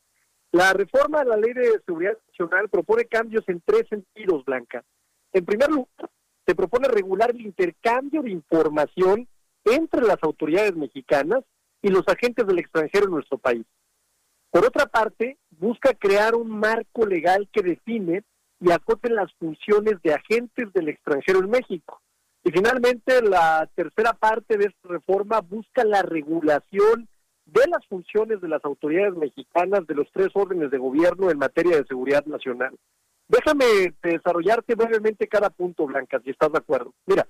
La 0.52 0.74
reforma 0.74 1.22
a 1.22 1.26
la 1.26 1.38
ley 1.38 1.54
de 1.54 1.82
seguridad 1.86 2.18
nacional 2.28 2.70
propone 2.70 3.06
cambios 3.06 3.44
en 3.48 3.62
tres 3.66 3.84
sentidos, 3.90 4.46
Blanca. 4.46 4.84
En 5.32 5.46
primer 5.46 5.70
lugar, 5.70 6.10
se 6.46 6.56
propone 6.56 6.88
regular 6.88 7.32
el 7.32 7.42
intercambio 7.42 8.22
de 8.22 8.32
información 8.32 9.28
entre 9.66 10.02
las 10.02 10.18
autoridades 10.22 10.76
mexicanas 10.76 11.44
y 11.82 11.90
los 11.90 12.04
agentes 12.08 12.46
del 12.46 12.60
extranjero 12.60 13.06
en 13.06 13.12
nuestro 13.12 13.38
país. 13.38 13.66
Por 14.52 14.66
otra 14.66 14.86
parte, 14.86 15.38
busca 15.50 15.94
crear 15.94 16.36
un 16.36 16.50
marco 16.50 17.06
legal 17.06 17.50
que 17.52 17.64
define 17.64 18.24
y 18.60 18.72
acote 18.72 19.10
las 19.10 19.34
funciones 19.40 19.96
de 20.04 20.14
agentes 20.14 20.72
del 20.74 20.90
extranjero 20.90 21.40
en 21.40 21.50
México. 21.50 22.02
Y 22.44 22.52
finalmente, 22.52 23.22
la 23.22 23.68
tercera 23.74 24.14
parte 24.14 24.58
de 24.58 24.66
esta 24.66 24.90
reforma 24.90 25.42
busca 25.42 25.84
la 25.84 26.02
regulación 26.02 27.10
de 27.54 27.70
las 27.70 27.86
funciones 27.88 28.42
de 28.42 28.48
las 28.48 28.66
autoridades 28.66 29.16
mexicanas 29.16 29.86
de 29.86 29.94
los 29.94 30.08
tres 30.12 30.30
órdenes 30.34 30.72
de 30.72 30.80
gobierno 30.80 31.30
en 31.30 31.38
materia 31.38 31.78
de 31.78 31.86
seguridad 31.86 32.26
nacional. 32.26 32.76
Déjame 33.28 33.94
desarrollarte 34.02 34.76
brevemente 34.76 35.28
cada 35.28 35.50
punto, 35.52 35.86
Blanca, 35.86 36.20
si 36.24 36.32
estás 36.32 36.52
de 36.52 36.58
acuerdo. 36.58 36.94
Mira, 37.06 37.28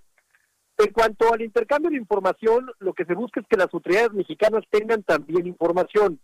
en 0.78 0.92
cuanto 0.94 1.34
al 1.34 1.42
intercambio 1.42 1.92
de 1.92 1.98
información, 1.98 2.72
lo 2.80 2.94
que 2.94 3.06
se 3.06 3.14
busca 3.14 3.42
es 3.42 3.48
que 3.48 3.58
las 3.58 3.74
autoridades 3.74 4.14
mexicanas 4.14 4.64
tengan 4.70 5.04
también 5.04 5.46
información. 5.46 6.20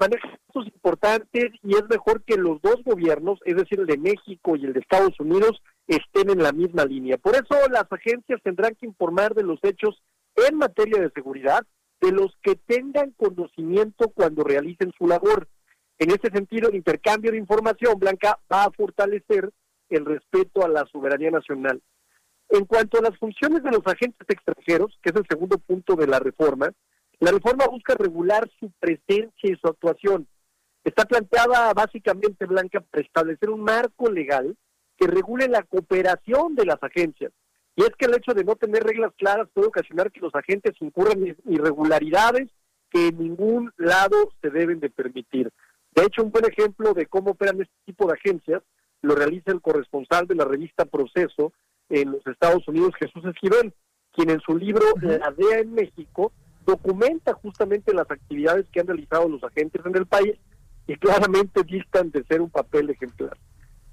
Manejan 0.00 0.38
datos 0.48 0.66
importantes 0.66 1.50
y 1.62 1.74
es 1.74 1.88
mejor 1.88 2.22
que 2.22 2.36
los 2.36 2.62
dos 2.62 2.82
gobiernos, 2.84 3.40
es 3.44 3.56
decir, 3.56 3.80
el 3.80 3.86
de 3.86 3.98
México 3.98 4.56
y 4.56 4.64
el 4.64 4.72
de 4.72 4.80
Estados 4.80 5.18
Unidos, 5.20 5.60
estén 5.86 6.30
en 6.30 6.42
la 6.42 6.52
misma 6.52 6.84
línea. 6.86 7.18
Por 7.18 7.34
eso 7.34 7.68
las 7.70 7.90
agencias 7.90 8.40
tendrán 8.42 8.74
que 8.74 8.86
informar 8.86 9.34
de 9.34 9.42
los 9.42 9.58
hechos 9.62 10.00
en 10.48 10.56
materia 10.56 11.00
de 11.00 11.10
seguridad 11.10 11.66
de 12.00 12.12
los 12.12 12.36
que 12.42 12.54
tengan 12.54 13.10
conocimiento 13.12 14.10
cuando 14.10 14.44
realicen 14.44 14.92
su 14.96 15.06
labor. 15.06 15.48
En 15.98 16.10
ese 16.10 16.30
sentido, 16.32 16.68
el 16.68 16.76
intercambio 16.76 17.32
de 17.32 17.38
información, 17.38 17.98
Blanca, 17.98 18.38
va 18.50 18.64
a 18.64 18.70
fortalecer 18.70 19.50
el 19.88 20.04
respeto 20.04 20.64
a 20.64 20.68
la 20.68 20.86
soberanía 20.86 21.30
nacional. 21.30 21.82
En 22.50 22.64
cuanto 22.64 22.98
a 22.98 23.02
las 23.02 23.18
funciones 23.18 23.62
de 23.62 23.70
los 23.70 23.82
agentes 23.84 24.26
extranjeros, 24.28 24.98
que 25.02 25.10
es 25.10 25.16
el 25.16 25.26
segundo 25.28 25.58
punto 25.58 25.96
de 25.96 26.06
la 26.06 26.18
reforma, 26.18 26.70
la 27.20 27.32
reforma 27.32 27.66
busca 27.66 27.94
regular 27.94 28.48
su 28.60 28.70
presencia 28.78 29.50
y 29.50 29.56
su 29.56 29.66
actuación. 29.66 30.28
Está 30.84 31.04
planteada 31.04 31.72
básicamente, 31.74 32.46
Blanca, 32.46 32.80
para 32.80 33.02
establecer 33.02 33.50
un 33.50 33.60
marco 33.60 34.10
legal 34.10 34.56
que 34.96 35.06
regule 35.06 35.48
la 35.48 35.62
cooperación 35.64 36.54
de 36.54 36.64
las 36.64 36.82
agencias, 36.82 37.32
y 37.78 37.82
es 37.82 37.90
que 37.96 38.06
el 38.06 38.16
hecho 38.16 38.34
de 38.34 38.42
no 38.42 38.56
tener 38.56 38.82
reglas 38.82 39.12
claras 39.16 39.48
puede 39.54 39.68
ocasionar 39.68 40.10
que 40.10 40.18
los 40.18 40.34
agentes 40.34 40.74
incurran 40.80 41.24
en 41.24 41.36
irregularidades 41.46 42.48
que 42.90 43.06
en 43.06 43.18
ningún 43.18 43.72
lado 43.76 44.16
se 44.42 44.50
deben 44.50 44.80
de 44.80 44.90
permitir. 44.90 45.52
De 45.92 46.02
hecho, 46.02 46.24
un 46.24 46.32
buen 46.32 46.44
ejemplo 46.44 46.92
de 46.92 47.06
cómo 47.06 47.30
operan 47.30 47.60
este 47.60 47.74
tipo 47.84 48.08
de 48.08 48.14
agencias 48.14 48.62
lo 49.00 49.14
realiza 49.14 49.52
el 49.52 49.60
corresponsal 49.60 50.26
de 50.26 50.34
la 50.34 50.44
revista 50.44 50.86
Proceso 50.86 51.52
en 51.88 52.10
los 52.10 52.26
Estados 52.26 52.66
Unidos, 52.66 52.96
Jesús 52.98 53.24
Esquivel, 53.24 53.72
quien 54.10 54.30
en 54.30 54.40
su 54.40 54.56
libro 54.56 54.84
La 55.00 55.30
DEA 55.30 55.60
en 55.60 55.72
México 55.72 56.32
documenta 56.66 57.32
justamente 57.34 57.94
las 57.94 58.10
actividades 58.10 58.66
que 58.72 58.80
han 58.80 58.88
realizado 58.88 59.28
los 59.28 59.44
agentes 59.44 59.86
en 59.86 59.96
el 59.96 60.06
país 60.06 60.34
y 60.88 60.96
claramente 60.96 61.62
distan 61.62 62.10
de 62.10 62.24
ser 62.24 62.40
un 62.40 62.50
papel 62.50 62.90
ejemplar. 62.90 63.38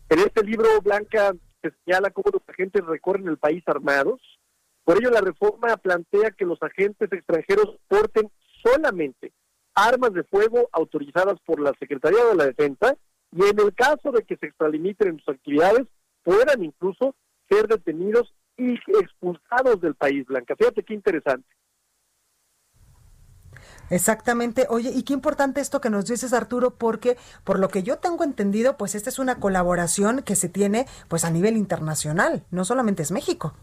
En 0.09 0.19
este 0.19 0.43
libro, 0.43 0.81
Blanca 0.81 1.35
señala 1.71 2.09
cómo 2.11 2.29
los 2.31 2.41
agentes 2.47 2.85
recorren 2.85 3.27
el 3.27 3.37
país 3.37 3.63
armados. 3.67 4.21
Por 4.83 4.97
ello, 4.97 5.09
la 5.09 5.21
reforma 5.21 5.77
plantea 5.77 6.31
que 6.31 6.45
los 6.45 6.61
agentes 6.61 7.11
extranjeros 7.11 7.77
porten 7.87 8.29
solamente 8.63 9.31
armas 9.73 10.13
de 10.13 10.23
fuego 10.23 10.69
autorizadas 10.71 11.39
por 11.45 11.59
la 11.59 11.73
Secretaría 11.79 12.23
de 12.25 12.35
la 12.35 12.45
Defensa 12.45 12.95
y 13.31 13.43
en 13.43 13.59
el 13.59 13.73
caso 13.73 14.11
de 14.11 14.23
que 14.23 14.37
se 14.37 14.47
extralimiten 14.47 15.09
en 15.09 15.19
sus 15.19 15.35
actividades, 15.35 15.85
puedan 16.23 16.63
incluso 16.63 17.15
ser 17.49 17.67
detenidos 17.67 18.33
y 18.57 18.75
expulsados 19.01 19.81
del 19.81 19.95
país, 19.95 20.25
Blanca. 20.25 20.55
Fíjate 20.55 20.83
qué 20.83 20.93
interesante. 20.93 21.47
Exactamente. 23.89 24.65
Oye, 24.69 24.91
y 24.93 25.03
qué 25.03 25.13
importante 25.13 25.61
esto 25.61 25.81
que 25.81 25.89
nos 25.89 26.05
dices, 26.05 26.33
Arturo, 26.33 26.71
porque 26.71 27.17
por 27.43 27.59
lo 27.59 27.69
que 27.69 27.83
yo 27.83 27.97
tengo 27.97 28.23
entendido, 28.23 28.77
pues 28.77 28.95
esta 28.95 29.09
es 29.09 29.19
una 29.19 29.39
colaboración 29.39 30.23
que 30.23 30.35
se 30.35 30.49
tiene 30.49 30.87
pues 31.07 31.25
a 31.25 31.31
nivel 31.31 31.57
internacional, 31.57 32.43
no 32.51 32.65
solamente 32.65 33.03
es 33.03 33.11
México. 33.11 33.53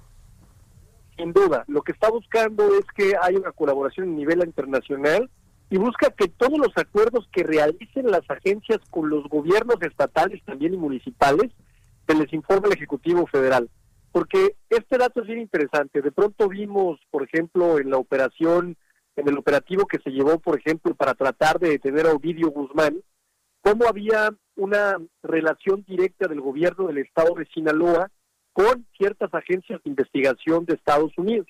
Sin 1.16 1.32
duda, 1.32 1.64
lo 1.68 1.82
que 1.82 1.92
está 1.92 2.10
buscando 2.10 2.64
es 2.78 2.84
que 2.96 3.14
haya 3.20 3.38
una 3.38 3.52
colaboración 3.52 4.08
a 4.08 4.12
nivel 4.12 4.40
internacional 4.44 5.28
y 5.70 5.78
busca 5.78 6.10
que 6.10 6.28
todos 6.28 6.58
los 6.58 6.76
acuerdos 6.76 7.28
que 7.32 7.42
realicen 7.42 8.10
las 8.10 8.28
agencias 8.28 8.80
con 8.90 9.08
los 9.08 9.26
gobiernos 9.28 9.76
estatales 9.80 10.42
también 10.44 10.74
y 10.74 10.76
municipales 10.76 11.50
se 12.06 12.14
les 12.14 12.32
informe 12.32 12.66
al 12.66 12.74
Ejecutivo 12.74 13.26
Federal. 13.26 13.70
Porque 14.12 14.56
este 14.68 14.98
dato 14.98 15.22
es 15.22 15.26
bien 15.26 15.40
interesante. 15.40 16.02
De 16.02 16.12
pronto 16.12 16.48
vimos, 16.48 17.00
por 17.10 17.22
ejemplo, 17.22 17.78
en 17.78 17.90
la 17.90 17.96
operación 17.96 18.76
en 19.16 19.28
el 19.28 19.38
operativo 19.38 19.86
que 19.86 19.98
se 19.98 20.10
llevó, 20.10 20.38
por 20.38 20.58
ejemplo, 20.58 20.94
para 20.94 21.14
tratar 21.14 21.58
de 21.58 21.70
detener 21.70 22.06
a 22.06 22.12
Ovidio 22.12 22.50
Guzmán, 22.50 23.02
cómo 23.60 23.86
había 23.86 24.30
una 24.56 24.98
relación 25.22 25.84
directa 25.86 26.28
del 26.28 26.40
gobierno 26.40 26.88
del 26.88 26.98
estado 26.98 27.34
de 27.34 27.46
Sinaloa 27.46 28.10
con 28.52 28.86
ciertas 28.96 29.32
agencias 29.32 29.82
de 29.82 29.90
investigación 29.90 30.64
de 30.66 30.74
Estados 30.74 31.12
Unidos. 31.16 31.48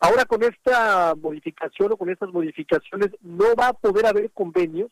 Ahora 0.00 0.24
con 0.24 0.42
esta 0.42 1.14
modificación 1.14 1.92
o 1.92 1.96
con 1.96 2.10
estas 2.10 2.32
modificaciones 2.32 3.10
no 3.20 3.54
va 3.54 3.68
a 3.68 3.72
poder 3.72 4.06
haber 4.06 4.30
convenios 4.32 4.90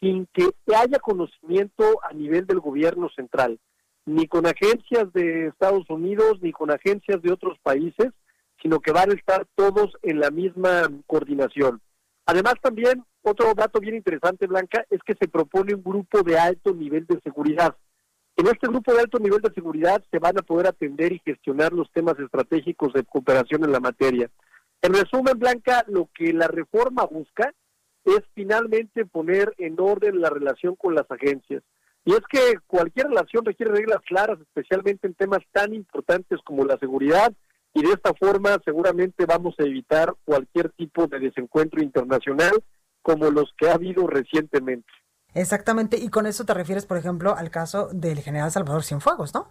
sin 0.00 0.26
que 0.32 0.48
haya 0.74 0.98
conocimiento 0.98 1.84
a 2.02 2.12
nivel 2.12 2.46
del 2.46 2.60
gobierno 2.60 3.08
central, 3.10 3.58
ni 4.04 4.28
con 4.28 4.46
agencias 4.46 5.12
de 5.12 5.48
Estados 5.48 5.88
Unidos, 5.88 6.38
ni 6.42 6.52
con 6.52 6.70
agencias 6.70 7.20
de 7.22 7.32
otros 7.32 7.58
países, 7.60 8.12
sino 8.62 8.80
que 8.80 8.92
van 8.92 9.10
a 9.10 9.14
estar 9.14 9.46
todos 9.54 9.96
en 10.02 10.20
la 10.20 10.30
misma 10.30 10.90
coordinación. 11.06 11.80
Además 12.26 12.54
también, 12.60 13.04
otro 13.22 13.54
dato 13.54 13.80
bien 13.80 13.94
interesante, 13.94 14.46
Blanca, 14.46 14.84
es 14.90 15.00
que 15.04 15.14
se 15.14 15.28
propone 15.28 15.74
un 15.74 15.82
grupo 15.82 16.22
de 16.22 16.38
alto 16.38 16.74
nivel 16.74 17.06
de 17.06 17.20
seguridad. 17.20 17.76
En 18.36 18.46
este 18.46 18.66
grupo 18.66 18.92
de 18.92 19.00
alto 19.00 19.18
nivel 19.18 19.40
de 19.40 19.54
seguridad 19.54 20.02
se 20.10 20.18
van 20.18 20.38
a 20.38 20.42
poder 20.42 20.66
atender 20.66 21.12
y 21.12 21.22
gestionar 21.24 21.72
los 21.72 21.90
temas 21.92 22.18
estratégicos 22.18 22.92
de 22.92 23.04
cooperación 23.04 23.64
en 23.64 23.72
la 23.72 23.80
materia. 23.80 24.30
En 24.82 24.92
resumen, 24.92 25.38
Blanca, 25.38 25.84
lo 25.88 26.10
que 26.14 26.32
la 26.32 26.48
reforma 26.48 27.06
busca 27.06 27.54
es 28.04 28.20
finalmente 28.34 29.06
poner 29.06 29.54
en 29.58 29.80
orden 29.80 30.20
la 30.20 30.30
relación 30.30 30.76
con 30.76 30.94
las 30.94 31.10
agencias. 31.10 31.62
Y 32.04 32.12
es 32.12 32.20
que 32.30 32.58
cualquier 32.66 33.08
relación 33.08 33.44
requiere 33.44 33.72
reglas 33.72 34.00
claras, 34.06 34.38
especialmente 34.40 35.06
en 35.06 35.14
temas 35.14 35.40
tan 35.50 35.74
importantes 35.74 36.38
como 36.44 36.64
la 36.64 36.78
seguridad, 36.78 37.32
y 37.76 37.82
de 37.82 37.92
esta 37.92 38.14
forma 38.14 38.58
seguramente 38.64 39.26
vamos 39.26 39.54
a 39.58 39.64
evitar 39.64 40.14
cualquier 40.24 40.70
tipo 40.70 41.06
de 41.08 41.18
desencuentro 41.18 41.82
internacional 41.82 42.64
como 43.02 43.30
los 43.30 43.52
que 43.58 43.68
ha 43.68 43.74
habido 43.74 44.06
recientemente. 44.06 44.88
Exactamente, 45.34 45.98
y 45.98 46.08
con 46.08 46.26
eso 46.26 46.46
te 46.46 46.54
refieres, 46.54 46.86
por 46.86 46.96
ejemplo, 46.96 47.36
al 47.36 47.50
caso 47.50 47.90
del 47.92 48.20
general 48.20 48.50
Salvador 48.50 48.82
Cienfuegos, 48.82 49.34
¿no? 49.34 49.50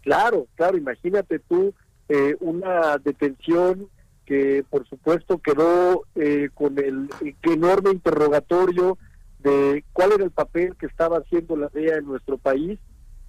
Claro, 0.00 0.46
claro, 0.54 0.78
imagínate 0.78 1.38
tú 1.40 1.74
eh, 2.08 2.34
una 2.40 2.96
detención 2.96 3.90
que 4.24 4.64
por 4.70 4.88
supuesto 4.88 5.36
quedó 5.36 6.04
eh, 6.14 6.48
con 6.54 6.78
el 6.78 7.10
enorme 7.42 7.90
interrogatorio 7.90 8.96
de 9.40 9.84
cuál 9.92 10.12
era 10.12 10.24
el 10.24 10.30
papel 10.30 10.76
que 10.76 10.86
estaba 10.86 11.18
haciendo 11.18 11.56
la 11.56 11.68
DEA 11.68 11.96
en 11.96 12.06
nuestro 12.06 12.38
país, 12.38 12.78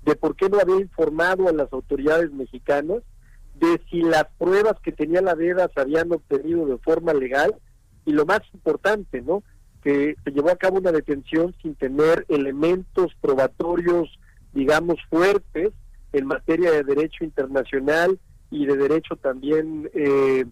de 0.03 0.15
por 0.15 0.37
qué 0.37 0.47
no 0.47 0.57
había 0.57 0.79
informado 0.79 1.49
a 1.49 1.53
las 1.53 1.73
autoridades 1.73 2.31
mexicanas, 2.31 2.99
de 3.59 3.81
si 3.89 4.01
las 4.01 4.25
pruebas 4.37 4.79
que 4.81 4.91
tenía 4.91 5.21
la 5.21 5.35
DEA 5.35 5.69
se 5.73 5.81
habían 5.81 6.11
obtenido 6.11 6.65
de 6.65 6.77
forma 6.77 7.13
legal 7.13 7.55
y 8.05 8.11
lo 8.11 8.25
más 8.25 8.41
importante, 8.53 9.21
¿no? 9.21 9.43
Que 9.83 10.15
se 10.23 10.31
llevó 10.31 10.51
a 10.51 10.57
cabo 10.57 10.77
una 10.77 10.91
detención 10.91 11.53
sin 11.61 11.75
tener 11.75 12.25
elementos 12.29 13.13
probatorios, 13.21 14.09
digamos, 14.53 14.97
fuertes 15.09 15.71
en 16.13 16.25
materia 16.25 16.71
de 16.71 16.83
derecho 16.83 17.23
internacional 17.23 18.19
y 18.49 18.65
de 18.65 18.77
derecho 18.77 19.15
también 19.15 19.89
eh, 19.93 20.45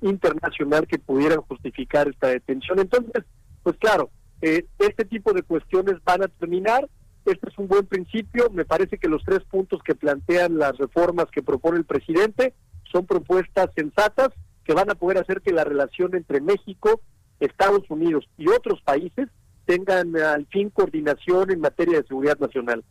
internacional 0.00 0.86
que 0.86 0.98
pudieran 0.98 1.40
justificar 1.42 2.08
esta 2.08 2.28
detención. 2.28 2.78
Entonces, 2.78 3.24
pues 3.62 3.76
claro, 3.78 4.10
eh, 4.40 4.66
este 4.78 5.04
tipo 5.04 5.32
de 5.32 5.42
cuestiones 5.42 5.96
van 6.04 6.22
a 6.22 6.28
terminar 6.28 6.88
este 7.26 7.48
es 7.48 7.58
un 7.58 7.68
buen 7.68 7.86
principio. 7.86 8.50
Me 8.50 8.64
parece 8.64 8.98
que 8.98 9.08
los 9.08 9.22
tres 9.24 9.40
puntos 9.44 9.82
que 9.82 9.94
plantean 9.94 10.58
las 10.58 10.76
reformas 10.78 11.26
que 11.32 11.42
propone 11.42 11.78
el 11.78 11.84
presidente 11.84 12.54
son 12.90 13.06
propuestas 13.06 13.70
sensatas 13.74 14.28
que 14.64 14.74
van 14.74 14.90
a 14.90 14.94
poder 14.94 15.18
hacer 15.18 15.42
que 15.42 15.52
la 15.52 15.64
relación 15.64 16.14
entre 16.14 16.40
México, 16.40 17.00
Estados 17.40 17.82
Unidos 17.88 18.28
y 18.38 18.48
otros 18.48 18.80
países 18.82 19.28
tengan 19.66 20.16
al 20.16 20.46
fin 20.46 20.70
coordinación 20.70 21.50
en 21.50 21.60
materia 21.60 22.00
de 22.00 22.06
seguridad 22.06 22.38
nacional. 22.38 22.84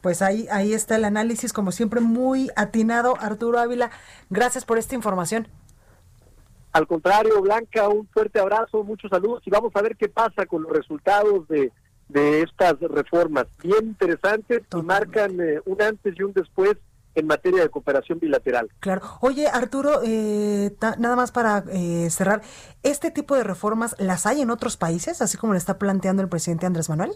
Pues 0.00 0.22
ahí, 0.22 0.46
ahí 0.50 0.72
está 0.72 0.96
el 0.96 1.04
análisis, 1.04 1.52
como 1.52 1.72
siempre, 1.72 2.00
muy 2.00 2.50
atinado, 2.56 3.16
Arturo 3.20 3.58
Ávila. 3.58 3.90
Gracias 4.30 4.64
por 4.64 4.78
esta 4.78 4.94
información. 4.94 5.46
Al 6.72 6.86
contrario, 6.86 7.40
Blanca, 7.42 7.88
un 7.88 8.06
fuerte 8.08 8.38
abrazo, 8.38 8.84
muchos 8.84 9.10
saludos 9.10 9.42
y 9.44 9.50
vamos 9.50 9.72
a 9.74 9.82
ver 9.82 9.96
qué 9.96 10.08
pasa 10.08 10.46
con 10.46 10.62
los 10.62 10.72
resultados 10.72 11.48
de 11.48 11.72
de 12.12 12.42
estas 12.42 12.78
reformas, 12.80 13.46
bien 13.62 13.86
interesantes 13.88 14.62
y 14.72 14.82
marcan 14.82 15.40
eh, 15.40 15.60
un 15.64 15.80
antes 15.82 16.14
y 16.18 16.22
un 16.22 16.32
después 16.32 16.76
en 17.14 17.26
materia 17.26 17.62
de 17.62 17.68
cooperación 17.68 18.20
bilateral. 18.20 18.70
Claro. 18.78 19.02
Oye, 19.20 19.48
Arturo, 19.48 20.00
eh, 20.04 20.70
nada 20.98 21.16
más 21.16 21.32
para 21.32 21.64
eh, 21.72 22.08
cerrar, 22.10 22.42
¿este 22.82 23.10
tipo 23.10 23.34
de 23.34 23.42
reformas 23.42 23.96
las 23.98 24.26
hay 24.26 24.42
en 24.42 24.50
otros 24.50 24.76
países, 24.76 25.20
así 25.20 25.36
como 25.36 25.52
le 25.52 25.58
está 25.58 25.78
planteando 25.78 26.22
el 26.22 26.28
presidente 26.28 26.66
Andrés 26.66 26.88
Manuel? 26.88 27.10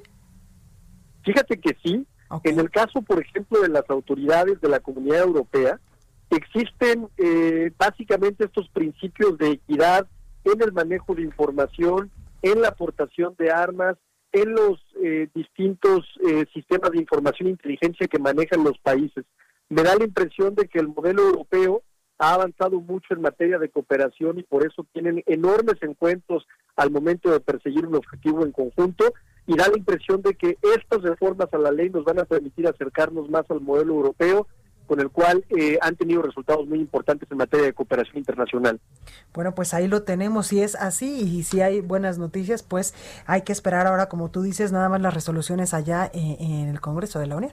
Fíjate 1.24 1.60
que 1.60 1.76
sí. 1.82 2.06
En 2.42 2.58
el 2.58 2.70
caso, 2.70 3.00
por 3.02 3.20
ejemplo, 3.20 3.60
de 3.60 3.68
las 3.68 3.88
autoridades 3.88 4.60
de 4.60 4.68
la 4.68 4.80
Comunidad 4.80 5.20
Europea, 5.20 5.78
existen 6.30 7.08
básicamente 7.78 8.46
estos 8.46 8.68
principios 8.70 9.38
de 9.38 9.50
equidad 9.52 10.08
en 10.44 10.60
el 10.60 10.72
manejo 10.72 11.14
de 11.14 11.22
información, 11.22 12.10
en 12.42 12.60
la 12.60 12.68
aportación 12.68 13.36
de 13.38 13.52
armas, 13.52 13.96
en 14.34 14.52
los 14.52 14.80
eh, 15.02 15.28
distintos 15.32 16.04
eh, 16.28 16.44
sistemas 16.52 16.90
de 16.90 16.98
información 16.98 17.46
e 17.46 17.52
inteligencia 17.52 18.08
que 18.08 18.18
manejan 18.18 18.64
los 18.64 18.76
países. 18.78 19.24
Me 19.68 19.82
da 19.82 19.94
la 19.94 20.04
impresión 20.04 20.56
de 20.56 20.66
que 20.66 20.80
el 20.80 20.88
modelo 20.88 21.22
europeo 21.22 21.82
ha 22.18 22.34
avanzado 22.34 22.80
mucho 22.80 23.14
en 23.14 23.22
materia 23.22 23.58
de 23.58 23.68
cooperación 23.68 24.38
y 24.38 24.42
por 24.42 24.66
eso 24.66 24.84
tienen 24.92 25.22
enormes 25.26 25.76
encuentros 25.82 26.46
al 26.74 26.90
momento 26.90 27.30
de 27.30 27.40
perseguir 27.40 27.86
un 27.86 27.94
objetivo 27.94 28.44
en 28.44 28.50
conjunto 28.50 29.14
y 29.46 29.56
da 29.56 29.68
la 29.68 29.78
impresión 29.78 30.20
de 30.22 30.34
que 30.34 30.58
estas 30.76 31.02
reformas 31.02 31.48
a 31.52 31.58
la 31.58 31.70
ley 31.70 31.90
nos 31.90 32.04
van 32.04 32.18
a 32.18 32.24
permitir 32.24 32.66
acercarnos 32.66 33.30
más 33.30 33.48
al 33.50 33.60
modelo 33.60 33.94
europeo 33.94 34.48
con 34.86 35.00
el 35.00 35.10
cual 35.10 35.44
eh, 35.50 35.78
han 35.80 35.96
tenido 35.96 36.22
resultados 36.22 36.66
muy 36.66 36.78
importantes 36.78 37.30
en 37.30 37.38
materia 37.38 37.66
de 37.66 37.72
cooperación 37.72 38.18
internacional. 38.18 38.80
Bueno, 39.32 39.54
pues 39.54 39.74
ahí 39.74 39.88
lo 39.88 40.02
tenemos. 40.02 40.48
Si 40.48 40.62
es 40.62 40.74
así 40.74 41.20
y 41.20 41.42
si 41.42 41.60
hay 41.60 41.80
buenas 41.80 42.18
noticias, 42.18 42.62
pues 42.62 42.94
hay 43.26 43.42
que 43.42 43.52
esperar 43.52 43.86
ahora, 43.86 44.08
como 44.08 44.30
tú 44.30 44.42
dices, 44.42 44.72
nada 44.72 44.88
más 44.88 45.00
las 45.00 45.14
resoluciones 45.14 45.74
allá 45.74 46.10
en, 46.12 46.40
en 46.40 46.68
el 46.68 46.80
Congreso 46.80 47.18
de 47.18 47.26
la 47.26 47.36
Unión. 47.36 47.52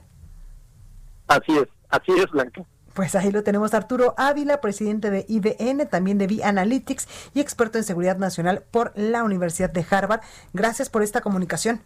Así 1.26 1.52
es, 1.56 1.68
así 1.88 2.12
es, 2.12 2.30
Blanca. 2.30 2.64
Pues 2.94 3.14
ahí 3.14 3.32
lo 3.32 3.42
tenemos 3.42 3.72
Arturo 3.72 4.14
Ávila, 4.18 4.60
presidente 4.60 5.10
de 5.10 5.24
IBN, 5.26 5.88
también 5.88 6.18
de 6.18 6.26
V-Analytics 6.26 7.30
y 7.32 7.40
experto 7.40 7.78
en 7.78 7.84
seguridad 7.84 8.18
nacional 8.18 8.64
por 8.70 8.92
la 8.96 9.24
Universidad 9.24 9.70
de 9.70 9.84
Harvard. 9.88 10.20
Gracias 10.52 10.90
por 10.90 11.02
esta 11.02 11.22
comunicación. 11.22 11.80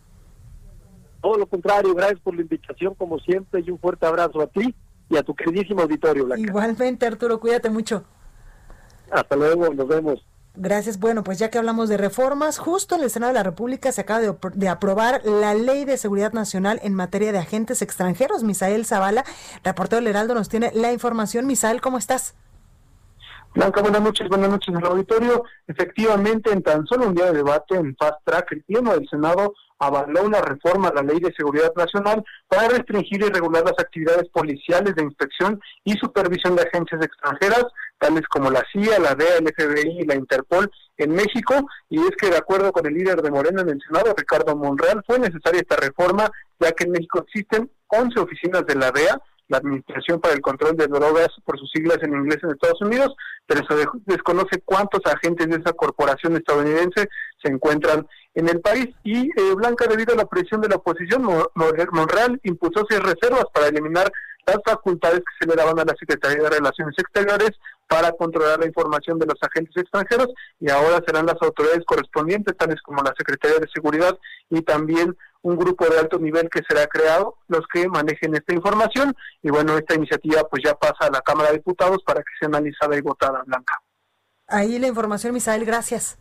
Todo 1.22 1.38
lo 1.38 1.47
contrario, 1.47 1.94
gracias 1.94 2.20
por 2.20 2.34
la 2.34 2.42
invitación 2.42 2.94
como 2.94 3.20
siempre 3.20 3.62
y 3.64 3.70
un 3.70 3.78
fuerte 3.78 4.05
abrazo 4.07 4.40
a 4.40 4.49
ti 4.49 4.74
y 5.09 5.16
a 5.16 5.22
tu 5.22 5.34
queridísimo 5.34 5.82
auditorio, 5.82 6.24
Blanca. 6.24 6.42
Igualmente, 6.42 7.07
Arturo, 7.07 7.38
cuídate 7.40 7.70
mucho. 7.70 8.04
Hasta 9.11 9.36
luego, 9.36 9.72
nos 9.72 9.86
vemos. 9.86 10.24
Gracias. 10.57 10.98
Bueno, 10.98 11.22
pues 11.22 11.38
ya 11.38 11.50
que 11.50 11.59
hablamos 11.59 11.90
de 11.90 11.98
reformas, 11.98 12.59
justo 12.59 12.94
en 12.94 13.02
el 13.02 13.11
Senado 13.11 13.32
de 13.32 13.38
la 13.38 13.42
República 13.42 13.92
se 13.92 14.00
acaba 14.00 14.20
de, 14.20 14.68
aprobar 14.68 15.20
la 15.24 15.54
Ley 15.54 15.84
de 15.84 15.98
Seguridad 15.98 16.32
Nacional 16.32 16.80
en 16.82 16.94
materia 16.94 17.30
de 17.30 17.38
agentes 17.38 17.82
extranjeros. 17.82 18.42
Misael 18.42 18.86
Zavala, 18.86 19.24
reportero 19.62 20.00
del 20.00 20.09
Heraldo, 20.09 20.34
nos 20.34 20.48
tiene 20.48 20.72
la 20.74 20.92
información. 20.92 21.46
Misael, 21.46 21.82
¿cómo 21.82 21.98
estás? 21.98 22.34
Blanca, 23.54 23.82
buenas 23.82 24.02
noches, 24.02 24.28
buenas 24.28 24.48
noches 24.48 24.74
al 24.74 24.86
auditorio. 24.86 25.44
Efectivamente, 25.66 26.50
en 26.50 26.62
tan 26.62 26.86
solo 26.86 27.09
un 27.09 27.14
día 27.14 27.26
de 27.26 27.34
debate 27.34 27.76
en 27.76 27.94
Fast 27.96 28.18
Track, 28.24 28.52
el 28.52 28.62
Pleno 28.64 28.92
del 28.92 29.07
Senado 29.09 29.52
avaló 29.79 30.22
una 30.22 30.41
reforma 30.41 30.89
a 30.89 30.95
la 30.95 31.03
Ley 31.03 31.20
de 31.20 31.35
Seguridad 31.35 31.72
Nacional 31.77 32.24
para 32.49 32.68
restringir 32.68 33.22
y 33.22 33.29
regular 33.29 33.64
las 33.64 33.79
actividades 33.79 34.29
policiales 34.31 34.95
de 34.95 35.03
inspección 35.03 35.61
y 35.85 35.93
supervisión 35.95 36.57
de 36.57 36.62
agencias 36.62 37.03
extranjeras, 37.05 37.64
tales 37.99 38.27
como 38.29 38.51
la 38.51 38.64
CIA, 38.72 38.99
la 38.99 39.14
DEA, 39.14 39.39
el 39.39 39.53
FBI 39.55 40.01
y 40.01 40.07
la 40.07 40.14
Interpol 40.14 40.70
en 40.97 41.14
México. 41.14 41.55
Y 41.89 42.01
es 42.01 42.16
que, 42.18 42.31
de 42.31 42.39
acuerdo 42.39 42.72
con 42.72 42.87
el 42.87 42.95
líder 42.95 43.22
de 43.22 43.31
Morena 43.31 43.62
en 43.62 43.70
el 43.70 43.81
Senado, 43.87 44.14
Ricardo 44.16 44.57
Monreal, 44.57 45.03
fue 45.07 45.18
necesaria 45.18 45.61
esta 45.61 45.77
reforma, 45.77 46.31
ya 46.59 46.72
que 46.72 46.85
en 46.85 46.93
México 46.93 47.20
existen 47.20 47.70
11 47.89 48.20
oficinas 48.20 48.66
de 48.66 48.74
la 48.74 48.91
DEA, 48.91 49.20
la 49.49 49.59
Administración 49.59 50.20
para 50.20 50.34
el 50.34 50.40
Control 50.40 50.76
de 50.76 50.86
Drogas, 50.88 51.28
por 51.44 51.59
sus 51.59 51.70
siglas 51.70 51.99
en 52.03 52.14
inglés 52.14 52.38
en 52.42 52.51
Estados 52.51 52.80
Unidos, 52.80 53.14
pero 53.47 53.62
se 53.66 53.86
desconoce 54.07 54.61
cuántos 54.64 55.01
agentes 55.07 55.49
de 55.49 55.57
esa 55.57 55.72
corporación 55.72 56.36
estadounidense 56.36 57.09
se 57.42 57.53
encuentran 57.53 58.07
en 58.34 58.49
el 58.49 58.61
país. 58.61 58.88
Y 59.05 59.28
eh, 59.28 59.55
Blanca, 59.55 59.86
debido 59.86 60.14
a 60.14 60.16
la 60.16 60.26
presión 60.26 60.61
de 60.61 60.68
la 60.68 60.76
oposición, 60.76 61.22
Monreal 61.55 62.40
impuso 62.42 62.84
seis 62.88 63.01
reservas 63.01 63.47
para 63.53 63.68
eliminar 63.68 64.11
las 64.47 64.59
facultades 64.64 65.20
que 65.20 65.34
se 65.40 65.49
le 65.49 65.57
daban 65.57 65.78
a 65.78 65.84
la 65.84 65.94
Secretaría 65.99 66.42
de 66.42 66.51
Relaciones 66.51 66.94
Exteriores 66.99 67.51
para 67.88 68.12
controlar 68.12 68.61
la 68.61 68.66
información 68.66 69.18
de 69.18 69.26
los 69.26 69.36
agentes 69.40 69.76
extranjeros 69.76 70.28
y 70.61 70.70
ahora 70.70 71.03
serán 71.07 71.26
las 71.26 71.36
autoridades 71.40 71.84
correspondientes, 71.84 72.57
tales 72.57 72.80
como 72.82 73.03
la 73.03 73.14
Secretaría 73.16 73.59
de 73.59 73.68
Seguridad 73.72 74.16
y 74.51 74.62
también 74.62 75.16
un 75.47 75.57
grupo 75.57 75.86
de 75.86 75.99
alto 76.01 76.18
nivel 76.18 76.51
que 76.51 76.61
será 76.68 76.88
creado 76.88 77.36
los 77.47 77.64
que 77.72 77.86
manejen 77.86 78.34
esta 78.34 78.53
información 78.53 79.14
y 79.42 79.51
bueno, 79.51 79.78
esta 79.78 79.94
iniciativa 79.94 80.42
pues 80.49 80.62
ya 80.64 80.74
pasa 80.74 81.07
a 81.07 81.11
la 81.11 81.20
Cámara 81.20 81.51
de 81.51 81.59
Diputados 81.59 82.03
para 82.05 82.20
que 82.20 82.32
sea 82.38 82.49
analizada 82.49 82.97
y 82.97 83.01
votada, 83.01 83.44
Blanca. 83.47 83.80
Ahí 84.49 84.78
la 84.80 84.88
información, 84.88 85.32
Misael, 85.32 85.64
gracias. 85.64 86.18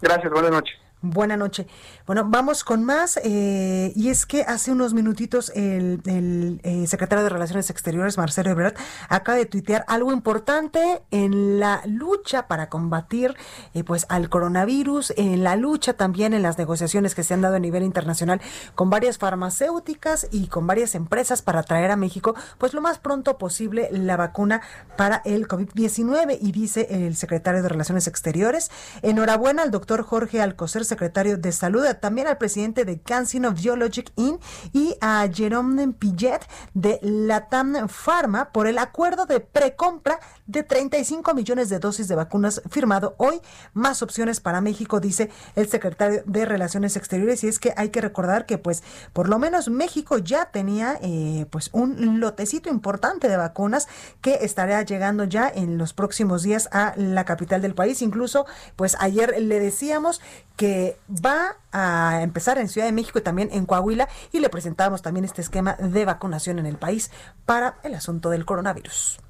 Gracias, 0.00 0.32
buenas 0.32 0.52
noches. 0.52 0.74
Buena 1.02 1.38
noche. 1.38 1.66
Bueno, 2.06 2.26
vamos 2.26 2.62
con 2.62 2.84
más. 2.84 3.18
Eh, 3.24 3.90
y 3.96 4.10
es 4.10 4.26
que 4.26 4.42
hace 4.42 4.70
unos 4.70 4.92
minutitos 4.92 5.50
el, 5.54 6.60
eh, 6.62 6.86
secretario 6.86 7.24
de 7.24 7.30
Relaciones 7.30 7.70
Exteriores, 7.70 8.18
Marcelo 8.18 8.50
Ebrard, 8.50 8.74
acaba 9.08 9.38
de 9.38 9.46
tuitear 9.46 9.86
algo 9.88 10.12
importante 10.12 11.00
en 11.10 11.58
la 11.58 11.80
lucha 11.86 12.48
para 12.48 12.68
combatir 12.68 13.34
eh, 13.72 13.82
pues 13.82 14.04
al 14.10 14.28
coronavirus, 14.28 15.14
en 15.16 15.42
la 15.42 15.56
lucha 15.56 15.94
también 15.94 16.34
en 16.34 16.42
las 16.42 16.58
negociaciones 16.58 17.14
que 17.14 17.22
se 17.22 17.32
han 17.32 17.40
dado 17.40 17.56
a 17.56 17.60
nivel 17.60 17.82
internacional 17.82 18.42
con 18.74 18.90
varias 18.90 19.16
farmacéuticas 19.16 20.28
y 20.30 20.48
con 20.48 20.66
varias 20.66 20.94
empresas 20.94 21.40
para 21.40 21.62
traer 21.62 21.92
a 21.92 21.96
México 21.96 22.34
pues 22.58 22.74
lo 22.74 22.82
más 22.82 22.98
pronto 22.98 23.38
posible 23.38 23.88
la 23.90 24.18
vacuna 24.18 24.60
para 24.98 25.22
el 25.24 25.48
COVID-19. 25.48 26.36
Y 26.42 26.52
dice 26.52 26.88
el 26.90 27.16
secretario 27.16 27.62
de 27.62 27.70
Relaciones 27.70 28.06
Exteriores, 28.06 28.70
enhorabuena 29.00 29.62
al 29.62 29.70
doctor 29.70 30.02
Jorge 30.02 30.42
Alcocer 30.42 30.89
secretario 30.90 31.38
de 31.38 31.52
Salud, 31.52 31.86
también 32.00 32.26
al 32.26 32.36
presidente 32.36 32.84
de 32.84 33.00
CanSino 33.00 33.52
Biologic 33.52 34.12
Inc. 34.16 34.42
y 34.72 34.96
a 35.00 35.26
Jerome 35.32 35.92
Pillet 35.92 36.40
de 36.74 36.98
Latam 37.00 37.88
Pharma 37.88 38.50
por 38.52 38.66
el 38.66 38.76
acuerdo 38.76 39.24
de 39.24 39.40
precompra 39.40 40.20
de 40.46 40.62
35 40.62 41.32
millones 41.32 41.68
de 41.68 41.78
dosis 41.78 42.08
de 42.08 42.16
vacunas 42.16 42.60
firmado 42.70 43.14
hoy. 43.18 43.40
Más 43.72 44.02
opciones 44.02 44.40
para 44.40 44.60
México, 44.60 45.00
dice 45.00 45.30
el 45.56 45.68
secretario 45.68 46.22
de 46.26 46.44
Relaciones 46.44 46.96
Exteriores. 46.96 47.44
Y 47.44 47.48
es 47.48 47.58
que 47.58 47.72
hay 47.76 47.90
que 47.90 48.00
recordar 48.00 48.46
que, 48.46 48.58
pues, 48.58 48.82
por 49.12 49.28
lo 49.28 49.38
menos 49.38 49.68
México 49.68 50.18
ya 50.18 50.46
tenía, 50.46 50.98
eh, 51.02 51.46
pues, 51.50 51.70
un 51.72 52.20
lotecito 52.20 52.68
importante 52.68 53.28
de 53.28 53.36
vacunas 53.36 53.88
que 54.20 54.40
estará 54.42 54.82
llegando 54.82 55.24
ya 55.24 55.48
en 55.48 55.78
los 55.78 55.92
próximos 55.92 56.42
días 56.42 56.68
a 56.72 56.94
la 56.96 57.24
capital 57.24 57.62
del 57.62 57.74
país. 57.74 58.02
Incluso, 58.02 58.44
pues, 58.76 58.96
ayer 58.98 59.40
le 59.40 59.60
decíamos 59.60 60.20
que 60.60 61.00
va 61.08 61.56
a 61.72 62.20
empezar 62.20 62.58
en 62.58 62.68
Ciudad 62.68 62.86
de 62.86 62.92
México 62.92 63.18
y 63.18 63.22
también 63.22 63.48
en 63.50 63.64
Coahuila 63.64 64.10
y 64.30 64.40
le 64.40 64.50
presentamos 64.50 65.00
también 65.00 65.24
este 65.24 65.40
esquema 65.40 65.76
de 65.76 66.04
vacunación 66.04 66.58
en 66.58 66.66
el 66.66 66.76
país 66.76 67.10
para 67.46 67.78
el 67.82 67.94
asunto 67.94 68.28
del 68.28 68.44
coronavirus. 68.44 69.20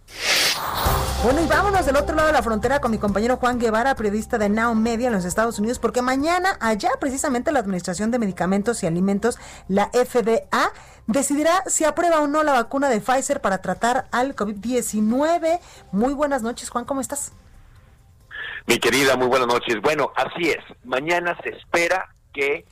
Bueno, 1.22 1.40
y 1.40 1.46
vámonos 1.46 1.86
del 1.86 1.94
otro 1.94 2.16
lado 2.16 2.26
de 2.26 2.32
la 2.32 2.42
frontera 2.42 2.80
con 2.80 2.90
mi 2.90 2.98
compañero 2.98 3.36
Juan 3.36 3.60
Guevara, 3.60 3.94
periodista 3.94 4.38
de 4.38 4.48
Now 4.48 4.74
Media 4.74 5.06
en 5.06 5.12
los 5.12 5.24
Estados 5.24 5.56
Unidos, 5.60 5.78
porque 5.78 6.02
mañana 6.02 6.56
allá 6.58 6.90
precisamente 6.98 7.52
la 7.52 7.60
Administración 7.60 8.10
de 8.10 8.18
Medicamentos 8.18 8.82
y 8.82 8.88
Alimentos, 8.88 9.38
la 9.68 9.88
FDA, 9.92 10.72
decidirá 11.06 11.62
si 11.68 11.84
aprueba 11.84 12.22
o 12.22 12.26
no 12.26 12.42
la 12.42 12.54
vacuna 12.54 12.88
de 12.88 13.00
Pfizer 13.00 13.40
para 13.40 13.58
tratar 13.58 14.08
al 14.10 14.34
COVID-19. 14.34 15.60
Muy 15.92 16.12
buenas 16.12 16.42
noches, 16.42 16.70
Juan, 16.70 16.84
¿cómo 16.84 17.00
estás? 17.00 17.30
Mi 18.66 18.78
querida, 18.78 19.16
muy 19.16 19.28
buenas 19.28 19.48
noches. 19.48 19.80
Bueno, 19.80 20.12
así 20.14 20.50
es. 20.50 20.64
Mañana 20.84 21.36
se 21.42 21.50
espera 21.50 22.14
que 22.32 22.64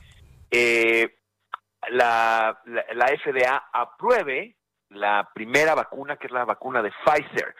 eh, 0.51 1.15
la, 1.89 2.61
la, 2.65 3.07
FDA 3.07 3.69
apruebe 3.73 4.55
la 4.89 5.29
primera 5.33 5.75
vacuna, 5.75 6.17
que 6.17 6.27
es 6.27 6.33
la 6.33 6.45
vacuna 6.45 6.81
de 6.81 6.91
Pfizer. 7.03 7.55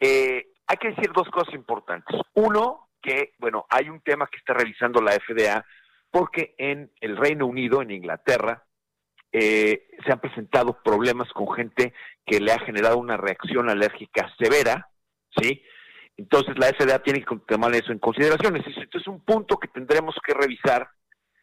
Eh, 0.00 0.46
hay 0.66 0.76
que 0.76 0.90
decir 0.90 1.12
dos 1.12 1.28
cosas 1.30 1.54
importantes. 1.54 2.18
Uno, 2.34 2.88
que, 3.00 3.34
bueno, 3.38 3.66
hay 3.68 3.88
un 3.88 4.00
tema 4.00 4.26
que 4.26 4.38
está 4.38 4.54
revisando 4.54 5.00
la 5.00 5.12
FDA 5.12 5.64
porque 6.10 6.54
en 6.58 6.92
el 7.00 7.16
Reino 7.16 7.46
Unido, 7.46 7.80
en 7.80 7.90
Inglaterra, 7.90 8.64
eh, 9.32 9.88
se 10.04 10.12
han 10.12 10.20
presentado 10.20 10.82
problemas 10.82 11.32
con 11.32 11.50
gente 11.54 11.94
que 12.26 12.38
le 12.38 12.52
ha 12.52 12.58
generado 12.58 12.98
una 12.98 13.16
reacción 13.16 13.70
alérgica 13.70 14.30
severa, 14.38 14.90
¿sí? 15.40 15.62
Entonces 16.22 16.56
la 16.56 16.68
FDA 16.68 17.00
tiene 17.00 17.24
que 17.24 17.36
tomar 17.48 17.74
eso 17.74 17.90
en 17.90 17.98
consideración. 17.98 18.56
Esto 18.56 18.98
es 18.98 19.06
un 19.08 19.24
punto 19.24 19.56
que 19.56 19.66
tendremos 19.66 20.14
que 20.24 20.32
revisar 20.32 20.88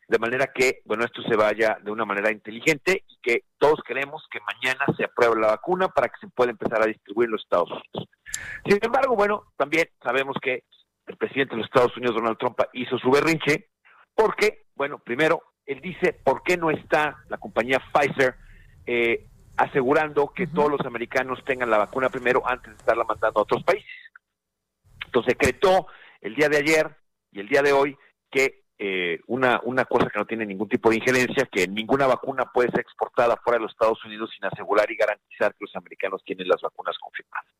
de 0.08 0.18
manera 0.18 0.48
que, 0.48 0.82
bueno, 0.86 1.04
esto 1.04 1.22
se 1.24 1.36
vaya 1.36 1.78
de 1.84 1.92
una 1.92 2.06
manera 2.06 2.32
inteligente 2.32 3.04
y 3.06 3.18
que 3.22 3.44
todos 3.58 3.82
queremos 3.86 4.26
que 4.32 4.40
mañana 4.40 4.86
se 4.96 5.04
apruebe 5.04 5.42
la 5.42 5.48
vacuna 5.48 5.90
para 5.90 6.08
que 6.08 6.18
se 6.22 6.30
pueda 6.30 6.52
empezar 6.52 6.82
a 6.82 6.88
distribuir 6.88 7.28
en 7.28 7.34
los 7.34 7.44
Estados 7.44 7.70
Unidos. 7.70 8.10
Sin 8.66 8.80
embargo, 8.82 9.18
bueno, 9.18 9.44
también 9.58 9.90
sabemos 10.02 10.38
que 10.42 10.64
el 11.08 11.18
presidente 11.18 11.56
de 11.56 11.58
los 11.58 11.68
Estados 11.68 11.98
Unidos, 11.98 12.16
Donald 12.16 12.38
Trump, 12.38 12.58
hizo 12.72 12.98
su 13.00 13.12
berrinche 13.12 13.68
porque, 14.16 14.68
bueno, 14.76 15.00
primero, 15.00 15.44
él 15.66 15.82
dice, 15.82 16.14
¿por 16.14 16.42
qué 16.42 16.56
no 16.56 16.72
está 16.72 17.18
la 17.28 17.38
compañía 17.38 17.84
Pfizer 17.94 18.36
eh, 18.86 19.28
asegurando 19.58 20.30
que 20.34 20.48
todos 20.48 20.72
los 20.72 20.86
americanos 20.86 21.44
tengan 21.46 21.70
la 21.70 21.80
vacuna 21.80 22.10
primero 22.10 22.42
antes 22.48 22.72
de 22.72 22.78
estarla 22.78 23.04
mandando 23.04 23.42
a 23.42 23.44
otros 23.44 23.62
países? 23.64 24.09
Entonces 25.10 25.36
decretó 25.36 25.88
el 26.22 26.36
día 26.36 26.50
de 26.50 26.58
ayer 26.58 26.96
y 27.32 27.40
el 27.40 27.48
día 27.48 27.64
de 27.64 27.74
hoy 27.74 27.98
que 28.30 28.62
eh, 28.78 29.20
una, 29.26 29.60
una 29.64 29.86
cosa 29.86 30.08
que 30.08 30.20
no 30.20 30.26
tiene 30.26 30.46
ningún 30.46 30.70
tipo 30.70 30.90
de 30.90 30.98
injerencia, 30.98 31.50
que 31.52 31.68
ninguna 31.68 32.06
vacuna 32.06 32.46
puede 32.46 32.70
ser 32.70 32.82
exportada 32.82 33.36
fuera 33.44 33.58
de 33.58 33.64
los 33.64 33.72
Estados 33.72 34.04
Unidos 34.06 34.30
sin 34.36 34.46
asegurar 34.46 34.90
y 34.92 34.96
garantizar 34.96 35.54
que 35.56 35.66
los 35.66 35.76
americanos 35.76 36.22
tienen 36.24 36.48
las 36.48 36.62
vacunas 36.62 36.96
confirmadas. 37.00 37.52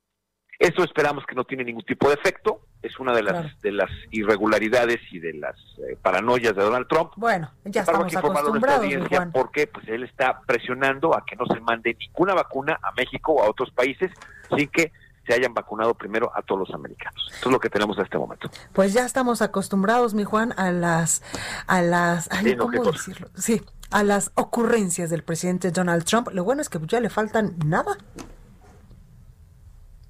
Eso 0.60 0.84
esperamos 0.84 1.26
que 1.26 1.36
no 1.36 1.44
tiene 1.46 1.64
ningún 1.64 1.86
tipo 1.86 2.08
de 2.10 2.16
efecto, 2.16 2.68
es 2.84 3.00
una 3.00 3.14
de 3.14 3.24
las 3.24 3.60
de 3.62 3.72
las 3.72 3.90
irregularidades 4.12 5.00
y 5.10 5.20
de 5.20 5.34
las 5.34 5.56
eh, 5.80 5.98
paranoias 6.02 6.56
de 6.56 6.62
Donald 6.62 6.88
Trump. 6.88 7.14
Bueno, 7.16 7.50
ya 7.66 7.82
estamos 7.82 8.16
acostumbrados, 8.16 9.08
Juan. 9.10 9.32
porque 9.32 9.68
pues 9.68 9.88
él 9.88 10.04
está 10.04 10.42
presionando 10.46 11.16
a 11.16 11.26
que 11.26 11.36
no 11.36 11.46
se 11.48 11.60
mande 11.62 11.96
ninguna 12.00 12.36
vacuna 12.36 12.80
a 12.84 12.92
México 12.92 13.34
o 13.34 13.44
a 13.44 13.50
otros 13.50 13.72
países 13.72 14.12
sin 14.56 14.70
que 14.70 14.92
se 15.30 15.36
hayan 15.36 15.54
vacunado 15.54 15.94
primero 15.94 16.32
a 16.34 16.42
todos 16.42 16.68
los 16.68 16.74
americanos. 16.74 17.30
Eso 17.30 17.50
es 17.50 17.52
lo 17.52 17.60
que 17.60 17.70
tenemos 17.70 17.96
en 18.00 18.04
este 18.04 18.18
momento. 18.18 18.50
Pues 18.74 18.94
ya 18.94 19.06
estamos 19.06 19.44
acostumbrados, 19.44 20.16
mi 20.16 20.24
Juan, 20.24 20.56
a 20.58 20.72
las, 20.72 21.22
a 21.68 21.84
las, 21.84 22.28
¿cómo 22.58 22.92
decirlo? 22.92 23.30
Sí, 23.36 23.62
a 23.92 24.04
las 24.04 24.32
ocurrencias 24.34 25.12
del 25.12 25.22
presidente 25.24 25.70
Donald 25.70 26.04
Trump. 26.04 26.30
Lo 26.34 26.44
bueno 26.44 26.64
es 26.64 26.70
que 26.70 26.80
ya 26.88 27.00
le 27.00 27.12
faltan 27.12 27.56
nada. 27.64 27.96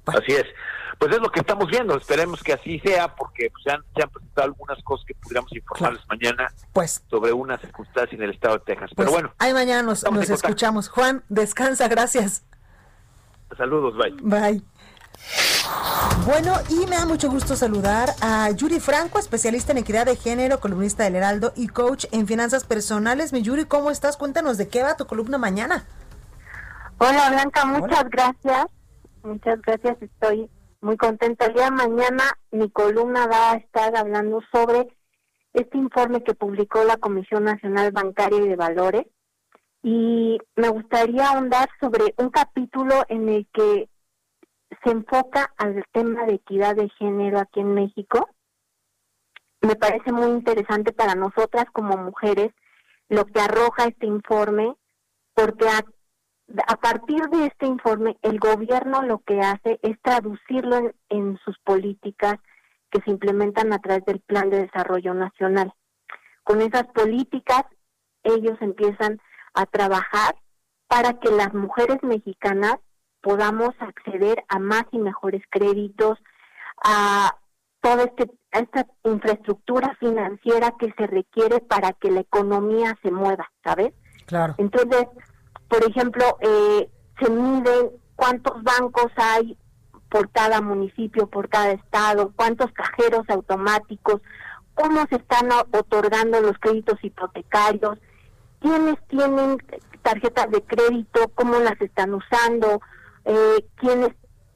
Así 0.06 0.32
es. 0.32 0.46
Pues 0.98 1.14
es 1.14 1.20
lo 1.20 1.30
que 1.30 1.42
estamos 1.42 1.70
viendo. 1.70 1.98
Esperemos 1.98 2.42
que 2.42 2.54
así 2.54 2.80
sea, 2.80 3.14
porque 3.14 3.52
pues, 3.52 3.64
se, 3.66 3.72
han, 3.72 4.10
presentado 4.10 4.48
algunas 4.48 4.82
cosas 4.84 5.06
que 5.06 5.16
pudiéramos 5.16 5.52
informarles 5.52 6.02
mañana 6.08 6.48
pues, 6.72 7.04
sobre 7.10 7.34
una 7.34 7.58
circunstancia 7.58 8.16
en 8.16 8.24
el 8.24 8.30
estado 8.30 8.60
de 8.60 8.64
Texas. 8.64 8.92
Pero 8.96 9.12
pues, 9.12 9.22
bueno. 9.22 9.34
Ahí 9.38 9.54
mañana 9.54 9.84
nos, 9.84 10.10
nos 10.10 10.30
escuchamos. 10.30 10.88
Juan, 10.88 11.26
descansa, 11.28 11.90
gracias. 11.90 12.46
Saludos, 13.58 13.98
bye. 13.98 14.16
Bye. 14.22 14.64
Bueno, 16.26 16.54
y 16.70 16.86
me 16.88 16.96
da 16.98 17.06
mucho 17.06 17.30
gusto 17.30 17.56
saludar 17.56 18.10
a 18.22 18.52
Yuri 18.52 18.80
Franco, 18.80 19.20
especialista 19.20 19.72
en 19.72 19.80
equidad 19.80 20.06
de 20.06 20.16
género, 20.16 20.60
columnista 20.60 21.04
del 21.04 21.16
Heraldo 21.16 21.54
y 21.56 21.68
coach 21.68 22.06
en 22.12 22.28
finanzas 22.28 22.66
personales. 22.66 23.34
Mi 23.34 23.42
Yuri, 23.42 23.66
¿cómo 23.66 23.90
estás? 23.90 24.18
Cuéntanos 24.18 24.58
de 24.58 24.68
qué 24.68 24.84
va 24.84 24.98
tu 24.98 25.06
columna 25.06 25.38
mañana. 25.38 25.86
Hola 27.00 27.30
Blanca, 27.30 27.66
muchas 27.66 28.10
gracias. 28.10 28.66
Muchas 29.24 29.62
gracias, 29.62 30.02
estoy 30.02 30.50
muy 30.82 30.98
contenta. 30.98 31.46
El 31.46 31.54
día 31.54 31.66
de 31.66 31.72
mañana 31.72 32.24
mi 32.52 32.70
columna 32.70 33.28
va 33.28 33.52
a 33.52 33.56
estar 33.56 33.96
hablando 33.96 34.42
sobre 34.52 34.88
este 35.54 35.78
informe 35.78 36.24
que 36.24 36.34
publicó 36.34 36.84
la 36.84 36.98
Comisión 36.98 37.44
Nacional 37.44 37.92
Bancaria 37.92 38.40
y 38.40 38.50
de 38.50 38.56
Valores. 38.56 39.06
Y 39.82 40.38
me 40.56 40.70
gustaría 40.70 41.30
ahondar 41.30 41.70
sobre 41.80 42.14
un 42.18 42.30
capítulo 42.30 43.06
en 43.08 43.30
el 43.30 43.48
que 43.54 43.90
se 44.84 44.92
enfoca 44.92 45.54
al 45.58 45.84
tema 45.92 46.26
de 46.26 46.36
equidad 46.36 46.76
de 46.76 46.90
género 46.90 47.40
aquí 47.40 47.60
en 47.60 47.74
México. 47.74 48.30
Me 49.62 49.76
parece 49.76 50.12
muy 50.12 50.28
interesante 50.28 50.94
para 50.94 51.16
nosotras 51.16 51.66
como 51.74 51.98
mujeres 51.98 52.52
lo 53.10 53.26
que 53.26 53.42
arroja 53.42 53.86
este 53.86 54.06
informe, 54.06 54.76
porque 55.34 55.68
a, 55.68 56.76
partir 56.78 57.24
de 57.30 57.48
este 57.48 57.66
informe 57.66 58.18
el 58.22 58.40
gobierno 58.40 59.02
lo 59.02 59.20
que 59.20 59.42
hace 59.42 59.80
es 59.82 60.00
traducirlo 60.02 60.92
en 61.10 61.38
sus 61.44 61.58
políticas 61.60 62.36
que 62.92 63.02
se 63.02 63.12
implementan 63.12 63.74
a 63.74 63.80
través 63.80 64.06
del 64.06 64.20
Plan 64.22 64.50
de 64.50 64.62
Desarrollo 64.62 65.14
Nacional. 65.14 65.74
Con 66.44 66.62
esas 66.62 66.88
políticas 66.88 67.64
ellos 68.24 68.58
empiezan 68.62 69.20
a 69.54 69.66
trabajar 69.66 70.36
para 70.88 71.20
que 71.20 71.30
las 71.30 71.54
mujeres 71.54 71.98
mexicanas 72.02 72.78
podamos 73.22 73.72
acceder 73.80 74.44
a 74.48 74.60
más 74.60 74.86
y 74.92 75.00
mejores 75.00 75.42
créditos, 75.50 76.18
a 76.84 77.36
toda 77.82 78.04
este, 78.04 78.30
esta 78.52 78.86
infraestructura 79.04 79.96
financiera 80.00 80.74
que 80.80 80.94
se 80.98 81.08
requiere 81.08 81.60
para 81.60 81.94
que 81.94 82.12
la 82.12 82.22
economía 82.22 82.98
se 83.02 83.12
mueva, 83.12 83.50
¿sabes? 83.64 83.94
Claro. 84.26 84.56
Entonces, 84.58 85.08
por 85.68 85.84
ejemplo, 85.84 86.38
eh, 86.42 86.90
se 87.22 87.30
miden 87.30 87.92
cuántos 88.16 88.62
bancos 88.64 89.12
hay 89.16 89.58
por 90.10 90.30
cada 90.32 90.62
municipio, 90.62 91.28
por 91.28 91.50
cada 91.50 91.72
estado, 91.72 92.34
cuántos 92.36 92.72
cajeros 92.74 93.30
automáticos, 93.30 94.22
cómo 94.74 95.06
se 95.10 95.18
están 95.18 95.50
otorgando 95.52 96.42
los 96.42 96.58
créditos 96.60 96.98
hipotecarios, 97.04 98.00
quiénes 98.60 98.96
tienen 99.08 99.58
tarjetas 100.02 100.50
de 100.50 100.64
crédito, 100.64 101.32
cómo 101.36 101.60
las 101.60 101.80
están 101.82 102.14
usando, 102.14 102.82
eh, 103.26 103.66
quiénes 103.76 104.12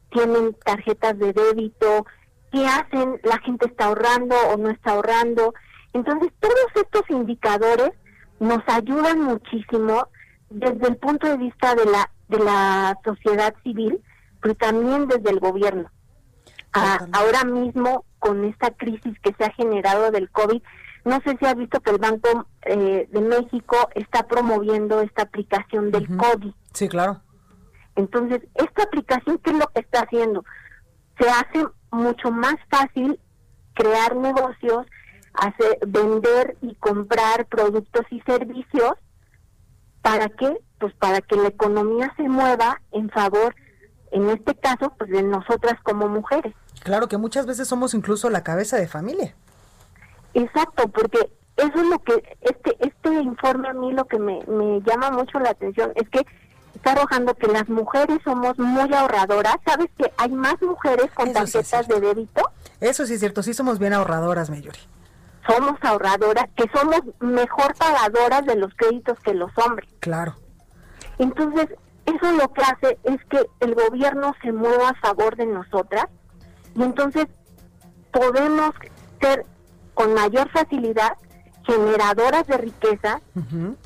tienen 0.09 0.55
tarjetas 0.66 1.18
de 1.18 1.34
débito, 1.34 2.05
qué 2.51 2.66
hacen, 2.68 3.20
la 3.24 3.39
gente 3.39 3.68
está 3.68 3.86
ahorrando 3.86 4.36
o 4.49 4.57
no 4.57 4.70
está 4.70 4.91
ahorrando, 4.91 5.53
Entonces, 5.93 6.32
todos 6.39 6.66
estos 6.76 7.03
indicadores 7.09 7.91
nos 8.39 8.61
ayudan 8.68 9.22
muchísimo 9.22 10.07
desde 10.49 10.88
el 10.88 10.97
punto 10.97 11.28
de 11.28 11.38
vista 11.38 11.76
de 11.76 11.86
la 11.86 12.09
de 12.34 12.39
la 12.39 12.97
sociedad 13.03 13.53
civil, 13.64 14.01
pero 14.41 14.55
también 14.55 15.07
desde 15.07 15.30
el 15.30 15.39
gobierno. 15.39 15.89
Ah, 16.74 17.05
ahora 17.11 17.43
mismo, 17.43 18.05
con 18.20 18.43
esta 18.45 18.72
crisis 18.72 19.18
que 19.22 19.34
se 19.38 19.43
ha 19.45 19.53
generado 19.53 20.09
del 20.09 20.30
COVID, 20.32 20.61
no 21.05 21.20
sé 21.22 21.38
si 21.39 21.45
has 21.45 21.55
visto 21.55 21.80
que 21.82 21.91
el 21.91 21.99
Banco 21.99 22.47
eh, 22.64 23.07
de 23.11 23.22
México 23.22 23.78
está 23.93 24.26
promoviendo 24.26 25.01
esta 25.01 25.24
aplicación 25.24 25.91
del 25.91 26.07
COVID. 26.07 26.53
Sí, 26.74 26.88
claro. 26.88 27.22
Entonces, 27.95 28.41
esta 28.55 28.83
aplicación, 28.83 29.37
¿qué 29.39 29.51
es 29.51 29.57
lo 29.57 29.67
que 29.67 29.81
está 29.81 30.01
haciendo? 30.01 30.43
Se 31.19 31.29
hace 31.29 31.65
mucho 31.91 32.31
más 32.31 32.55
fácil 32.69 33.19
crear 33.73 34.15
negocios, 34.15 34.85
hacer, 35.33 35.79
vender 35.87 36.57
y 36.61 36.75
comprar 36.75 37.45
productos 37.45 38.05
y 38.09 38.21
servicios. 38.21 38.93
¿Para 40.01 40.29
qué? 40.29 40.57
Pues 40.79 40.93
para 40.95 41.21
que 41.21 41.35
la 41.35 41.47
economía 41.47 42.13
se 42.17 42.23
mueva 42.23 42.81
en 42.91 43.09
favor, 43.09 43.55
en 44.11 44.29
este 44.29 44.55
caso, 44.55 44.93
pues 44.97 45.09
de 45.11 45.23
nosotras 45.23 45.75
como 45.83 46.07
mujeres. 46.07 46.53
Claro 46.83 47.07
que 47.07 47.17
muchas 47.17 47.45
veces 47.45 47.67
somos 47.67 47.93
incluso 47.93 48.29
la 48.29 48.43
cabeza 48.43 48.77
de 48.77 48.87
familia. 48.87 49.35
Exacto, 50.33 50.87
porque 50.89 51.31
eso 51.55 51.75
es 51.75 51.87
lo 51.87 51.99
que, 51.99 52.37
este, 52.41 52.75
este 52.79 53.21
informe 53.21 53.69
a 53.69 53.73
mí 53.73 53.93
lo 53.93 54.05
que 54.05 54.19
me, 54.19 54.39
me 54.47 54.81
llama 54.81 55.11
mucho 55.11 55.39
la 55.39 55.51
atención 55.51 55.91
es 55.95 56.09
que 56.09 56.25
está 56.84 56.91
arrojando 56.91 57.34
que 57.36 57.47
las 57.47 57.69
mujeres 57.69 58.19
somos 58.25 58.59
muy 58.59 58.93
ahorradoras. 58.93 59.55
¿Sabes 59.65 59.89
que 59.97 60.11
hay 60.17 60.31
más 60.31 60.61
mujeres 60.61 61.09
con 61.13 61.31
tarjetas 61.31 61.88
de 61.88 62.01
débito? 62.01 62.41
Eso 62.81 63.05
sí 63.05 63.13
es 63.13 63.21
cierto, 63.21 63.41
sí 63.41 63.53
somos 63.53 63.79
bien 63.79 63.93
ahorradoras, 63.93 64.49
Mayuri. 64.49 64.79
Somos 65.47 65.77
ahorradoras, 65.81 66.49
que 66.57 66.65
somos 66.75 66.99
mejor 67.21 67.73
pagadoras 67.75 68.45
de 68.45 68.55
los 68.57 68.73
créditos 68.75 69.17
que 69.19 69.34
los 69.34 69.49
hombres. 69.57 69.89
Claro. 70.01 70.36
Entonces, 71.19 71.69
eso 72.05 72.31
lo 72.34 72.51
que 72.51 72.61
hace 72.61 72.99
es 73.03 73.23
que 73.29 73.39
el 73.61 73.75
gobierno 73.75 74.36
se 74.41 74.51
mueva 74.51 74.89
a 74.89 74.95
favor 74.95 75.38
de 75.38 75.45
nosotras 75.45 76.07
y 76.75 76.84
entonces 76.84 77.27
podemos 78.11 78.71
ser 79.21 79.45
con 79.93 80.13
mayor 80.13 80.49
facilidad 80.49 81.13
generadoras 81.65 82.45
de 82.45 82.57
riqueza, 82.57 83.21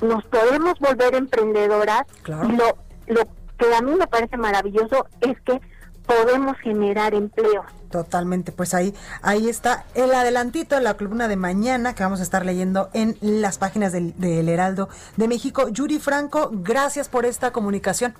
nos 0.00 0.24
podemos 0.24 0.80
volver 0.80 1.14
emprendedoras 1.14 2.02
y 2.26 2.56
lo, 2.56 2.76
lo 3.08 3.22
que 3.58 3.74
a 3.74 3.80
mí 3.82 3.94
me 3.94 4.06
parece 4.06 4.36
maravilloso 4.36 5.06
es 5.20 5.40
que 5.42 5.60
podemos 6.06 6.56
generar 6.58 7.14
empleo. 7.14 7.64
Totalmente, 7.90 8.52
pues 8.52 8.74
ahí, 8.74 8.94
ahí 9.22 9.48
está 9.48 9.84
el 9.94 10.12
adelantito 10.12 10.74
de 10.74 10.82
la 10.82 10.94
columna 10.94 11.28
de 11.28 11.36
mañana 11.36 11.94
que 11.94 12.02
vamos 12.02 12.20
a 12.20 12.22
estar 12.22 12.44
leyendo 12.44 12.90
en 12.92 13.16
las 13.20 13.58
páginas 13.58 13.92
del, 13.92 14.18
del 14.18 14.48
Heraldo 14.48 14.88
de 15.16 15.28
México. 15.28 15.68
Yuri 15.68 15.98
Franco, 15.98 16.50
gracias 16.52 17.08
por 17.08 17.26
esta 17.26 17.50
comunicación. 17.50 18.14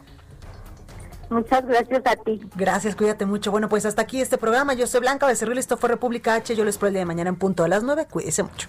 Muchas 1.31 1.67
gracias 1.67 2.03
a 2.07 2.17
ti. 2.17 2.41
Gracias, 2.57 2.97
cuídate 2.97 3.27
mucho. 3.27 3.51
Bueno, 3.51 3.69
pues 3.69 3.85
hasta 3.85 4.03
aquí 4.03 4.21
este 4.21 4.39
programa. 4.39 4.73
Yo 4.75 4.87
soy 4.87 5.01
Blanca 5.01 5.27
Becerril, 5.27 5.59
esto 5.59 5.77
fue 5.77 5.91
República 5.91 6.35
H. 6.35 6.57
Yo 6.57 6.65
les 6.65 6.77
espero 6.77 6.89
el 6.89 6.95
día 6.95 7.01
de 7.01 7.07
mañana 7.07 7.29
en 7.29 7.37
punto 7.37 7.65
a 7.65 7.69
las 7.69 7.83
9. 7.83 8.07
Cuídese 8.11 8.43
mucho. 8.43 8.69